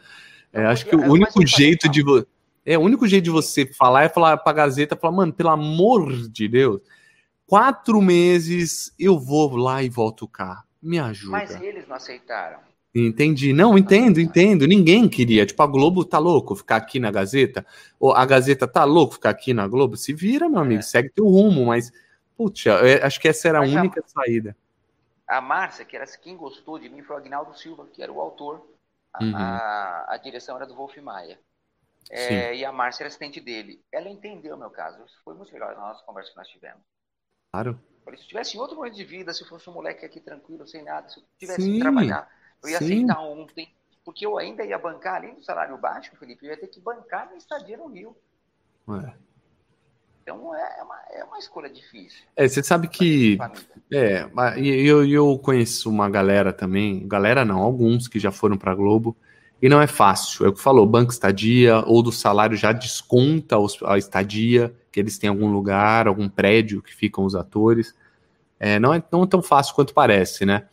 É, 0.52 0.66
acho 0.66 0.86
que 0.86 0.96
o 0.96 1.00
mas 1.00 1.10
único 1.10 1.48
jeito 1.48 1.90
de 1.90 2.04
você. 2.04 2.28
É, 2.66 2.78
o 2.78 2.82
único 2.82 3.08
jeito 3.08 3.26
de 3.26 3.30
você 3.30 3.66
falar 3.66 4.04
é 4.04 4.10
falar 4.10 4.38
pra 4.38 4.54
Gazeta, 4.54 4.96
falar, 4.96 5.16
mano, 5.16 5.34
pelo 5.34 5.50
amor 5.50 6.30
de 6.30 6.48
Deus, 6.48 6.82
quatro 7.46 8.02
meses 8.02 8.94
eu 8.98 9.20
vou 9.20 9.56
lá 9.56 9.84
e 9.84 9.90
volto 9.90 10.28
cá. 10.28 10.64
Me 10.82 11.00
ajuda. 11.00 11.32
Mas 11.32 11.62
eles 11.62 11.88
não 11.88 11.96
aceitaram. 11.96 12.60
Entendi. 12.96 13.54
Não, 13.54 13.78
entendo, 13.78 14.22
entendo. 14.22 14.68
Ninguém 14.68 15.10
queria. 15.10 15.46
Tipo, 15.46 15.64
a 15.64 15.68
Globo 15.68 16.06
tá 16.06 16.20
louco 16.20 16.56
ficar 16.56 16.76
aqui 16.76 17.00
na 17.00 17.10
Gazeta? 17.10 17.66
Ou 18.00 18.14
a 18.14 18.24
Gazeta 18.24 18.68
tá 18.68 18.84
louco 18.84 19.16
ficar 19.16 19.32
aqui 19.32 19.54
na 19.54 19.68
Globo? 19.68 19.98
Se 19.98 20.14
vira, 20.14 20.48
meu 20.48 20.60
amigo, 20.60 20.84
segue 20.84 21.10
teu 21.10 21.26
rumo, 21.26 21.66
mas, 21.66 21.92
putz, 22.38 22.64
acho 23.04 23.20
que 23.20 23.28
essa 23.28 23.48
era 23.48 23.60
a 23.60 23.62
Mas 23.62 23.74
única 23.74 24.04
saída. 24.06 24.56
A 25.28 25.40
Márcia, 25.42 25.86
que 25.86 25.96
era 25.96 26.06
quem 26.18 26.36
gostou 26.36 26.78
de 26.78 26.90
mim, 26.90 27.02
foi 27.02 27.16
o 27.16 27.20
Agnaldo 27.20 27.58
Silva, 27.58 27.88
que 27.88 28.02
era 28.04 28.12
o 28.12 28.20
autor. 28.20 28.68
A, 29.14 29.24
Uhum. 29.24 29.36
a- 29.36 30.06
a 30.10 30.18
direção 30.18 30.56
era 30.56 30.66
do 30.66 30.76
Wolf 30.76 30.98
Maia. 30.98 31.40
É, 32.10 32.54
e 32.56 32.66
a 32.66 32.72
Márcia 32.72 33.04
era 33.04 33.08
assistente 33.08 33.40
dele. 33.40 33.82
Ela 33.92 34.10
entendeu 34.10 34.56
o 34.56 34.60
meu 34.60 34.70
caso. 34.70 35.04
Isso 35.06 35.18
foi 35.24 35.34
muito 35.36 35.54
legal 35.54 35.70
na 35.74 35.80
nossa 35.82 36.04
conversa 36.04 36.32
que 36.32 36.38
nós 36.38 36.48
tivemos. 36.48 36.82
Claro. 37.52 37.80
Falei, 38.04 38.20
se 38.20 38.28
tivesse 38.28 38.58
outro 38.58 38.76
momento 38.76 38.96
de 38.96 39.06
vida, 39.06 39.34
se 39.34 39.48
fosse 39.48 39.70
um 39.70 39.74
moleque 39.74 40.06
aqui 40.06 40.20
tranquilo, 40.20 40.68
sem 40.68 40.84
nada, 40.84 41.08
se 41.08 41.20
eu 41.20 41.24
tivesse 41.40 41.62
Sim, 41.62 41.74
que 41.74 41.80
trabalhar, 41.80 42.30
eu 42.62 42.70
ia 42.70 42.78
sim. 42.80 42.86
aceitar 42.86 43.20
ontem. 43.22 43.74
Porque 44.04 44.26
eu 44.26 44.38
ainda 44.38 44.66
ia 44.66 44.78
bancar, 44.78 45.16
além 45.16 45.36
do 45.36 45.42
salário 45.44 45.78
baixo, 45.78 46.14
Felipe, 46.18 46.46
eu 46.46 46.52
ia 46.52 46.60
ter 46.60 46.68
que 46.68 46.82
bancar 46.82 47.28
minha 47.28 47.38
estadia 47.38 47.78
no 47.78 47.88
Rio. 47.88 48.18
É. 48.90 49.14
Então 50.24 50.56
é 50.56 50.82
uma, 50.82 50.96
é 51.12 51.24
uma 51.26 51.38
escolha 51.38 51.70
difícil. 51.70 52.24
É, 52.36 52.48
você 52.48 52.64
sabe 52.64 52.88
que. 52.88 53.38
É, 53.92 54.26
eu, 54.58 55.06
eu 55.06 55.38
conheço 55.38 55.90
uma 55.90 56.10
galera 56.10 56.54
também, 56.54 57.06
galera 57.06 57.44
não, 57.44 57.60
alguns 57.60 58.08
que 58.08 58.18
já 58.18 58.32
foram 58.32 58.58
pra 58.58 58.74
Globo, 58.74 59.16
e 59.62 59.68
não 59.68 59.82
é 59.82 59.88
fácil. 59.88 60.46
É 60.46 60.50
o 60.50 60.54
que 60.54 60.62
falou, 60.62 60.88
banco 60.88 61.12
estadia, 61.12 61.84
ou 61.86 62.02
do 62.02 62.12
salário 62.12 62.56
já 62.56 62.72
desconta 62.72 63.58
a 63.86 63.98
estadia, 63.98 64.74
que 64.92 65.00
eles 65.00 65.18
têm 65.18 65.30
algum 65.30 65.52
lugar, 65.52 66.08
algum 66.08 66.30
prédio 66.30 66.82
que 66.82 66.96
ficam 66.96 67.26
os 67.26 67.36
atores. 67.36 67.94
É, 68.60 68.80
não 68.80 68.94
é 68.94 69.04
não 69.12 69.24
é 69.24 69.28
tão 69.28 69.42
fácil 69.42 69.76
quanto 69.76 69.94
parece, 69.94 70.46
né? 70.46 70.66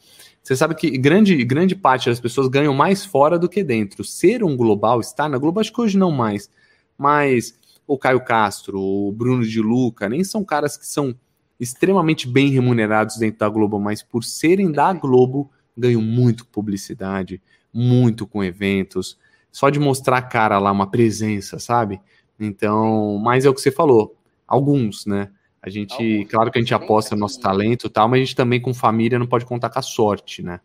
Você 0.43 0.57
sabe 0.57 0.75
que 0.75 0.97
grande, 0.97 1.45
grande 1.45 1.75
parte 1.75 2.09
das 2.09 2.21
pessoas 2.21 2.49
ganham 2.49 2.73
mais 2.73 3.05
fora 3.05 3.39
do 3.39 3.49
que 3.49 3.63
dentro. 3.63 4.05
Ser 4.05 4.43
um 4.43 4.57
global, 4.57 5.01
estar 5.01 5.29
na 5.29 5.39
Globo, 5.39 5.61
acho 5.61 5.73
que 5.73 5.81
hoje 5.81 5.99
não 5.99 6.11
mais, 6.11 6.49
mas 6.97 7.59
o 7.93 7.99
Caio 7.99 8.21
Castro, 8.21 8.81
o 8.81 9.11
Bruno 9.11 9.43
de 9.43 9.61
Luca, 9.61 10.09
nem 10.09 10.23
são 10.23 10.45
caras 10.45 10.77
que 10.77 10.87
são 10.87 11.13
extremamente 11.59 12.29
bem 12.29 12.49
remunerados 12.49 13.17
dentro 13.17 13.41
da 13.41 13.49
Globo, 13.49 13.81
mas 13.81 14.01
por 14.01 14.23
serem 14.23 14.71
da 14.71 14.93
Globo, 14.93 15.51
ganham 15.77 16.01
muito 16.01 16.47
publicidade, 16.47 17.43
muito 17.73 18.29
com 18.29 18.45
eventos, 18.45 19.19
só 19.51 19.69
de 19.71 19.81
mostrar 19.81 20.19
a 20.19 20.23
cara 20.23 20.61
lá, 20.61 20.71
uma 20.71 20.89
presença, 20.89 21.59
sabe? 21.59 22.01
Então, 22.39 23.19
mas 23.19 23.45
é 23.45 23.51
o 23.51 23.55
que 23.55 23.61
você 23.61 23.73
falou, 23.73 24.17
alguns, 24.47 25.05
né? 25.05 25.33
A 25.61 25.69
gente, 25.69 25.95
Alguns. 25.95 26.31
claro 26.31 26.51
que 26.53 26.59
a 26.59 26.63
gente 26.63 26.73
aposta 26.73 27.17
no 27.17 27.21
nosso 27.23 27.41
talento 27.41 27.89
e 27.89 27.91
tal, 27.91 28.09
mas 28.09 28.19
a 28.19 28.25
gente 28.25 28.37
também 28.37 28.63
com 28.63 28.73
família 28.73 29.19
não 29.19 29.27
pode 29.27 29.45
contar 29.45 29.69
com 29.69 29.81
a 29.81 29.83
sorte, 29.83 30.45
né? 30.45 30.61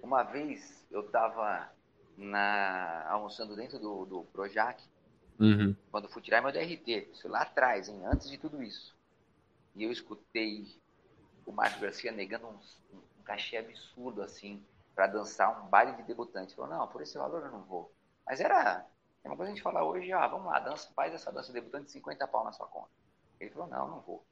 Uma 0.00 0.22
vez 0.22 0.86
eu 0.90 1.00
estava 1.00 1.68
almoçando 3.10 3.56
dentro 3.56 3.80
do, 3.80 4.06
do 4.06 4.22
Projac, 4.32 4.80
Uhum. 5.38 5.76
quando 5.90 6.08
fui 6.08 6.20
tirar 6.20 6.42
meu 6.42 6.50
DRT, 6.50 7.10
isso 7.12 7.28
lá 7.28 7.42
atrás, 7.42 7.88
hein, 7.88 8.00
antes 8.06 8.28
de 8.28 8.36
tudo 8.36 8.62
isso. 8.62 8.96
E 9.74 9.84
eu 9.84 9.92
escutei 9.92 10.66
o 11.46 11.52
Márcio 11.52 11.80
Garcia 11.80 12.10
negando 12.10 12.48
um, 12.48 12.58
um 13.18 13.22
cachê 13.22 13.56
absurdo, 13.56 14.22
assim, 14.22 14.62
para 14.94 15.06
dançar 15.06 15.62
um 15.62 15.68
baile 15.68 15.92
de 15.92 16.02
debutante. 16.02 16.54
Falou, 16.54 16.70
não, 16.70 16.88
por 16.88 17.00
esse 17.02 17.16
valor 17.16 17.44
eu 17.44 17.52
não 17.52 17.62
vou. 17.62 17.92
Mas 18.26 18.40
era, 18.40 18.84
é 19.22 19.28
uma 19.28 19.36
coisa 19.36 19.52
a 19.52 19.54
gente 19.54 19.62
falar 19.62 19.84
hoje, 19.84 20.12
ah, 20.12 20.26
vamos 20.26 20.46
lá, 20.46 20.58
dança, 20.58 20.90
faz 20.94 21.14
essa 21.14 21.30
dança 21.30 21.48
de 21.48 21.54
debutante, 21.54 21.92
50 21.92 22.26
pau 22.26 22.44
na 22.44 22.52
sua 22.52 22.66
conta. 22.66 22.90
Ele 23.38 23.50
falou, 23.50 23.68
não, 23.68 23.88
não 23.88 24.00
vou. 24.00 24.26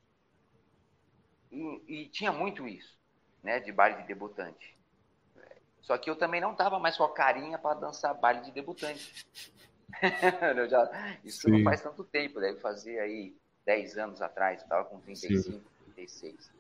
E, 1.53 1.83
e 1.87 2.09
tinha 2.09 2.33
muito 2.33 2.67
isso, 2.67 2.99
né, 3.43 3.61
de 3.61 3.71
baile 3.71 4.03
de 4.03 4.09
debutante. 4.09 4.77
Só 5.87 5.97
que 5.97 6.11
eu 6.11 6.17
também 6.17 6.41
não 6.41 6.53
tava 6.53 6.81
mais 6.81 6.97
com 6.97 7.05
a 7.05 7.15
carinha 7.15 7.57
para 7.57 7.79
dançar 7.79 8.13
baile 8.13 8.41
de 8.41 8.51
debutante. 8.51 9.25
Já- 10.71 11.19
isso 11.25 11.43
Sim. 11.43 11.51
não 11.51 11.65
faz 11.65 11.81
tanto 11.81 12.05
tempo, 12.05 12.41
deve 12.41 12.61
fazer 12.61 12.99
aí 12.99 13.35
10 13.65 13.97
anos 13.99 14.21
atrás, 14.21 14.63
eu 14.63 14.69
tava 14.69 14.85
com 14.85 15.01
35, 15.01 15.63
36. 15.95 16.51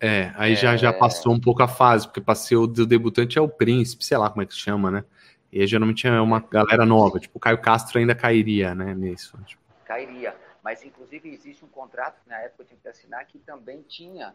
É, 0.00 0.32
aí 0.36 0.54
já, 0.54 0.76
já 0.76 0.92
passou 0.92 1.32
um 1.32 1.40
pouco 1.40 1.62
a 1.62 1.68
fase, 1.68 2.06
porque 2.06 2.20
passei 2.20 2.56
o 2.56 2.66
do 2.66 2.86
debutante 2.86 3.38
é 3.38 3.40
o 3.40 3.48
príncipe, 3.48 4.04
sei 4.04 4.18
lá 4.18 4.28
como 4.28 4.42
é 4.42 4.46
que 4.46 4.54
chama, 4.54 4.90
né? 4.90 5.04
E 5.52 5.66
geralmente 5.66 6.06
é 6.06 6.20
uma 6.20 6.40
galera 6.40 6.84
nova, 6.84 7.20
tipo, 7.20 7.38
o 7.38 7.40
Caio 7.40 7.60
Castro 7.60 7.98
ainda 7.98 8.14
cairia, 8.14 8.74
né, 8.74 8.92
nisso. 8.92 9.38
Tipo, 9.44 9.62
Cairia. 9.84 10.36
Mas, 10.62 10.82
inclusive, 10.82 11.28
existe 11.32 11.64
um 11.64 11.68
contrato 11.68 12.22
que 12.22 12.28
na 12.28 12.38
época 12.38 12.62
eu 12.62 12.66
tinha 12.66 12.80
que 12.80 12.88
assinar 12.88 13.24
que 13.26 13.38
também 13.38 13.82
tinha, 13.82 14.34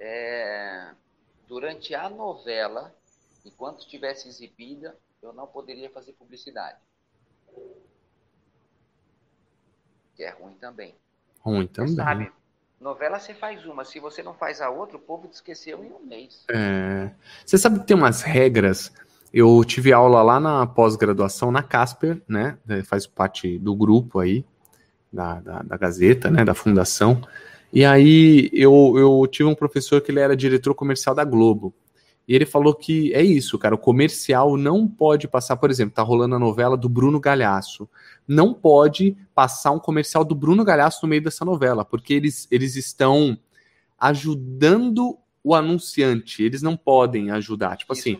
é, 0.00 0.90
durante 1.46 1.94
a 1.94 2.08
novela, 2.08 2.94
enquanto 3.44 3.80
estivesse 3.80 4.28
exibida, 4.28 4.96
eu 5.22 5.32
não 5.32 5.46
poderia 5.46 5.90
fazer 5.90 6.12
publicidade. 6.14 6.78
Que 10.14 10.24
é 10.24 10.30
ruim 10.30 10.54
também. 10.60 10.94
ruim 11.40 11.66
Você 11.66 11.72
também. 11.72 11.94
sabe, 11.94 12.32
novela 12.80 13.18
você 13.18 13.34
faz 13.34 13.64
uma, 13.66 13.84
se 13.84 14.00
você 14.00 14.22
não 14.22 14.34
faz 14.34 14.60
a 14.60 14.68
outra, 14.70 14.96
o 14.96 15.00
povo 15.00 15.28
te 15.28 15.34
esqueceu 15.34 15.84
em 15.84 15.92
um 15.92 16.00
mês. 16.04 16.44
É, 16.50 17.10
Você 17.44 17.56
sabe 17.58 17.80
que 17.80 17.86
tem 17.86 17.96
umas 17.96 18.22
regras. 18.22 18.92
Eu 19.32 19.62
tive 19.64 19.92
aula 19.92 20.22
lá 20.22 20.40
na 20.40 20.66
pós-graduação 20.66 21.50
na 21.52 21.62
Casper, 21.62 22.20
né? 22.26 22.58
é, 22.68 22.82
Faz 22.82 23.06
parte 23.06 23.58
do 23.58 23.74
grupo 23.76 24.18
aí, 24.20 24.44
da, 25.12 25.40
da, 25.40 25.62
da 25.62 25.76
Gazeta, 25.76 26.30
né? 26.30 26.44
Da 26.44 26.54
fundação. 26.54 27.20
E 27.72 27.84
aí 27.84 28.48
eu, 28.54 28.94
eu 28.96 29.26
tive 29.30 29.48
um 29.48 29.54
professor 29.54 30.00
que 30.00 30.10
ele 30.10 30.20
era 30.20 30.34
diretor 30.34 30.74
comercial 30.74 31.14
da 31.14 31.24
Globo. 31.24 31.74
E 32.28 32.34
ele 32.34 32.44
falou 32.44 32.74
que 32.74 33.10
é 33.14 33.22
isso, 33.22 33.58
cara. 33.58 33.74
O 33.74 33.78
comercial 33.78 34.56
não 34.58 34.86
pode 34.86 35.26
passar, 35.26 35.56
por 35.56 35.70
exemplo, 35.70 35.94
tá 35.94 36.02
rolando 36.02 36.34
a 36.34 36.38
novela 36.38 36.76
do 36.76 36.88
Bruno 36.88 37.18
Galhaço. 37.18 37.88
Não 38.26 38.52
pode 38.52 39.16
passar 39.34 39.70
um 39.70 39.78
comercial 39.78 40.22
do 40.26 40.34
Bruno 40.34 40.62
Galhaço 40.62 40.98
no 41.02 41.08
meio 41.08 41.22
dessa 41.22 41.42
novela, 41.44 41.86
porque 41.86 42.12
eles, 42.12 42.46
eles 42.50 42.76
estão 42.76 43.38
ajudando 43.98 45.16
o 45.42 45.54
anunciante. 45.54 46.42
Eles 46.42 46.62
não 46.62 46.76
podem 46.76 47.30
ajudar. 47.30 47.76
Tipo 47.76 47.92
Isso 47.94 48.02
assim, 48.02 48.18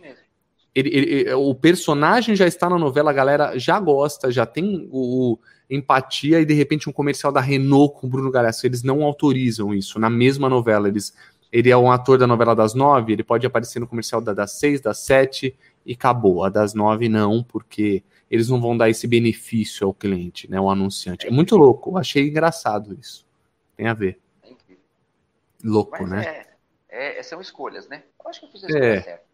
ele- 0.74 0.90
ele- 0.94 1.32
o 1.34 1.54
personagem 1.54 2.34
já 2.34 2.46
está 2.46 2.68
na 2.70 2.78
novela, 2.78 3.10
a 3.10 3.14
galera 3.14 3.58
já 3.58 3.78
gosta, 3.78 4.30
já 4.30 4.46
tem 4.46 4.88
o, 4.90 5.32
o 5.34 5.38
empatia, 5.70 6.40
e 6.40 6.46
de 6.46 6.54
repente 6.54 6.88
um 6.88 6.92
comercial 6.92 7.30
da 7.32 7.40
Renault 7.40 7.94
com 8.00 8.06
o 8.06 8.10
Bruno 8.10 8.30
Galhaço, 8.30 8.66
eles 8.66 8.82
não 8.82 9.02
autorizam 9.02 9.74
isso 9.74 9.98
na 9.98 10.08
mesma 10.08 10.48
novela. 10.48 10.88
Eles, 10.88 11.12
ele 11.52 11.70
é 11.70 11.76
um 11.76 11.90
ator 11.90 12.18
da 12.18 12.26
novela 12.26 12.54
das 12.54 12.74
nove, 12.74 13.12
ele 13.12 13.22
pode 13.24 13.46
aparecer 13.46 13.78
no 13.80 13.86
comercial 13.86 14.20
da, 14.20 14.32
das 14.34 14.52
seis, 14.52 14.80
das 14.80 14.98
sete 14.98 15.56
e 15.86 15.92
acabou. 15.94 16.44
A 16.44 16.48
das 16.48 16.74
nove 16.74 17.08
não, 17.08 17.42
porque 17.42 18.02
eles 18.30 18.48
não 18.48 18.60
vão 18.60 18.76
dar 18.76 18.90
esse 18.90 19.06
benefício 19.06 19.86
ao 19.86 19.94
cliente, 19.94 20.50
né? 20.50 20.60
O 20.60 20.68
anunciante. 20.70 21.26
É 21.26 21.30
muito 21.30 21.56
louco, 21.56 21.90
eu 21.90 21.96
achei 21.98 22.28
engraçado 22.28 22.96
isso. 23.00 23.26
Tem 23.76 23.86
a 23.86 23.94
ver. 23.94 24.18
É. 24.44 24.48
Louco, 25.64 25.96
Mas 26.02 26.10
né? 26.10 26.44
é, 26.88 27.18
é- 27.18 27.22
são 27.22 27.40
escolhas, 27.40 27.88
né? 27.88 28.02
Eu 28.22 28.30
acho 28.30 28.40
que 28.40 28.46
eu 28.46 28.50
fiz 28.50 28.64
a 28.64 28.66
É. 28.66 28.70
escolha 28.70 29.02
certa. 29.02 29.28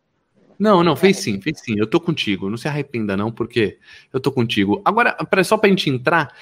Não, 0.57 0.85
não, 0.85 0.95
fez 0.95 1.17
sim, 1.19 1.41
fez 1.41 1.59
sim. 1.61 1.75
Eu 1.77 1.87
tô 1.87 2.01
contigo. 2.01 2.49
Não 2.49 2.57
se 2.57 2.69
arrependa, 2.69 3.17
não, 3.17 3.33
porque 3.33 3.77
eu 4.13 4.21
tô 4.21 4.31
contigo. 4.31 4.81
Agora, 4.85 5.13
pra- 5.13 5.43
só 5.43 5.57
pra 5.59 5.69
gente 5.69 5.91
entrar, 5.91 6.33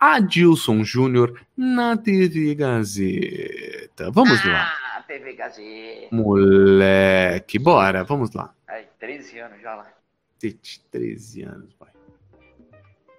Adilson 0.00 0.82
Júnior 0.82 1.40
na 1.56 1.96
TV 1.96 2.52
Gazeta. 2.56 4.10
Vamos 4.10 4.44
lá. 4.44 4.72
TV 5.10 5.32
Gazeta. 5.32 6.14
Moleque, 6.14 7.58
bora, 7.58 8.04
vamos 8.04 8.32
lá. 8.32 8.54
Aí, 8.68 8.86
13 9.00 9.40
anos 9.40 9.60
já 9.60 9.74
lá. 9.74 9.92
Tete, 10.38 10.80
13 10.88 11.42
anos, 11.42 11.74
pai. 11.74 11.88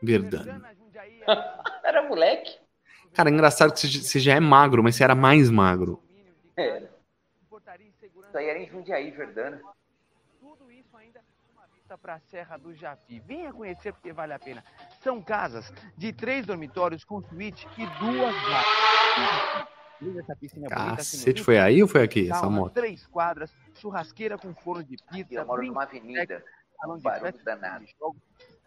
Verdade. 0.01 0.49
Era 1.83 2.07
moleque. 2.07 2.57
Cara, 3.13 3.29
é 3.29 3.33
engraçado 3.33 3.73
que 3.73 3.79
você 3.81 3.87
você 3.89 4.19
já 4.21 4.35
é 4.35 4.39
magro, 4.39 4.81
mas 4.81 4.95
você 4.95 5.03
era 5.03 5.13
mais 5.13 5.49
magro. 5.49 6.01
Era. 6.55 6.89
Isso 8.29 8.37
aí 8.37 8.47
era 8.47 8.57
em 8.57 8.69
Jundiaí, 8.69 9.11
Verdana. 9.11 9.61
Tudo 10.39 10.71
isso 10.71 10.95
ainda 10.95 11.19
uma 11.53 11.67
vista 11.67 11.97
para 11.97 12.13
a 12.13 12.19
Serra 12.21 12.55
do 12.55 12.73
Japi. 12.73 13.19
Venha 13.19 13.51
conhecer 13.51 13.91
porque 13.91 14.13
vale 14.13 14.31
a 14.31 14.39
pena. 14.39 14.63
São 15.03 15.21
casas 15.21 15.73
de 15.97 16.13
três 16.13 16.45
dormitórios 16.45 17.03
com 17.03 17.21
suíte 17.21 17.67
e 17.77 17.85
duas 17.99 18.33
vagas. 18.33 19.67
Veja 20.01 20.19
essa 20.19 20.35
piscina 20.35 20.67
bonita, 20.67 20.95
Cacete, 20.97 21.17
senhorita. 21.17 21.43
foi 21.45 21.59
aí 21.59 21.81
ou 21.81 21.87
foi 21.87 22.03
aqui, 22.03 22.29
essa 22.29 22.39
Sauna, 22.41 22.57
moto? 22.57 22.73
Três 22.73 23.05
quadras, 23.07 23.53
churrasqueira 23.75 24.37
com 24.37 24.53
forno 24.53 24.83
de 24.83 24.97
pizza, 25.11 25.33
Eu 25.35 25.45
moro 25.45 25.63
numa 25.63 25.83
avenida. 25.83 26.43
salão 26.79 26.97
de 26.97 27.03
barulho 27.03 27.31
festa, 27.33 27.43
danado. 27.43 27.85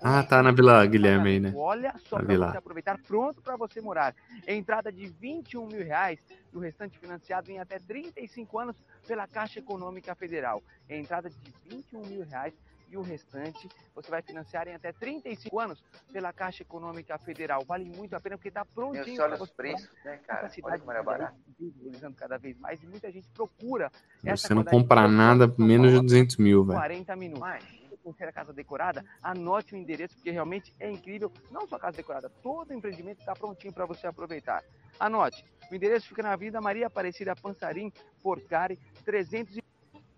Ah, 0.01 0.23
tá 0.23 0.43
na 0.43 0.53
Vila 0.53 0.85
Guilherme 0.87 1.31
aí, 1.31 1.41
né? 1.41 1.53
Olha 1.57 1.95
só 2.09 2.19
Vila. 2.21 2.51
você 2.53 2.59
aproveitar, 2.59 2.99
pronto 2.99 3.41
para 3.41 3.57
você 3.57 3.81
morar. 3.81 4.15
Entrada 4.47 4.93
de 4.93 5.07
21 5.07 5.67
mil 5.67 5.83
reais 5.85 6.21
e 6.53 6.57
o 6.57 6.61
restante 6.61 6.99
financiado 6.99 7.51
em 7.51 7.59
até 7.59 7.79
35 7.79 8.59
anos 8.59 8.77
pela 9.07 9.27
Caixa 9.27 9.59
Econômica 9.61 10.15
Federal. 10.15 10.63
Entrada 10.89 11.31
de 11.31 11.37
21 11.69 12.03
mil 12.07 12.25
reais 12.25 12.53
e 12.95 12.97
o 12.97 13.03
restante 13.03 13.69
você 13.95 14.11
vai 14.11 14.23
financiar 14.23 14.69
em 14.69 14.75
até 14.75 14.93
35 14.93 15.61
anos 15.61 15.85
pela 16.13 16.33
Caixa 16.33 16.63
Econômica 16.63 17.19
Federal. 17.19 17.65
Vale 17.67 17.85
muito 17.85 18.15
a 18.15 18.21
pena 18.21 18.37
porque 18.37 18.49
está 18.49 18.65
prontinho. 18.65 19.05
Meu, 19.05 19.17
você 19.17 19.23
olha 19.23 19.43
os 19.43 19.51
preços, 19.51 19.91
né, 20.05 20.19
cara? 20.19 20.41
Olha 20.43 20.49
cidade 20.49 20.79
como 20.79 20.93
era 20.93 21.03
barato. 21.03 21.37
valorizando 21.59 22.17
cada 22.17 22.39
vez 22.39 22.57
mais 22.59 22.83
e 22.83 22.87
muita 22.87 23.11
gente 23.11 23.29
procura 23.31 23.91
essa 24.25 24.49
Você 24.49 24.55
não 24.55 24.65
compra 24.65 25.09
nada 25.09 25.49
produto. 25.49 25.67
menos 25.67 25.93
de 25.93 26.01
200 26.01 26.37
mil, 26.37 26.65
velho. 26.65 26.79
40 26.79 27.17
minutos. 27.17 27.65
Se 27.65 28.11
você 28.11 28.19
quer 28.19 28.29
a 28.29 28.33
casa 28.33 28.53
decorada, 28.53 29.05
anote 29.23 29.75
o 29.75 29.79
endereço, 29.79 30.15
porque 30.15 30.31
realmente 30.31 30.75
é 30.79 30.91
incrível. 30.91 31.33
Não 31.51 31.67
só 31.67 31.77
a 31.77 31.81
casa 31.81 31.97
decorada, 31.97 32.29
todo 32.43 32.73
empreendimento 32.73 33.21
está 33.21 33.33
prontinho 33.33 33.73
para 33.73 33.87
você 33.87 34.07
aproveitar. 34.07 34.63
Anote, 35.01 35.45
o 35.71 35.75
endereço 35.75 36.09
fica 36.09 36.23
na 36.23 36.33
Avenida 36.33 36.61
Maria 36.61 36.87
Aparecida 36.87 37.35
Pansarim, 37.35 37.91
Porcari, 38.23 38.79
300 39.05 39.57
e... 39.57 39.65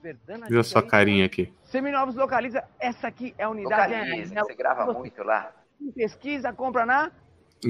Verdana, 0.06 0.46
Viu 0.46 0.60
a 0.60 0.64
sua 0.64 0.86
carinha 0.86 1.26
aqui? 1.26 1.52
Seminovos 1.64 2.14
localiza, 2.14 2.62
essa 2.78 3.08
aqui 3.08 3.34
é 3.36 3.42
a 3.42 3.48
unidade. 3.50 3.92
Localiza, 3.92 4.34
é- 4.38 4.42
você 4.44 4.54
grava 4.54 4.92
muito 4.92 5.20
lá. 5.24 5.52
Pesquisa, 5.96 6.52
compra 6.52 6.86
na... 6.86 7.10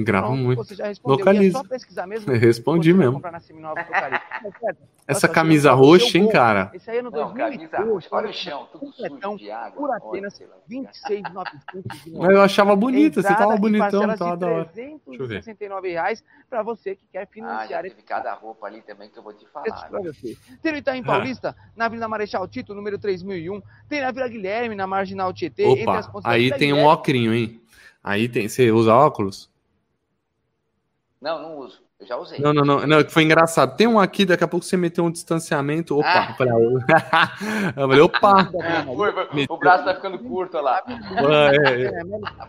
Grava 0.03 0.27
Pronto, 0.27 0.41
muito. 0.43 0.63
Você 0.63 0.75
já 0.75 0.87
respondeu. 0.87 1.15
É 1.15 1.19
Localiza. 1.19 1.57
só 1.57 1.63
pesquisar 1.63 2.07
mesmo. 2.07 2.31
Eu 2.31 2.39
respondi 2.39 2.93
mesmo. 2.93 3.21
Essa 5.07 5.27
camisa 5.27 5.71
roxa, 5.71 6.17
hein, 6.17 6.27
cara? 6.29 6.69
Esse 6.73 6.91
aí 6.91 6.97
é 6.97 7.01
no 7.01 7.09
Não, 7.09 7.33
2012. 7.33 7.67
camisa 7.69 7.91
roxa. 7.93 8.07
Olha 8.11 8.29
o 8.29 8.33
chão, 8.33 8.67
tudo 8.71 8.91
sujo 8.91 9.37
de 9.37 9.49
água. 9.49 9.71
Por 9.71 9.91
apenas 9.95 10.35
sei 10.35 10.47
lá. 10.47 10.55
26,900 10.67 12.03
de 12.03 12.11
Mas 12.11 12.29
eu 12.29 12.41
achava 12.41 12.75
bonita, 12.75 13.21
você 13.21 13.33
tava 13.35 13.55
bonitão, 13.55 14.01
tava 14.01 14.33
de 14.33 14.39
da 14.39 14.47
hora. 14.47 14.69
Deixa 14.75 14.99
eu 15.07 15.27
ver. 15.27 15.41
369 15.41 15.89
reais 15.91 16.23
para 16.49 16.61
você 16.61 16.95
que 16.95 17.05
quer 17.11 17.23
Ah, 17.23 17.27
financiar 17.27 17.83
teve 17.83 18.01
cada 18.01 18.33
roupa 18.33 18.67
ali 18.67 18.81
também 18.81 19.09
que 19.09 19.17
eu 19.17 19.23
vou 19.23 19.33
te 19.33 19.47
falar. 19.47 19.89
você. 19.89 20.37
Tem 20.61 20.73
no 20.73 20.77
Itaim 20.77 21.01
Paulista, 21.03 21.55
na 21.75 21.85
Avenida 21.85 22.07
Marechal 22.09 22.45
Tito, 22.47 22.75
número 22.75 22.97
3001. 22.99 23.61
Tem 23.87 24.01
na 24.01 24.11
Vila 24.11 24.27
Guilherme, 24.27 24.75
na 24.75 24.85
Marginal 24.85 25.31
Tietê. 25.33 25.63
entre 25.63 25.89
as 25.89 26.07
Opa, 26.09 26.21
aí 26.25 26.51
tem 26.51 26.73
um 26.73 26.85
ocrinho, 26.85 27.33
hein? 27.33 27.61
Aí 28.03 28.27
tem. 28.27 28.49
Você 28.49 28.71
usa 28.71 28.93
óculos? 28.93 29.49
Não, 31.21 31.41
não 31.41 31.57
uso. 31.57 31.81
Eu 31.99 32.05
já 32.05 32.15
usei. 32.15 32.39
Não, 32.39 32.53
não, 32.53 32.63
não, 32.63 32.85
não, 32.85 33.03
que 33.03 33.11
foi 33.11 33.23
engraçado. 33.23 33.75
Tem 33.75 33.87
um 33.87 33.99
aqui, 33.99 34.23
daqui 34.23 34.43
a 34.43 34.47
pouco 34.47 34.63
você 34.65 34.77
meteu 34.77 35.03
um 35.03 35.11
distanciamento. 35.11 35.97
Opa, 35.97 36.07
Ah. 36.07 36.33
pra... 36.37 36.47
eu 37.75 37.87
falei, 37.89 38.01
opa! 38.01 38.45
Foi, 38.95 39.11
foi. 39.11 39.27
Meteu. 39.33 39.55
O 39.55 39.59
braço 39.59 39.83
tá 39.83 39.95
ficando 39.95 40.19
curto, 40.19 40.57
olha 40.57 40.63
lá. 40.63 40.83
É, 40.87 41.83
é. 41.85 41.91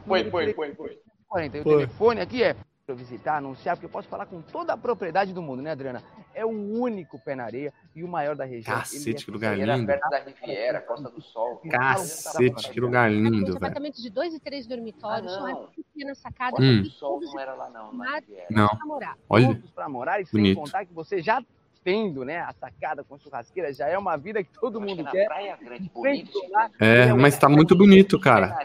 Foi, 0.07 0.31
foi, 0.31 0.53
foi, 0.53 0.75
foi. 0.75 0.99
40. 1.29 1.57
E 1.57 1.61
o 1.61 1.63
Foi. 1.63 1.73
telefone 1.77 2.21
aqui 2.21 2.43
é 2.43 2.57
para 2.89 2.95
visitar, 2.95 3.37
anunciar, 3.37 3.77
porque 3.77 3.85
eu 3.85 3.91
posso 3.91 4.09
falar 4.09 4.25
com 4.25 4.41
toda 4.41 4.73
a 4.73 4.77
propriedade 4.77 5.35
do 5.35 5.43
mundo, 5.43 5.61
né, 5.61 5.73
Adriana? 5.73 6.03
É 6.35 6.43
o 6.47 6.49
único 6.49 7.19
pé 7.19 7.35
na 7.35 7.45
areia 7.45 7.71
e 7.95 8.03
o 8.03 8.09
maior 8.09 8.35
da 8.35 8.47
região. 8.47 8.75
Cacete, 8.79 9.11
é 9.23 9.25
que 9.27 9.31
lugar 9.31 9.59
lindo. 9.59 9.87
perto 9.87 10.09
da 10.09 10.19
Riviera, 10.21 10.81
Costa 10.81 11.11
do 11.11 11.21
Sol. 11.21 11.61
Cacete, 11.71 12.71
que 12.71 12.81
lugar 12.81 13.11
Uns 13.11 13.15
lindo, 13.15 13.45
velho. 13.45 13.57
apartamentos 13.59 14.01
de 14.03 14.09
dois 14.09 14.33
e 14.33 14.41
três 14.41 14.67
dormitórios, 14.67 15.31
Ah, 15.35 15.39
uma 15.41 15.67
pequena 15.69 16.15
sacada, 16.15 16.57
Hum. 16.59 16.81
O 16.81 16.85
sol 16.87 17.19
todos 17.21 17.35
não 17.35 17.41
era 17.41 17.53
lá 17.53 17.69
não, 17.69 17.93
na 17.93 18.15
Riviera. 18.21 18.47
Não. 18.51 18.69
pra 18.69 18.87
morar. 18.87 19.19
Olha, 19.29 19.47
Pontos 19.49 19.71
para 19.71 19.89
morar 19.91 20.21
e 20.23 20.27
sem 20.27 20.41
bonito. 20.41 20.57
contar 20.59 20.87
que 20.87 20.95
você 20.95 21.21
já 21.21 21.45
tendo, 21.85 22.25
né, 22.25 22.39
a 22.41 22.55
sacada 22.55 23.05
com 23.05 23.19
churrasqueira, 23.19 23.71
já 23.75 23.87
é 23.87 23.99
uma 23.99 24.17
vida 24.17 24.43
que 24.43 24.51
todo 24.59 24.81
mundo 24.81 25.05
quer. 25.11 25.27
Praia 25.27 25.59
Grande, 25.61 25.91
bonito. 25.93 26.41
É, 26.81 27.13
mas 27.13 27.39
tá 27.39 27.51
muito 27.51 27.77
bonito, 27.77 28.19
cara. 28.19 28.59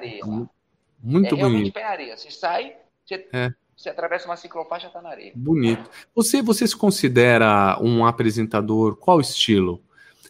Muito 1.01 1.35
é 1.35 1.37
realmente 1.37 1.39
bonito. 1.59 1.73
pé 1.73 1.83
na 1.83 1.89
areia. 1.89 2.15
Você 2.17 2.31
sai, 2.31 2.77
você, 3.03 3.27
É. 3.33 3.53
você 3.75 3.89
atravessa 3.89 4.25
uma 4.25 4.37
ciclofaixa, 4.37 4.89
tá 4.89 5.01
na 5.01 5.09
areia. 5.09 5.31
Bonito. 5.35 5.89
Você, 6.15 6.41
você 6.41 6.67
se 6.67 6.75
considera 6.75 7.77
um 7.81 8.05
apresentador? 8.05 8.95
Qual 8.95 9.19
estilo? 9.19 9.81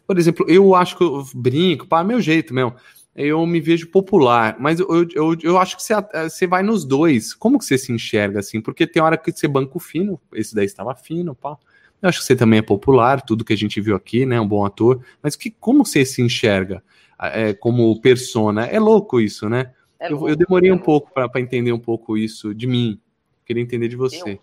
Por 0.07 0.17
exemplo, 0.17 0.45
eu 0.49 0.75
acho 0.75 0.97
que 0.97 1.03
eu 1.03 1.23
brinco, 1.33 1.87
para 1.87 2.03
meu 2.03 2.21
jeito 2.21 2.53
mesmo. 2.53 2.75
Eu 3.15 3.45
me 3.45 3.59
vejo 3.59 3.91
popular, 3.91 4.55
mas 4.59 4.79
eu, 4.79 4.87
eu, 4.89 5.07
eu, 5.13 5.37
eu 5.43 5.57
acho 5.59 5.77
que 5.77 5.83
você, 5.83 5.93
você 6.23 6.47
vai 6.47 6.63
nos 6.63 6.83
dois. 6.83 7.33
Como 7.33 7.59
que 7.59 7.65
você 7.65 7.77
se 7.77 7.91
enxerga 7.91 8.39
assim? 8.39 8.59
Porque 8.59 8.87
tem 8.87 9.03
hora 9.03 9.17
que 9.17 9.31
você 9.31 9.47
banca 9.47 9.77
o 9.77 9.79
fino, 9.79 10.19
esse 10.33 10.55
daí 10.55 10.65
estava 10.65 10.95
fino, 10.95 11.35
pá. 11.35 11.55
Eu 12.01 12.09
acho 12.09 12.19
que 12.19 12.25
você 12.25 12.35
também 12.35 12.59
é 12.59 12.61
popular, 12.63 13.21
tudo 13.21 13.45
que 13.45 13.53
a 13.53 13.57
gente 13.57 13.79
viu 13.79 13.95
aqui, 13.95 14.25
né? 14.25 14.41
Um 14.41 14.47
bom 14.47 14.65
ator. 14.65 15.01
Mas 15.21 15.35
que, 15.35 15.51
como 15.51 15.85
você 15.85 16.03
se 16.03 16.21
enxerga 16.21 16.83
é, 17.19 17.53
como 17.53 18.01
persona? 18.01 18.65
É 18.65 18.79
louco 18.79 19.21
isso, 19.21 19.47
né? 19.47 19.71
É 19.99 20.07
eu, 20.07 20.11
louco, 20.11 20.29
eu 20.29 20.35
demorei 20.35 20.69
é 20.69 20.73
um 20.73 20.79
pouco 20.79 21.13
para 21.13 21.39
entender 21.39 21.71
um 21.71 21.79
pouco 21.79 22.17
isso 22.17 22.53
de 22.53 22.67
mim. 22.67 22.99
Queria 23.45 23.61
entender 23.63 23.87
de 23.87 23.95
você. 23.95 24.39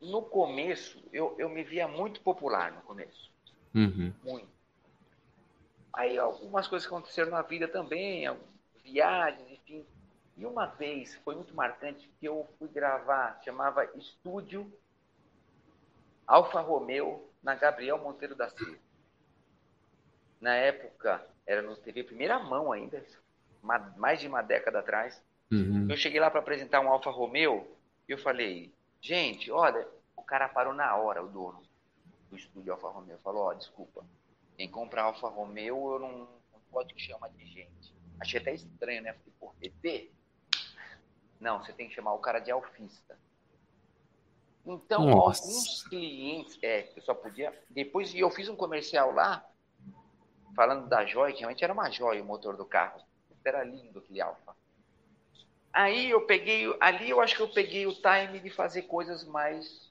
No 0.00 0.22
começo, 0.22 1.02
eu, 1.12 1.34
eu 1.38 1.48
me 1.48 1.62
via 1.62 1.86
muito 1.86 2.20
popular 2.22 2.72
no 2.72 2.80
começo. 2.82 3.30
Uhum. 3.74 4.12
Muito. 4.22 4.48
Aí 5.92 6.16
algumas 6.18 6.66
coisas 6.66 6.86
aconteceram 6.86 7.30
na 7.30 7.42
vida 7.42 7.68
também, 7.68 8.24
viagens, 8.82 9.50
enfim. 9.50 9.84
E 10.36 10.46
uma 10.46 10.66
vez 10.66 11.14
foi 11.16 11.34
muito 11.34 11.54
marcante 11.54 12.08
que 12.18 12.26
eu 12.26 12.48
fui 12.58 12.68
gravar, 12.68 13.38
chamava 13.44 13.84
Estúdio 13.96 14.72
Alfa 16.26 16.60
Romeo 16.60 17.28
na 17.42 17.54
Gabriel 17.54 17.98
Monteiro 17.98 18.34
da 18.34 18.48
Silva. 18.48 18.78
Na 20.40 20.54
época, 20.54 21.22
era 21.46 21.60
no 21.60 21.76
TV 21.76 22.04
Primeira 22.04 22.38
Mão 22.38 22.72
ainda, 22.72 23.04
ma- 23.62 23.92
mais 23.96 24.20
de 24.20 24.28
uma 24.28 24.40
década 24.40 24.78
atrás. 24.78 25.22
Uhum. 25.52 25.88
Eu 25.90 25.96
cheguei 25.96 26.20
lá 26.20 26.30
para 26.30 26.40
apresentar 26.40 26.80
um 26.80 26.88
Alfa 26.88 27.10
Romeo 27.10 27.66
e 28.10 28.12
eu 28.12 28.18
falei, 28.18 28.74
gente, 29.00 29.52
olha, 29.52 29.88
o 30.16 30.22
cara 30.22 30.48
parou 30.48 30.74
na 30.74 30.96
hora, 30.96 31.22
o 31.22 31.28
dono 31.28 31.62
do 32.28 32.36
estúdio 32.36 32.72
Alfa 32.72 32.88
Romeo. 32.88 33.16
Falou, 33.20 33.44
ó, 33.44 33.54
desculpa, 33.54 34.04
quem 34.56 34.68
compra 34.68 35.02
Alfa 35.02 35.28
Romeo 35.28 35.92
eu 35.92 35.98
não, 36.00 36.18
não 36.52 36.60
pode 36.72 36.92
que 36.92 37.00
chama 37.00 37.30
de 37.30 37.46
gente. 37.46 37.94
Achei 38.18 38.40
até 38.40 38.52
estranho, 38.52 39.00
né? 39.02 39.12
Falei, 39.12 39.32
pô, 39.38 39.54
ET? 39.62 40.10
Não, 41.38 41.62
você 41.62 41.72
tem 41.72 41.88
que 41.88 41.94
chamar 41.94 42.12
o 42.14 42.18
cara 42.18 42.40
de 42.40 42.50
alfista. 42.50 43.16
Então, 44.66 45.06
Nossa. 45.06 45.44
alguns 45.44 45.84
clientes, 45.84 46.58
é, 46.64 46.92
eu 46.96 47.02
só 47.02 47.14
podia. 47.14 47.56
Depois 47.70 48.12
eu 48.12 48.28
fiz 48.28 48.48
um 48.48 48.56
comercial 48.56 49.12
lá, 49.12 49.48
falando 50.56 50.88
da 50.88 51.06
joia, 51.06 51.32
que 51.32 51.38
realmente 51.38 51.62
era 51.62 51.72
uma 51.72 51.88
joia 51.90 52.20
o 52.20 52.26
motor 52.26 52.56
do 52.56 52.64
carro. 52.64 53.00
Era 53.44 53.62
lindo 53.62 54.00
aquele 54.00 54.20
Alfa. 54.20 54.54
Aí 55.72 56.10
eu 56.10 56.22
peguei, 56.22 56.74
ali 56.80 57.10
eu 57.10 57.20
acho 57.20 57.36
que 57.36 57.42
eu 57.42 57.48
peguei 57.48 57.86
o 57.86 57.94
time 57.94 58.40
de 58.40 58.50
fazer 58.50 58.82
coisas 58.82 59.24
mais 59.24 59.90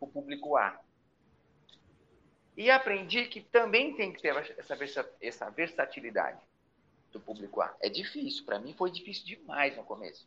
o 0.00 0.06
público 0.06 0.56
A. 0.56 0.78
E 2.56 2.70
aprendi 2.70 3.24
que 3.26 3.40
também 3.40 3.94
tem 3.94 4.12
que 4.12 4.20
ter 4.20 4.34
essa, 4.58 5.08
essa 5.20 5.50
versatilidade 5.50 6.38
do 7.12 7.20
público 7.20 7.60
A. 7.60 7.74
É 7.80 7.88
difícil, 7.88 8.44
para 8.44 8.58
mim 8.58 8.74
foi 8.76 8.90
difícil 8.90 9.24
demais 9.24 9.76
no 9.76 9.84
começo. 9.84 10.26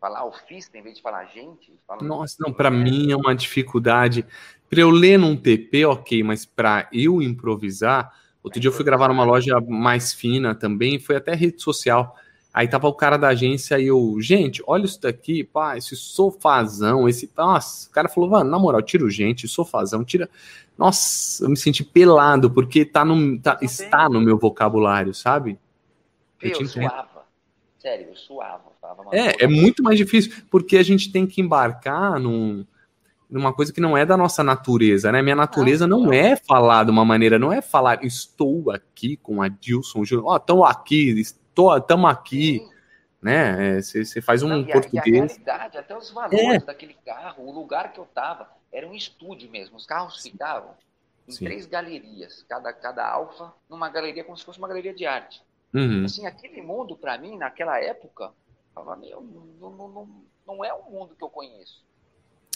Falar 0.00 0.20
alfista 0.20 0.78
em 0.78 0.82
vez 0.82 0.96
de 0.96 1.02
falar 1.02 1.24
gente. 1.26 1.72
Fala 1.84 2.04
Nossa, 2.04 2.36
não, 2.38 2.52
para 2.52 2.70
mim 2.70 3.10
é 3.10 3.16
uma 3.16 3.34
dificuldade. 3.34 4.24
Para 4.70 4.80
eu 4.80 4.90
ler 4.90 5.18
num 5.18 5.36
TP, 5.36 5.84
ok, 5.86 6.22
mas 6.22 6.46
para 6.46 6.88
eu 6.92 7.20
improvisar. 7.20 8.14
Outro 8.40 8.60
dia 8.60 8.68
eu 8.68 8.72
fui 8.72 8.84
gravar 8.84 9.08
numa 9.08 9.24
loja 9.24 9.60
mais 9.60 10.12
fina 10.14 10.54
também, 10.54 11.00
foi 11.00 11.16
até 11.16 11.34
rede 11.34 11.60
social. 11.60 12.16
Aí 12.58 12.66
tava 12.66 12.88
o 12.88 12.92
cara 12.92 13.16
da 13.16 13.28
agência 13.28 13.78
e 13.78 13.86
eu, 13.86 14.16
gente, 14.20 14.60
olha 14.66 14.84
isso 14.84 15.00
daqui, 15.00 15.44
pá, 15.44 15.76
esse 15.76 15.94
sofazão, 15.94 17.08
esse. 17.08 17.30
Nossa, 17.36 17.88
o 17.88 17.92
cara 17.92 18.08
falou, 18.08 18.28
mano, 18.28 18.50
na 18.50 18.58
moral, 18.58 18.82
tira 18.82 19.04
o 19.04 19.10
gente, 19.10 19.46
sofazão, 19.46 20.02
tira. 20.02 20.28
Nossa, 20.76 21.44
eu 21.44 21.50
me 21.50 21.56
senti 21.56 21.84
pelado, 21.84 22.50
porque 22.50 22.84
tá 22.84 23.04
no, 23.04 23.38
tá- 23.38 23.60
está 23.62 24.08
no 24.08 24.20
meu 24.20 24.36
vocabulário, 24.36 25.14
sabe? 25.14 25.56
Eu, 26.42 26.50
entendo. 26.50 26.68
suava. 26.68 27.26
Sério, 27.78 28.08
eu 28.08 28.16
suava. 28.16 28.64
É, 29.12 29.44
é 29.44 29.46
muito 29.46 29.80
mais 29.80 29.96
difícil, 29.96 30.32
porque 30.50 30.78
a 30.78 30.82
gente 30.82 31.12
tem 31.12 31.28
que 31.28 31.40
embarcar 31.40 32.18
num, 32.18 32.66
numa 33.30 33.52
coisa 33.52 33.72
que 33.72 33.80
não 33.80 33.96
é 33.96 34.04
da 34.04 34.16
nossa 34.16 34.42
natureza, 34.42 35.12
né? 35.12 35.22
Minha 35.22 35.36
natureza 35.36 35.86
não 35.86 36.12
é 36.12 36.34
falar 36.34 36.84
de 36.84 36.90
uma 36.90 37.04
maneira, 37.04 37.38
não 37.38 37.52
é 37.52 37.62
falar, 37.62 38.04
estou 38.04 38.72
aqui 38.72 39.16
com 39.16 39.40
a 39.40 39.46
Dilson 39.46 40.04
Júnior, 40.04 40.26
ó, 40.26 40.36
estão 40.38 40.64
aqui, 40.64 41.22
estou, 41.58 41.76
estamos 41.76 42.08
aqui, 42.10 42.68
né? 43.20 43.80
Você 43.80 44.22
faz 44.22 44.42
um 44.44 44.48
Não, 44.48 44.60
e 44.60 44.70
a- 44.70 44.72
português. 44.72 45.04
A 45.06 45.26
realidade, 45.26 45.78
até 45.78 45.96
os 45.96 46.10
valores 46.10 46.62
É. 46.62 46.66
daquele 46.66 46.94
carro, 46.94 47.44
o 47.44 47.52
lugar 47.52 47.92
que 47.92 47.98
eu 47.98 48.06
tava, 48.06 48.48
era 48.72 48.86
um 48.86 48.94
estúdio 48.94 49.50
mesmo. 49.50 49.76
Os 49.76 49.84
carros 49.84 50.22
ficavam 50.22 50.76
em 51.26 51.32
Sim. 51.32 51.44
três 51.44 51.66
galerias, 51.66 52.44
cada, 52.48 52.72
cada 52.72 53.06
alfa 53.06 53.52
numa 53.68 53.88
galeria 53.90 54.22
como 54.22 54.36
se 54.36 54.44
fosse 54.44 54.58
uma 54.58 54.68
galeria 54.68 54.94
de 54.94 55.04
arte. 55.04 55.42
Uhum. 55.74 56.04
Assim, 56.04 56.26
aquele 56.26 56.62
mundo, 56.62 56.96
para 56.96 57.18
mim, 57.18 57.36
naquela 57.36 57.78
época, 57.80 58.32
falava, 58.72 58.96
meu, 58.96 59.20
não, 59.20 59.70
não, 59.70 59.88
não, 59.88 60.08
não 60.46 60.64
é 60.64 60.72
um 60.72 60.90
mundo 60.90 61.14
que 61.16 61.22
eu 61.24 61.28
conheço. 61.28 61.84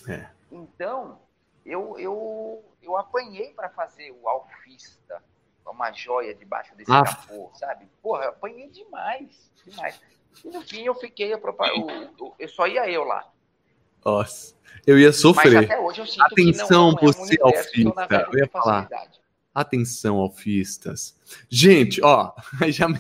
É. 0.09 0.31
Então, 0.51 1.19
eu, 1.67 1.99
eu, 1.99 2.65
eu 2.81 2.97
apanhei 2.97 3.53
para 3.53 3.69
fazer 3.69 4.11
o 4.13 4.29
alfista, 4.29 5.23
uma 5.71 5.93
joia 5.93 6.35
debaixo 6.35 6.75
desse 6.75 6.91
Ah. 6.93 7.03
capô, 7.05 7.51
sabe? 7.55 7.87
Porra, 8.03 8.25
eu 8.25 8.29
apanhei 8.31 8.69
demais, 8.69 9.51
demais. 9.65 10.01
E 10.45 10.49
no 10.49 10.61
fim 10.63 10.83
eu 10.85 10.95
fiquei, 10.95 11.35
o- 11.35 11.39
o- 12.25 12.35
eu 12.39 12.49
só 12.49 12.67
ia 12.67 12.89
eu 12.91 13.05
lá. 13.05 13.29
Nossa, 14.05 14.55
eu 14.87 14.99
ia 14.99 15.13
sofrer. 15.13 15.71
eu 15.71 15.89
Atenção, 16.21 16.91
não, 16.91 16.93
não 16.93 16.99
é 16.99 17.03
um 17.03 17.07
você 17.07 17.21
universo 17.23 17.71
que 17.71 17.83
eu 17.83 17.89
alfista, 17.89 18.29
eu 18.33 18.39
ia 18.39 18.49
falar. 18.49 18.89
Atenção, 19.55 20.17
alfistas. 20.17 21.15
Gente, 21.49 22.03
ó, 22.03 22.33
já 22.73 22.89
me- 22.89 22.99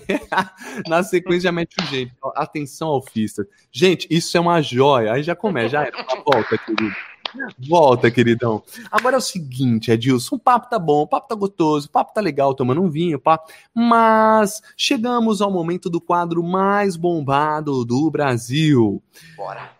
na 0.86 1.02
sequência 1.02 1.44
já 1.48 1.52
mete 1.52 1.74
o 1.80 1.86
gente. 1.86 2.14
ó, 2.22 2.30
atenção, 2.36 2.88
alfistas. 2.88 3.46
Gente, 3.70 4.06
isso 4.10 4.36
é 4.36 4.40
uma 4.40 4.60
joia. 4.60 5.14
Aí 5.14 5.22
já 5.22 5.34
começa, 5.34 5.70
já 5.70 5.84
era. 5.86 5.96
Volta, 6.24 6.58
querido. 6.58 6.94
Volta, 7.59 8.11
queridão. 8.11 8.62
Agora 8.91 9.16
é 9.16 9.18
o 9.18 9.22
seguinte, 9.22 9.91
Edilson, 9.91 10.37
o 10.37 10.39
papo 10.39 10.68
tá 10.68 10.78
bom, 10.78 11.03
o 11.03 11.07
papo 11.07 11.28
tá 11.28 11.35
gostoso, 11.35 11.87
o 11.89 11.91
papo 11.91 12.12
tá 12.12 12.20
legal, 12.20 12.55
tomando 12.55 12.83
um 12.83 12.91
vinho, 12.91 13.18
pá. 13.18 13.41
Mas 13.74 14.61
chegamos 14.76 15.41
ao 15.41 15.51
momento 15.51 15.89
do 15.89 16.01
quadro 16.01 16.43
mais 16.43 16.97
bombado 16.97 17.85
do 17.85 18.11
Brasil. 18.11 19.03
Bora. 19.37 19.70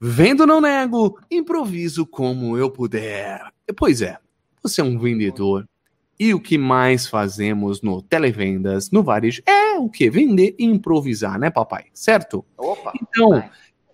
Vendo 0.00 0.46
não 0.46 0.60
nego, 0.60 1.18
improviso 1.30 2.06
como 2.06 2.56
eu 2.56 2.70
puder. 2.70 3.42
Pois 3.76 4.00
é, 4.00 4.16
você 4.62 4.80
é 4.80 4.84
um 4.84 4.98
vendedor. 4.98 5.68
E 6.20 6.34
o 6.34 6.40
que 6.40 6.58
mais 6.58 7.06
fazemos 7.06 7.80
no 7.80 8.02
televendas, 8.02 8.90
no 8.90 9.04
varejo, 9.04 9.40
é 9.46 9.76
o 9.78 9.88
que? 9.88 10.10
Vender 10.10 10.54
e 10.58 10.64
improvisar, 10.64 11.38
né, 11.38 11.48
papai? 11.48 11.86
Certo? 11.94 12.44
Opa. 12.56 12.92
Então, 13.00 13.42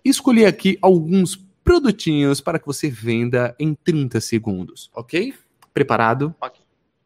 escolhi 0.03 0.43
aqui 0.43 0.77
alguns 0.81 1.44
produtinhos 1.65 2.39
para 2.39 2.59
que 2.59 2.67
você 2.67 2.89
venda 2.89 3.55
em 3.59 3.73
30 3.73 4.21
segundos, 4.21 4.91
ok? 4.93 5.33
Preparado? 5.73 6.33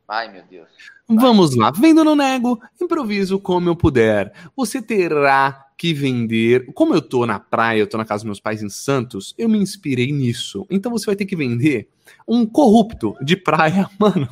Ai, 0.07 0.31
meu 0.31 0.43
Deus. 0.43 0.67
Vamos 1.07 1.55
lá, 1.55 1.71
vendo 1.71 2.03
no 2.03 2.15
nego, 2.15 2.61
improviso 2.79 3.39
como 3.39 3.69
eu 3.69 3.75
puder. 3.75 4.31
Você 4.55 4.81
terá 4.81 5.67
que 5.77 5.93
vender. 5.93 6.71
Como 6.73 6.93
eu 6.93 7.01
tô 7.01 7.25
na 7.25 7.39
praia, 7.39 7.79
eu 7.79 7.87
tô 7.87 7.97
na 7.97 8.03
casa 8.03 8.19
dos 8.19 8.25
meus 8.25 8.39
pais 8.39 8.61
em 8.61 8.69
Santos, 8.69 9.33
eu 9.37 9.47
me 9.47 9.57
inspirei 9.57 10.11
nisso. 10.11 10.67
Então 10.69 10.91
você 10.91 11.05
vai 11.05 11.15
ter 11.15 11.25
que 11.25 11.37
vender 11.37 11.87
um 12.27 12.45
corrupto 12.45 13.15
de 13.21 13.37
praia, 13.37 13.89
mano. 13.97 14.27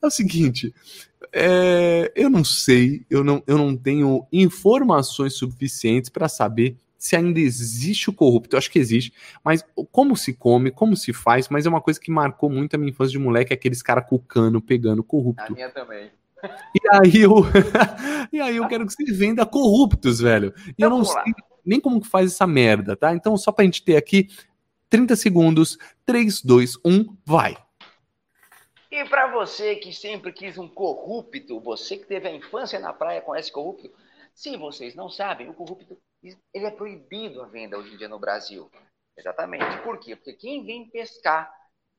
É 0.00 0.06
o 0.06 0.10
seguinte, 0.10 0.72
é, 1.32 2.12
eu 2.14 2.30
não 2.30 2.44
sei, 2.44 3.04
eu 3.10 3.24
não, 3.24 3.42
eu 3.46 3.58
não 3.58 3.76
tenho 3.76 4.24
informações 4.32 5.34
suficientes 5.34 6.08
para 6.08 6.28
saber 6.28 6.76
se 7.02 7.16
ainda 7.16 7.40
existe 7.40 8.08
o 8.08 8.12
corrupto. 8.12 8.54
Eu 8.54 8.58
acho 8.58 8.70
que 8.70 8.78
existe, 8.78 9.12
mas 9.42 9.64
como 9.90 10.16
se 10.16 10.32
come, 10.32 10.70
como 10.70 10.96
se 10.96 11.12
faz, 11.12 11.48
mas 11.48 11.66
é 11.66 11.68
uma 11.68 11.80
coisa 11.80 11.98
que 11.98 12.12
marcou 12.12 12.48
muito 12.48 12.74
a 12.74 12.78
minha 12.78 12.92
infância 12.92 13.10
de 13.10 13.18
moleque, 13.18 13.52
aqueles 13.52 13.82
caras 13.82 14.08
com 14.08 14.16
cano 14.20 14.62
pegando 14.62 15.02
corrupto. 15.02 15.42
A 15.42 15.50
minha 15.50 15.68
também. 15.68 16.12
E 16.44 16.96
aí 16.96 17.22
eu, 17.22 17.34
e 18.32 18.40
aí 18.40 18.56
eu 18.56 18.68
quero 18.68 18.86
que 18.86 18.92
você 18.92 19.12
venda 19.12 19.44
corruptos, 19.44 20.20
velho. 20.20 20.54
E 20.78 20.80
eu 20.80 20.88
não 20.88 20.98
vamos 20.98 21.12
lá. 21.12 21.24
sei 21.24 21.32
nem 21.64 21.80
como 21.80 22.00
que 22.00 22.06
faz 22.06 22.30
essa 22.30 22.46
merda, 22.46 22.94
tá? 22.94 23.12
Então, 23.12 23.36
só 23.36 23.50
pra 23.50 23.64
gente 23.64 23.84
ter 23.84 23.96
aqui 23.96 24.28
30 24.88 25.16
segundos, 25.16 25.76
3, 26.06 26.40
2, 26.40 26.76
1, 26.84 27.16
vai. 27.26 27.56
E 28.92 29.04
para 29.06 29.26
você 29.26 29.74
que 29.74 29.92
sempre 29.92 30.32
quis 30.32 30.56
um 30.56 30.68
corrupto, 30.68 31.58
você 31.58 31.96
que 31.96 32.06
teve 32.06 32.28
a 32.28 32.34
infância 32.34 32.78
na 32.78 32.92
praia 32.92 33.20
com 33.20 33.34
esse 33.34 33.50
corrupto, 33.50 33.90
se 34.32 34.56
vocês 34.56 34.94
não 34.94 35.10
sabem, 35.10 35.48
o 35.48 35.54
corrupto 35.54 35.98
ele 36.22 36.66
é 36.66 36.70
proibido 36.70 37.42
a 37.42 37.46
venda 37.46 37.76
hoje 37.76 37.94
em 37.94 37.96
dia 37.96 38.08
no 38.08 38.18
Brasil. 38.18 38.70
Exatamente. 39.16 39.82
Por 39.82 39.98
quê? 39.98 40.16
Porque 40.16 40.34
quem 40.34 40.64
vem 40.64 40.88
pescar 40.90 41.52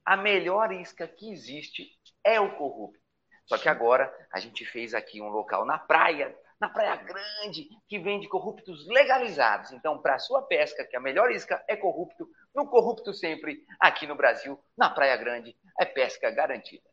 a 0.06 0.18
melhor 0.18 0.72
isca 0.72 1.08
que 1.08 1.32
existe 1.32 1.88
é 2.24 2.40
o 2.40 2.56
corrupto. 2.58 3.00
Só 3.46 3.58
que 3.58 3.70
agora 3.70 4.12
a 4.32 4.40
gente 4.40 4.66
fez 4.66 4.94
aqui 4.94 5.22
um 5.22 5.28
local 5.28 5.66
na 5.66 5.78
praia, 5.78 6.36
na 6.60 6.70
Praia 6.70 6.96
Grande, 6.96 7.68
que 7.90 8.00
vende 8.00 8.28
corruptos 8.30 8.88
legalizados. 8.88 9.72
Então, 9.74 10.02
para 10.02 10.16
a 10.16 10.20
sua 10.20 10.42
pesca, 10.44 10.86
que 10.86 10.96
a 10.96 11.00
melhor 11.00 11.30
isca 11.30 11.62
é 11.68 11.76
corrupto, 11.76 12.26
no 12.56 12.70
corrupto 12.70 13.14
sempre, 13.14 13.66
aqui 13.80 14.08
no 14.08 14.16
Brasil, 14.16 14.58
na 14.78 14.90
Praia 14.90 15.18
Grande, 15.18 15.58
é 15.78 15.86
pesca 15.86 16.32
garantida. 16.32 16.93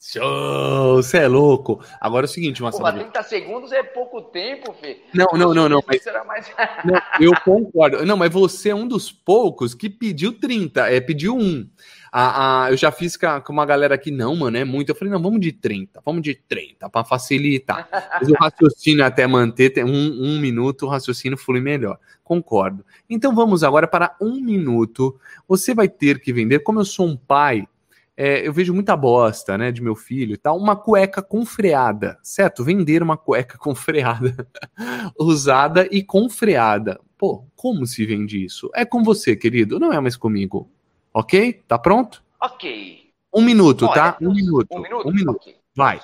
Show, 0.00 0.96
você 0.96 1.18
é 1.18 1.28
louco. 1.28 1.82
Agora 1.98 2.26
é 2.26 2.28
o 2.28 2.30
seguinte, 2.30 2.60
Porra, 2.60 2.72
Marcelo. 2.78 3.04
30 3.10 3.22
segundos 3.22 3.72
é 3.72 3.82
pouco 3.82 4.20
tempo, 4.20 4.74
Fê. 4.74 5.00
Não, 5.14 5.26
não, 5.32 5.54
não, 5.54 5.68
não, 5.68 5.82
mas- 5.86 6.02
Será 6.02 6.22
mais... 6.24 6.46
Não, 6.84 7.00
eu 7.20 7.32
concordo. 7.42 8.04
Não, 8.04 8.16
mas 8.16 8.30
você 8.30 8.68
é 8.68 8.74
um 8.74 8.86
dos 8.86 9.10
poucos 9.10 9.72
que 9.74 9.88
pediu 9.88 10.38
30, 10.38 10.90
é, 10.90 11.00
pediu 11.00 11.34
um. 11.34 11.66
A, 12.12 12.64
a- 12.66 12.70
eu 12.70 12.76
já 12.76 12.92
fiz 12.92 13.16
com, 13.16 13.26
uma 13.48 13.64
galera 13.64 13.94
aqui, 13.94 14.10
não, 14.10 14.36
mano, 14.36 14.58
é 14.58 14.64
muito. 14.64 14.90
Eu 14.90 14.94
falei, 14.94 15.10
não, 15.12 15.22
vamos 15.22 15.40
de 15.40 15.52
30, 15.52 16.02
vamos 16.04 16.20
de 16.22 16.34
30, 16.34 16.90
pra 16.90 17.02
facilitar. 17.02 17.88
Mas 18.20 18.28
o 18.28 18.34
raciocínio 18.34 19.04
até 19.06 19.26
manter 19.26 19.70
tem 19.70 19.84
um, 19.84 19.88
um 20.22 20.38
minuto, 20.38 20.84
o 20.84 20.88
raciocínio 20.90 21.38
flui 21.38 21.60
melhor. 21.62 21.98
Concordo. 22.22 22.84
Então 23.08 23.34
vamos 23.34 23.64
agora 23.64 23.86
para 23.88 24.14
um 24.20 24.34
minuto. 24.38 25.18
Você 25.48 25.74
vai 25.74 25.88
ter 25.88 26.20
que 26.20 26.30
vender, 26.32 26.58
como 26.60 26.78
eu 26.80 26.84
sou 26.84 27.06
um 27.06 27.16
pai, 27.16 27.66
é, 28.16 28.46
eu 28.46 28.52
vejo 28.52 28.72
muita 28.72 28.96
bosta, 28.96 29.58
né, 29.58 29.72
de 29.72 29.82
meu 29.82 29.96
filho 29.96 30.34
e 30.34 30.36
tal, 30.36 30.56
uma 30.56 30.76
cueca 30.76 31.20
com 31.20 31.44
freada, 31.44 32.18
certo? 32.22 32.64
Vender 32.64 33.02
uma 33.02 33.16
cueca 33.16 33.56
com 33.58 33.74
freada, 33.74 34.46
usada 35.18 35.88
e 35.90 36.02
com 36.02 36.28
freada. 36.28 37.00
Pô, 37.18 37.46
como 37.56 37.86
se 37.86 38.04
vende 38.06 38.44
isso? 38.44 38.70
É 38.74 38.84
com 38.84 39.02
você, 39.02 39.34
querido, 39.34 39.80
não 39.80 39.92
é 39.92 40.00
mais 40.00 40.16
comigo. 40.16 40.70
Ok? 41.12 41.62
Tá 41.66 41.78
pronto? 41.78 42.24
Ok. 42.40 43.10
Um 43.34 43.42
minuto, 43.42 43.86
Olha, 43.86 43.94
tá? 43.94 44.18
Um 44.20 44.32
minuto. 44.32 44.68
Um 44.70 44.80
minuto? 44.80 45.08
Um 45.08 45.12
minuto. 45.12 45.36
Ok. 45.36 45.56
Vai. 45.74 46.00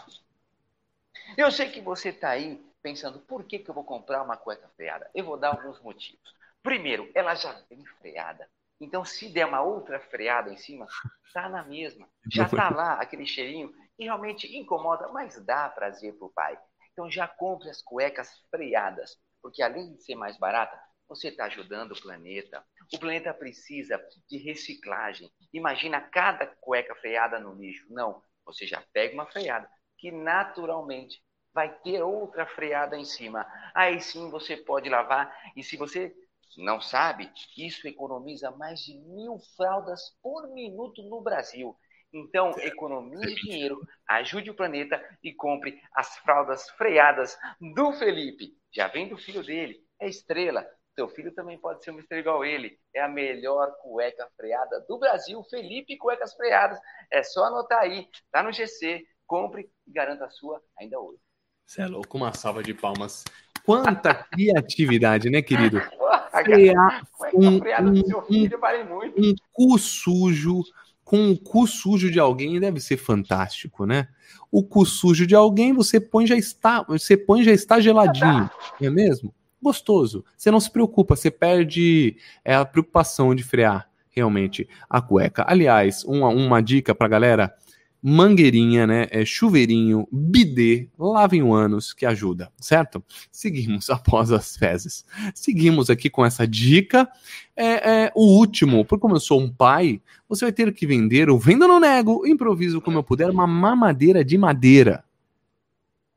Eu 1.36 1.50
sei 1.50 1.68
que 1.68 1.80
você 1.80 2.08
está 2.08 2.30
aí 2.30 2.60
pensando, 2.82 3.20
por 3.20 3.44
que, 3.44 3.58
que 3.58 3.70
eu 3.70 3.74
vou 3.74 3.84
comprar 3.84 4.22
uma 4.22 4.36
cueca 4.36 4.68
freada? 4.76 5.08
Eu 5.14 5.24
vou 5.24 5.36
dar 5.36 5.50
alguns 5.50 5.80
motivos. 5.80 6.34
Primeiro, 6.62 7.08
ela 7.14 7.34
já 7.34 7.54
vem 7.68 7.84
freada. 8.00 8.48
Então, 8.80 9.04
se 9.04 9.28
der 9.28 9.46
uma 9.46 9.60
outra 9.60 10.00
freada 10.00 10.50
em 10.50 10.56
cima, 10.56 10.86
tá 11.34 11.48
na 11.48 11.62
mesma. 11.64 12.08
Já 12.32 12.48
tá 12.48 12.70
lá 12.70 12.94
aquele 12.94 13.26
cheirinho 13.26 13.72
que 13.96 14.04
realmente 14.04 14.46
incomoda, 14.56 15.08
mas 15.08 15.44
dá 15.44 15.68
prazer 15.68 16.16
pro 16.16 16.32
pai. 16.32 16.58
Então, 16.92 17.10
já 17.10 17.28
compre 17.28 17.68
as 17.70 17.82
cuecas 17.82 18.30
freadas, 18.50 19.16
porque 19.42 19.62
além 19.62 19.94
de 19.94 20.02
ser 20.02 20.14
mais 20.14 20.38
barata, 20.38 20.78
você 21.08 21.28
está 21.28 21.44
ajudando 21.46 21.92
o 21.92 22.00
planeta. 22.00 22.64
O 22.94 22.98
planeta 22.98 23.34
precisa 23.34 24.00
de 24.28 24.38
reciclagem. 24.38 25.30
Imagina 25.52 26.00
cada 26.00 26.46
cueca 26.46 26.94
freada 26.94 27.38
no 27.38 27.54
lixo. 27.54 27.86
Não, 27.90 28.22
você 28.44 28.66
já 28.66 28.82
pega 28.92 29.14
uma 29.14 29.26
freada 29.26 29.68
que 29.98 30.10
naturalmente 30.12 31.20
vai 31.52 31.72
ter 31.80 32.00
outra 32.02 32.46
freada 32.46 32.96
em 32.96 33.04
cima. 33.04 33.46
Aí 33.74 34.00
sim 34.00 34.30
você 34.30 34.56
pode 34.56 34.88
lavar. 34.88 35.36
E 35.56 35.64
se 35.64 35.76
você 35.76 36.14
não 36.58 36.80
sabe, 36.80 37.30
isso 37.56 37.86
economiza 37.86 38.50
mais 38.50 38.80
de 38.80 38.98
mil 38.98 39.38
fraldas 39.56 40.16
por 40.22 40.48
minuto 40.52 41.02
no 41.02 41.20
Brasil. 41.20 41.76
Então, 42.12 42.50
economize 42.58 43.34
dinheiro, 43.36 43.80
ajude 44.08 44.50
o 44.50 44.54
planeta 44.54 45.00
e 45.22 45.32
compre 45.32 45.80
as 45.94 46.16
fraldas 46.18 46.68
freadas 46.70 47.38
do 47.74 47.92
Felipe. 47.92 48.56
Já 48.72 48.88
vem 48.88 49.08
do 49.08 49.16
filho 49.16 49.44
dele, 49.44 49.80
é 50.00 50.08
estrela. 50.08 50.66
Seu 50.94 51.08
filho 51.08 51.32
também 51.32 51.56
pode 51.56 51.84
ser 51.84 51.92
uma 51.92 52.00
estrela 52.00 52.20
igual 52.20 52.44
ele. 52.44 52.78
É 52.94 53.00
a 53.00 53.08
melhor 53.08 53.72
cueca 53.80 54.28
freada 54.36 54.80
do 54.88 54.98
Brasil, 54.98 55.42
Felipe 55.44 55.96
Cuecas 55.96 56.34
Freadas. 56.34 56.78
É 57.12 57.22
só 57.22 57.44
anotar 57.44 57.80
aí, 57.80 58.08
tá 58.32 58.42
no 58.42 58.52
GC, 58.52 59.04
compre 59.24 59.70
e 59.86 59.92
garanta 59.92 60.24
a 60.24 60.30
sua 60.30 60.60
ainda 60.76 60.98
hoje. 60.98 61.20
Você 61.64 61.82
é 61.82 61.86
louco, 61.86 62.16
uma 62.16 62.32
salva 62.32 62.62
de 62.62 62.74
palmas. 62.74 63.24
Quanta 63.64 64.12
criatividade, 64.34 65.30
né, 65.30 65.40
querido? 65.40 65.78
Frear 66.30 67.06
cueca 67.12 67.36
um, 67.36 67.56
um, 67.56 68.48
vale 68.60 68.84
um 69.16 69.34
cu 69.52 69.78
sujo 69.78 70.62
com 71.04 71.32
o 71.32 71.36
cu 71.36 71.66
sujo 71.66 72.10
de 72.10 72.20
alguém 72.20 72.60
deve 72.60 72.78
ser 72.78 72.96
fantástico, 72.96 73.84
né? 73.84 74.06
O 74.50 74.62
cu 74.62 74.86
sujo 74.86 75.26
de 75.26 75.34
alguém 75.34 75.72
você 75.72 75.98
põe 75.98 76.26
já 76.26 76.36
está, 76.36 76.82
você 76.84 77.16
põe 77.16 77.42
já 77.42 77.50
está 77.50 77.80
geladinho, 77.80 78.48
não 78.80 78.86
é 78.86 78.90
mesmo? 78.90 79.34
Gostoso. 79.60 80.24
Você 80.36 80.50
não 80.50 80.60
se 80.60 80.70
preocupa, 80.70 81.16
você 81.16 81.30
perde 81.30 82.16
é, 82.44 82.54
a 82.54 82.64
preocupação 82.64 83.34
de 83.34 83.42
frear 83.42 83.90
realmente 84.10 84.68
a 84.88 85.00
cueca. 85.00 85.44
Aliás, 85.46 86.04
uma, 86.04 86.28
uma 86.28 86.62
dica 86.62 86.94
pra 86.94 87.08
galera: 87.08 87.54
mangueirinha, 88.02 88.86
né? 88.86 89.06
É 89.10 89.24
chuveirinho, 89.24 90.08
bidê, 90.10 90.88
lavem 90.98 91.42
o 91.42 91.52
ânus 91.52 91.92
que 91.92 92.06
ajuda, 92.06 92.50
certo? 92.58 93.02
Seguimos 93.30 93.88
após 93.90 94.32
as 94.32 94.56
fezes. 94.56 95.04
Seguimos 95.34 95.90
aqui 95.90 96.08
com 96.08 96.24
essa 96.24 96.46
dica. 96.46 97.08
É, 97.56 98.04
é, 98.06 98.12
o 98.14 98.38
último, 98.38 98.84
porque 98.84 99.02
como 99.02 99.16
eu 99.16 99.20
sou 99.20 99.40
um 99.40 99.52
pai, 99.52 100.00
você 100.28 100.46
vai 100.46 100.52
ter 100.52 100.72
que 100.72 100.86
vender 100.86 101.28
o 101.28 101.38
vendo 101.38 101.68
no 101.68 101.78
nego, 101.78 102.26
improviso 102.26 102.80
como 102.80 102.98
eu 102.98 103.02
puder, 103.04 103.28
uma 103.30 103.46
mamadeira 103.46 104.24
de 104.24 104.38
madeira. 104.38 105.04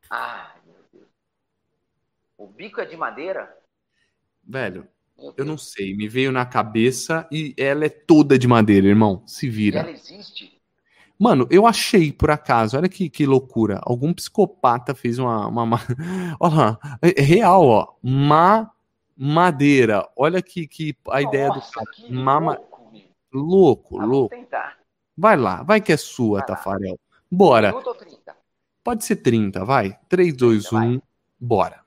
Ah, 0.10 0.56
meu 0.66 0.76
Deus. 0.94 1.08
O 2.38 2.48
bico 2.48 2.80
é 2.80 2.86
de 2.86 2.96
madeira? 2.96 3.54
Velho, 4.46 4.88
eu 5.38 5.46
não 5.46 5.58
sei, 5.58 5.96
me 5.96 6.08
veio 6.08 6.32
na 6.32 6.46
cabeça 6.46 7.28
e 7.32 7.54
ela 7.58 7.86
é 7.86 7.90
toda 7.90 8.38
de 8.38 8.48
madeira, 8.48 8.88
irmão. 8.88 9.24
Se 9.26 9.48
E 9.48 9.50
vira. 9.50 9.80
ela 9.80 9.92
existe? 9.92 10.62
Mano, 11.20 11.48
eu 11.50 11.66
achei 11.66 12.12
por 12.12 12.32
acaso, 12.32 12.76
olha 12.76 12.90
que, 12.90 13.10
que 13.10 13.26
loucura. 13.26 13.80
Algum 13.84 14.14
psicopata 14.14 14.94
fez 14.96 15.20
uma. 15.20 15.48
uma, 15.48 15.66
ma- 15.66 15.80
Olha 16.40 16.56
lá, 16.56 16.80
é 17.02 17.22
é 17.22 17.24
real, 17.24 17.66
ó. 17.66 17.94
Ma 18.02 18.72
madeira. 19.16 20.10
Olha 20.16 20.42
que, 20.42 20.68
que 20.68 20.96
a 21.10 21.22
ideia 21.22 21.50
do 21.50 21.62
cara. 21.62 21.86
Mama... 22.10 22.60
Louco, 23.32 23.98
louco. 23.98 24.36
tentar. 24.36 24.78
Vai 25.18 25.36
lá, 25.38 25.64
vai 25.64 25.82
que 25.82 25.92
é 25.92 25.98
sua, 25.98 26.42
Tafarel. 26.42 27.00
Bora. 27.32 27.74
30? 27.74 28.36
Pode 28.84 29.06
ser 29.06 29.16
30, 29.18 29.64
vai. 29.64 29.98
3, 30.10 30.36
2, 30.36 30.72
1, 30.74 31.02
bora. 31.40 31.84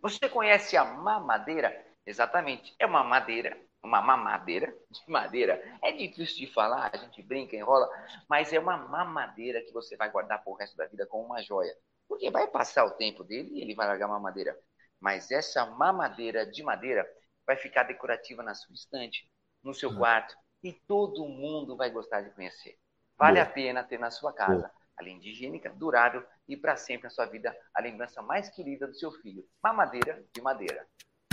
Você 0.00 0.28
conhece 0.28 0.76
a 0.76 0.84
mamadeira? 0.84 1.74
Exatamente. 2.06 2.74
É 2.78 2.86
uma 2.86 3.04
madeira, 3.04 3.56
uma 3.82 4.00
mamadeira 4.00 4.72
de 4.90 5.10
madeira. 5.10 5.60
É 5.82 5.92
difícil 5.92 6.46
de 6.46 6.52
falar, 6.52 6.90
a 6.92 6.96
gente 6.96 7.22
brinca, 7.22 7.56
enrola, 7.56 7.88
mas 8.28 8.52
é 8.52 8.58
uma 8.58 8.76
mamadeira 8.76 9.60
que 9.62 9.72
você 9.72 9.96
vai 9.96 10.10
guardar 10.10 10.42
pro 10.42 10.54
resto 10.54 10.76
da 10.76 10.86
vida 10.86 11.06
como 11.06 11.24
uma 11.26 11.42
joia. 11.42 11.74
Porque 12.08 12.30
vai 12.30 12.46
passar 12.46 12.84
o 12.84 12.92
tempo 12.92 13.24
dele 13.24 13.50
e 13.52 13.62
ele 13.62 13.74
vai 13.74 13.86
largar 13.86 14.06
a 14.06 14.08
mamadeira. 14.08 14.56
Mas 15.00 15.30
essa 15.30 15.66
mamadeira 15.66 16.46
de 16.46 16.62
madeira 16.62 17.06
vai 17.46 17.56
ficar 17.56 17.82
decorativa 17.82 18.42
na 18.42 18.54
sua 18.54 18.74
estante, 18.74 19.28
no 19.62 19.74
seu 19.74 19.96
quarto, 19.96 20.36
e 20.62 20.72
todo 20.72 21.26
mundo 21.26 21.76
vai 21.76 21.90
gostar 21.90 22.20
de 22.20 22.30
conhecer. 22.30 22.78
Vale 23.16 23.40
Boa. 23.40 23.48
a 23.48 23.50
pena 23.50 23.82
ter 23.82 23.98
na 23.98 24.10
sua 24.10 24.32
casa, 24.32 24.70
além 24.96 25.18
de 25.18 25.30
higiênica, 25.30 25.70
durável 25.70 26.24
e 26.48 26.56
para 26.56 26.76
sempre 26.76 27.04
na 27.04 27.10
sua 27.10 27.26
vida, 27.26 27.56
a 27.74 27.80
lembrança 27.80 28.22
mais 28.22 28.48
querida 28.48 28.86
do 28.86 28.94
seu 28.94 29.10
filho. 29.10 29.44
Mamadeira 29.62 30.24
de 30.32 30.40
madeira. 30.40 30.86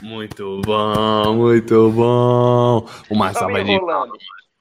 Muito 0.03 0.61
bom, 0.65 1.33
muito 1.35 1.91
bom. 1.91 2.85
Uma 3.09 3.33
Tá 3.33 3.39
salva 3.41 3.63
de. 3.63 3.79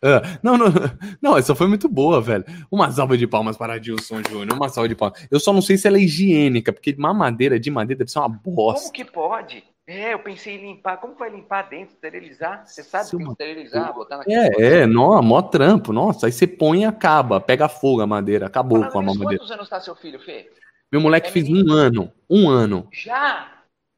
Ah, 0.00 0.38
não, 0.42 0.56
não, 0.56 0.66
não, 1.20 1.36
essa 1.36 1.54
foi 1.54 1.66
muito 1.66 1.88
boa, 1.88 2.20
velho. 2.20 2.44
Uma 2.70 2.90
salva 2.90 3.16
de 3.16 3.26
palmas 3.26 3.56
para 3.56 3.74
Adilson 3.74 4.22
Júnior, 4.28 4.56
uma 4.56 4.68
salva 4.68 4.88
de 4.88 4.94
palmas. 4.94 5.26
Eu 5.30 5.40
só 5.40 5.52
não 5.52 5.60
sei 5.60 5.76
se 5.76 5.88
ela 5.88 5.96
é 5.98 6.02
higiênica, 6.02 6.72
porque 6.72 6.94
mamadeira 6.96 7.58
de 7.58 7.70
madeira 7.70 7.98
deve 7.98 8.10
ser 8.10 8.20
uma 8.20 8.28
Como 8.28 8.54
bosta. 8.56 8.92
que 8.92 9.04
pode? 9.04 9.64
É, 9.86 10.12
eu 10.12 10.18
pensei 10.18 10.54
em 10.56 10.60
limpar. 10.74 10.98
Como 10.98 11.14
vai 11.14 11.30
limpar 11.30 11.62
dentro, 11.68 11.94
esterilizar? 11.94 12.62
Você 12.66 12.82
sabe 12.84 13.08
que 13.10 13.16
tem 13.16 13.26
que 13.26 13.32
esterilizar, 13.32 13.92
botar 13.94 14.18
naquele 14.18 14.36
É, 14.36 14.82
é, 14.82 14.86
nó, 14.86 15.20
mó 15.22 15.40
trampo, 15.42 15.92
nossa. 15.92 16.26
Aí 16.26 16.32
você 16.32 16.46
põe 16.46 16.82
e 16.82 16.84
acaba, 16.84 17.40
pega 17.40 17.68
fogo 17.68 18.02
a 18.02 18.06
madeira, 18.06 18.46
acabou 18.46 18.80
com 18.90 18.98
a 18.98 19.02
mamadeira. 19.02 19.38
quantos 19.38 19.50
anos 19.50 19.64
está 19.64 19.80
seu 19.80 19.96
filho, 19.96 20.20
Fê? 20.20 20.50
Meu 20.92 21.00
moleque 21.00 21.28
É 21.28 21.32
fez 21.32 21.48
menino? 21.48 21.72
um 21.72 21.76
ano, 21.76 22.12
um 22.30 22.48
ano, 22.48 22.88
Já? 22.92 23.48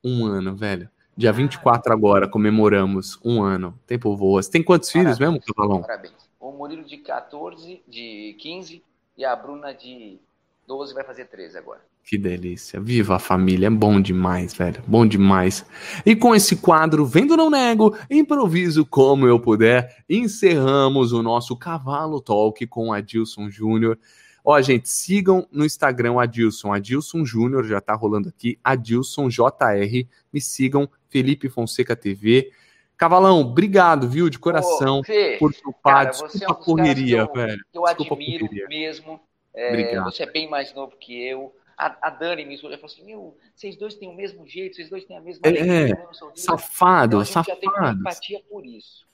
um 0.05 0.24
ano, 0.26 0.57
velho. 0.57 0.88
Dia 1.21 1.35
24 1.35 1.93
agora, 1.93 2.27
comemoramos 2.27 3.21
um 3.23 3.43
ano. 3.43 3.79
Tempo 3.87 4.16
voa. 4.16 4.43
Você 4.43 4.51
tem 4.51 4.62
quantos 4.62 4.91
filhos 4.91 5.18
mesmo, 5.18 5.39
Cavalão? 5.39 5.83
Parabéns. 5.83 6.14
O 6.41 6.51
Murilo 6.51 6.83
de 6.83 6.97
14, 6.97 7.83
de 7.87 8.35
15 8.39 8.83
e 9.18 9.25
a 9.27 9.37
Bruna 9.37 9.75
de 9.75 10.18
12 10.66 10.95
vai 10.95 11.05
fazer 11.05 11.27
13 11.27 11.59
agora. 11.59 11.81
Que 12.03 12.16
delícia. 12.16 12.81
Viva 12.81 13.16
a 13.16 13.18
família. 13.18 13.66
É 13.66 13.71
bom 13.71 14.01
demais, 14.01 14.55
velho. 14.55 14.83
Bom 14.87 15.05
demais. 15.05 15.62
E 16.07 16.16
com 16.16 16.35
esse 16.35 16.57
quadro, 16.57 17.05
Vendo 17.05 17.37
Não 17.37 17.51
Nego, 17.51 17.95
improviso 18.11 18.87
como 18.87 19.27
eu 19.27 19.39
puder, 19.39 20.03
encerramos 20.09 21.12
o 21.12 21.23
nosso 21.23 21.55
Cavalo 21.55 22.23
Talk 22.23 22.66
com 22.66 22.95
Adilson 22.95 23.51
Júnior. 23.51 23.99
Ó, 24.45 24.61
gente, 24.61 24.88
sigam 24.88 25.47
no 25.53 25.64
Instagram 25.64 26.20
Adilson. 26.20 26.72
Adilson 26.72 27.24
Júnior, 27.24 27.64
já 27.64 27.80
tá 27.80 27.95
rolando 27.95 28.28
aqui. 28.28 28.59
Adilson 28.64 29.28
JR. 29.28 30.07
Me 30.32 30.41
sigam, 30.41 30.88
Felipe 31.09 31.49
Fonseca 31.49 31.95
TV. 31.95 32.51
Cavalão, 32.97 33.41
obrigado, 33.41 34.09
viu, 34.09 34.28
de 34.28 34.38
coração, 34.38 35.01
Ô, 35.01 35.05
Fê, 35.05 35.36
por 35.38 35.55
tu 35.55 35.72
cara, 35.82 36.11
desculpa 36.11 36.45
é 36.45 36.51
um 36.51 36.55
correria, 36.55 37.18
eu, 37.20 37.32
velho. 37.32 37.64
eu 37.72 37.82
Desculpa 37.84 38.14
admiro 38.14 38.47
correria. 38.47 38.68
mesmo. 38.68 39.20
É, 39.55 40.01
você 40.03 40.22
é 40.22 40.30
bem 40.30 40.49
mais 40.49 40.72
novo 40.74 40.95
que 40.99 41.18
eu. 41.26 41.55
A, 41.78 42.09
a 42.09 42.11
Dani 42.11 42.45
me 42.45 42.61
falou 42.61 42.78
assim: 42.84 43.05
meu, 43.07 43.36
vocês 43.55 43.74
dois 43.76 43.95
têm 43.95 44.07
o 44.09 44.14
mesmo 44.14 44.47
jeito, 44.47 44.76
vocês 44.76 44.91
dois 44.91 45.05
têm 45.07 45.16
a 45.16 45.20
mesma 45.20 45.41
É, 45.49 45.88
sorriso." 46.12 46.43
safado, 46.45 47.16
Então, 47.16 47.20
a 47.20 47.24
gente 47.24 47.34
já 47.34 47.57
tem 47.57 47.68
uma 47.70 47.78
safados. 47.78 48.01
empatia 48.01 48.43
por 48.51 48.66
isso. 48.66 49.07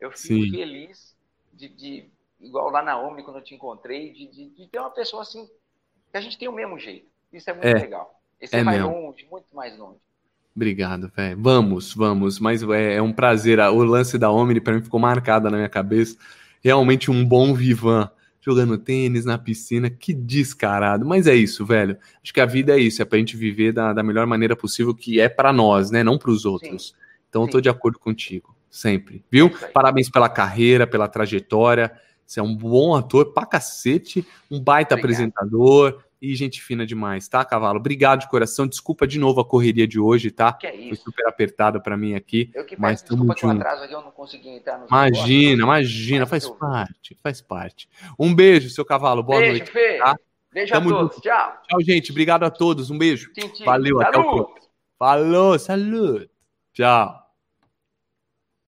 Eu 0.00 0.10
fico 0.12 0.22
Sim. 0.44 0.50
feliz 0.50 1.16
de, 1.52 1.68
de- 1.68 2.10
igual 2.42 2.70
lá 2.70 2.82
na 2.82 2.98
Omni, 3.00 3.22
quando 3.22 3.38
eu 3.38 3.44
te 3.44 3.54
encontrei, 3.54 4.12
de, 4.12 4.26
de- 4.30 4.50
de 4.50 4.68
ter 4.68 4.78
uma 4.78 4.90
pessoa 4.90 5.22
assim, 5.22 5.46
que 6.10 6.16
a 6.18 6.20
gente 6.20 6.38
tem 6.38 6.48
o 6.48 6.52
mesmo 6.52 6.78
jeito. 6.78 7.06
Isso 7.32 7.50
é 7.50 7.54
muito 7.54 7.66
É, 7.66 7.78
legal. 7.78 8.20
Esse 8.40 8.56
é 8.56 8.60
é, 8.60 8.64
mais 8.64 8.80
mesmo. 8.80 8.92
longe, 8.92 9.26
muito 9.30 9.46
mais 9.54 9.76
longe. 9.78 9.98
Obrigado, 10.54 11.10
velho. 11.16 11.38
Vamos, 11.40 11.94
vamos. 11.94 12.38
Mas 12.38 12.62
é, 12.62 12.94
é 12.96 13.02
um 13.02 13.12
prazer. 13.12 13.58
O 13.60 13.82
lance 13.84 14.18
da 14.18 14.30
Omni 14.30 14.60
pra 14.60 14.74
mim 14.74 14.82
ficou 14.82 15.00
marcado 15.00 15.50
na 15.50 15.56
minha 15.56 15.68
cabeça. 15.68 16.16
Realmente 16.62 17.10
um 17.10 17.24
bom 17.24 17.54
vivan. 17.54 18.10
Jogando 18.44 18.76
tênis 18.76 19.24
na 19.24 19.38
piscina, 19.38 19.88
que 19.88 20.12
descarado. 20.12 21.06
Mas 21.06 21.28
é 21.28 21.34
isso, 21.34 21.64
velho. 21.64 21.96
Acho 22.22 22.34
que 22.34 22.40
a 22.40 22.44
vida 22.46 22.76
é 22.76 22.80
isso, 22.80 23.00
é 23.00 23.04
pra 23.04 23.18
gente 23.18 23.36
viver 23.36 23.72
da, 23.72 23.92
da 23.92 24.02
melhor 24.02 24.26
maneira 24.26 24.56
possível, 24.56 24.92
que 24.92 25.20
é 25.20 25.28
pra 25.28 25.52
nós, 25.52 25.92
né? 25.92 26.02
Não 26.02 26.18
pros 26.18 26.44
outros. 26.44 26.92
Então 27.28 27.42
eu 27.42 27.48
tô 27.48 27.60
de 27.60 27.68
acordo 27.68 28.00
contigo, 28.00 28.54
sempre. 28.68 29.24
Viu? 29.30 29.48
Parabéns 29.72 30.10
pela 30.10 30.28
carreira, 30.28 30.88
pela 30.88 31.06
trajetória. 31.06 31.92
Você 32.26 32.40
é 32.40 32.42
um 32.42 32.54
bom 32.56 32.94
ator 32.94 33.32
pra 33.32 33.44
cacete, 33.46 34.26
um 34.50 34.60
baita 34.60 34.94
apresentador 34.94 36.02
e 36.20 36.34
gente 36.36 36.62
fina 36.62 36.86
demais, 36.86 37.26
tá, 37.26 37.44
Cavalo? 37.44 37.78
Obrigado 37.80 38.20
de 38.20 38.28
coração. 38.28 38.66
Desculpa 38.66 39.06
de 39.08 39.18
novo 39.18 39.40
a 39.40 39.44
correria 39.44 39.88
de 39.88 39.98
hoje, 39.98 40.30
tá? 40.30 40.52
Que 40.52 40.68
é 40.68 40.70
Foi 40.72 40.80
isso. 40.90 41.02
super 41.02 41.26
apertado 41.26 41.80
pra 41.82 41.96
mim 41.96 42.14
aqui, 42.14 42.48
Eu 42.54 42.64
que 42.64 42.80
mas 42.80 43.02
desculpa 43.02 43.34
que 43.34 43.40
junto. 43.40 43.56
atraso 43.60 43.82
aqui 43.82 43.92
eu 43.92 44.02
não 44.02 44.12
consegui 44.12 44.48
entrar 44.50 44.78
no 44.78 44.86
Imagina, 44.86 45.62
imagina, 45.64 46.24
faz 46.24 46.48
parte, 46.48 47.16
faz 47.22 47.40
parte. 47.40 47.88
Um 48.18 48.32
beijo, 48.32 48.70
seu 48.70 48.84
Cavalo. 48.84 49.22
Boa 49.22 49.40
Beijo, 49.40 49.58
noite. 49.58 49.72
Fê. 49.72 49.98
tá? 49.98 50.16
Beijo 50.52 50.72
Tamo 50.72 50.90
a 50.90 50.92
todos. 50.92 51.14
junto. 51.16 51.22
Tchau. 51.22 51.52
Tchau, 51.68 51.80
gente. 51.82 52.10
Obrigado 52.12 52.44
a 52.44 52.50
todos. 52.50 52.88
Um 52.90 52.98
beijo. 52.98 53.30
Valeu, 53.64 54.00
até 54.00 54.18
o 54.18 54.22
próximo. 54.22 54.54
Falou, 54.98 55.58
saúde. 55.58 56.30
Tchau. 56.72 57.21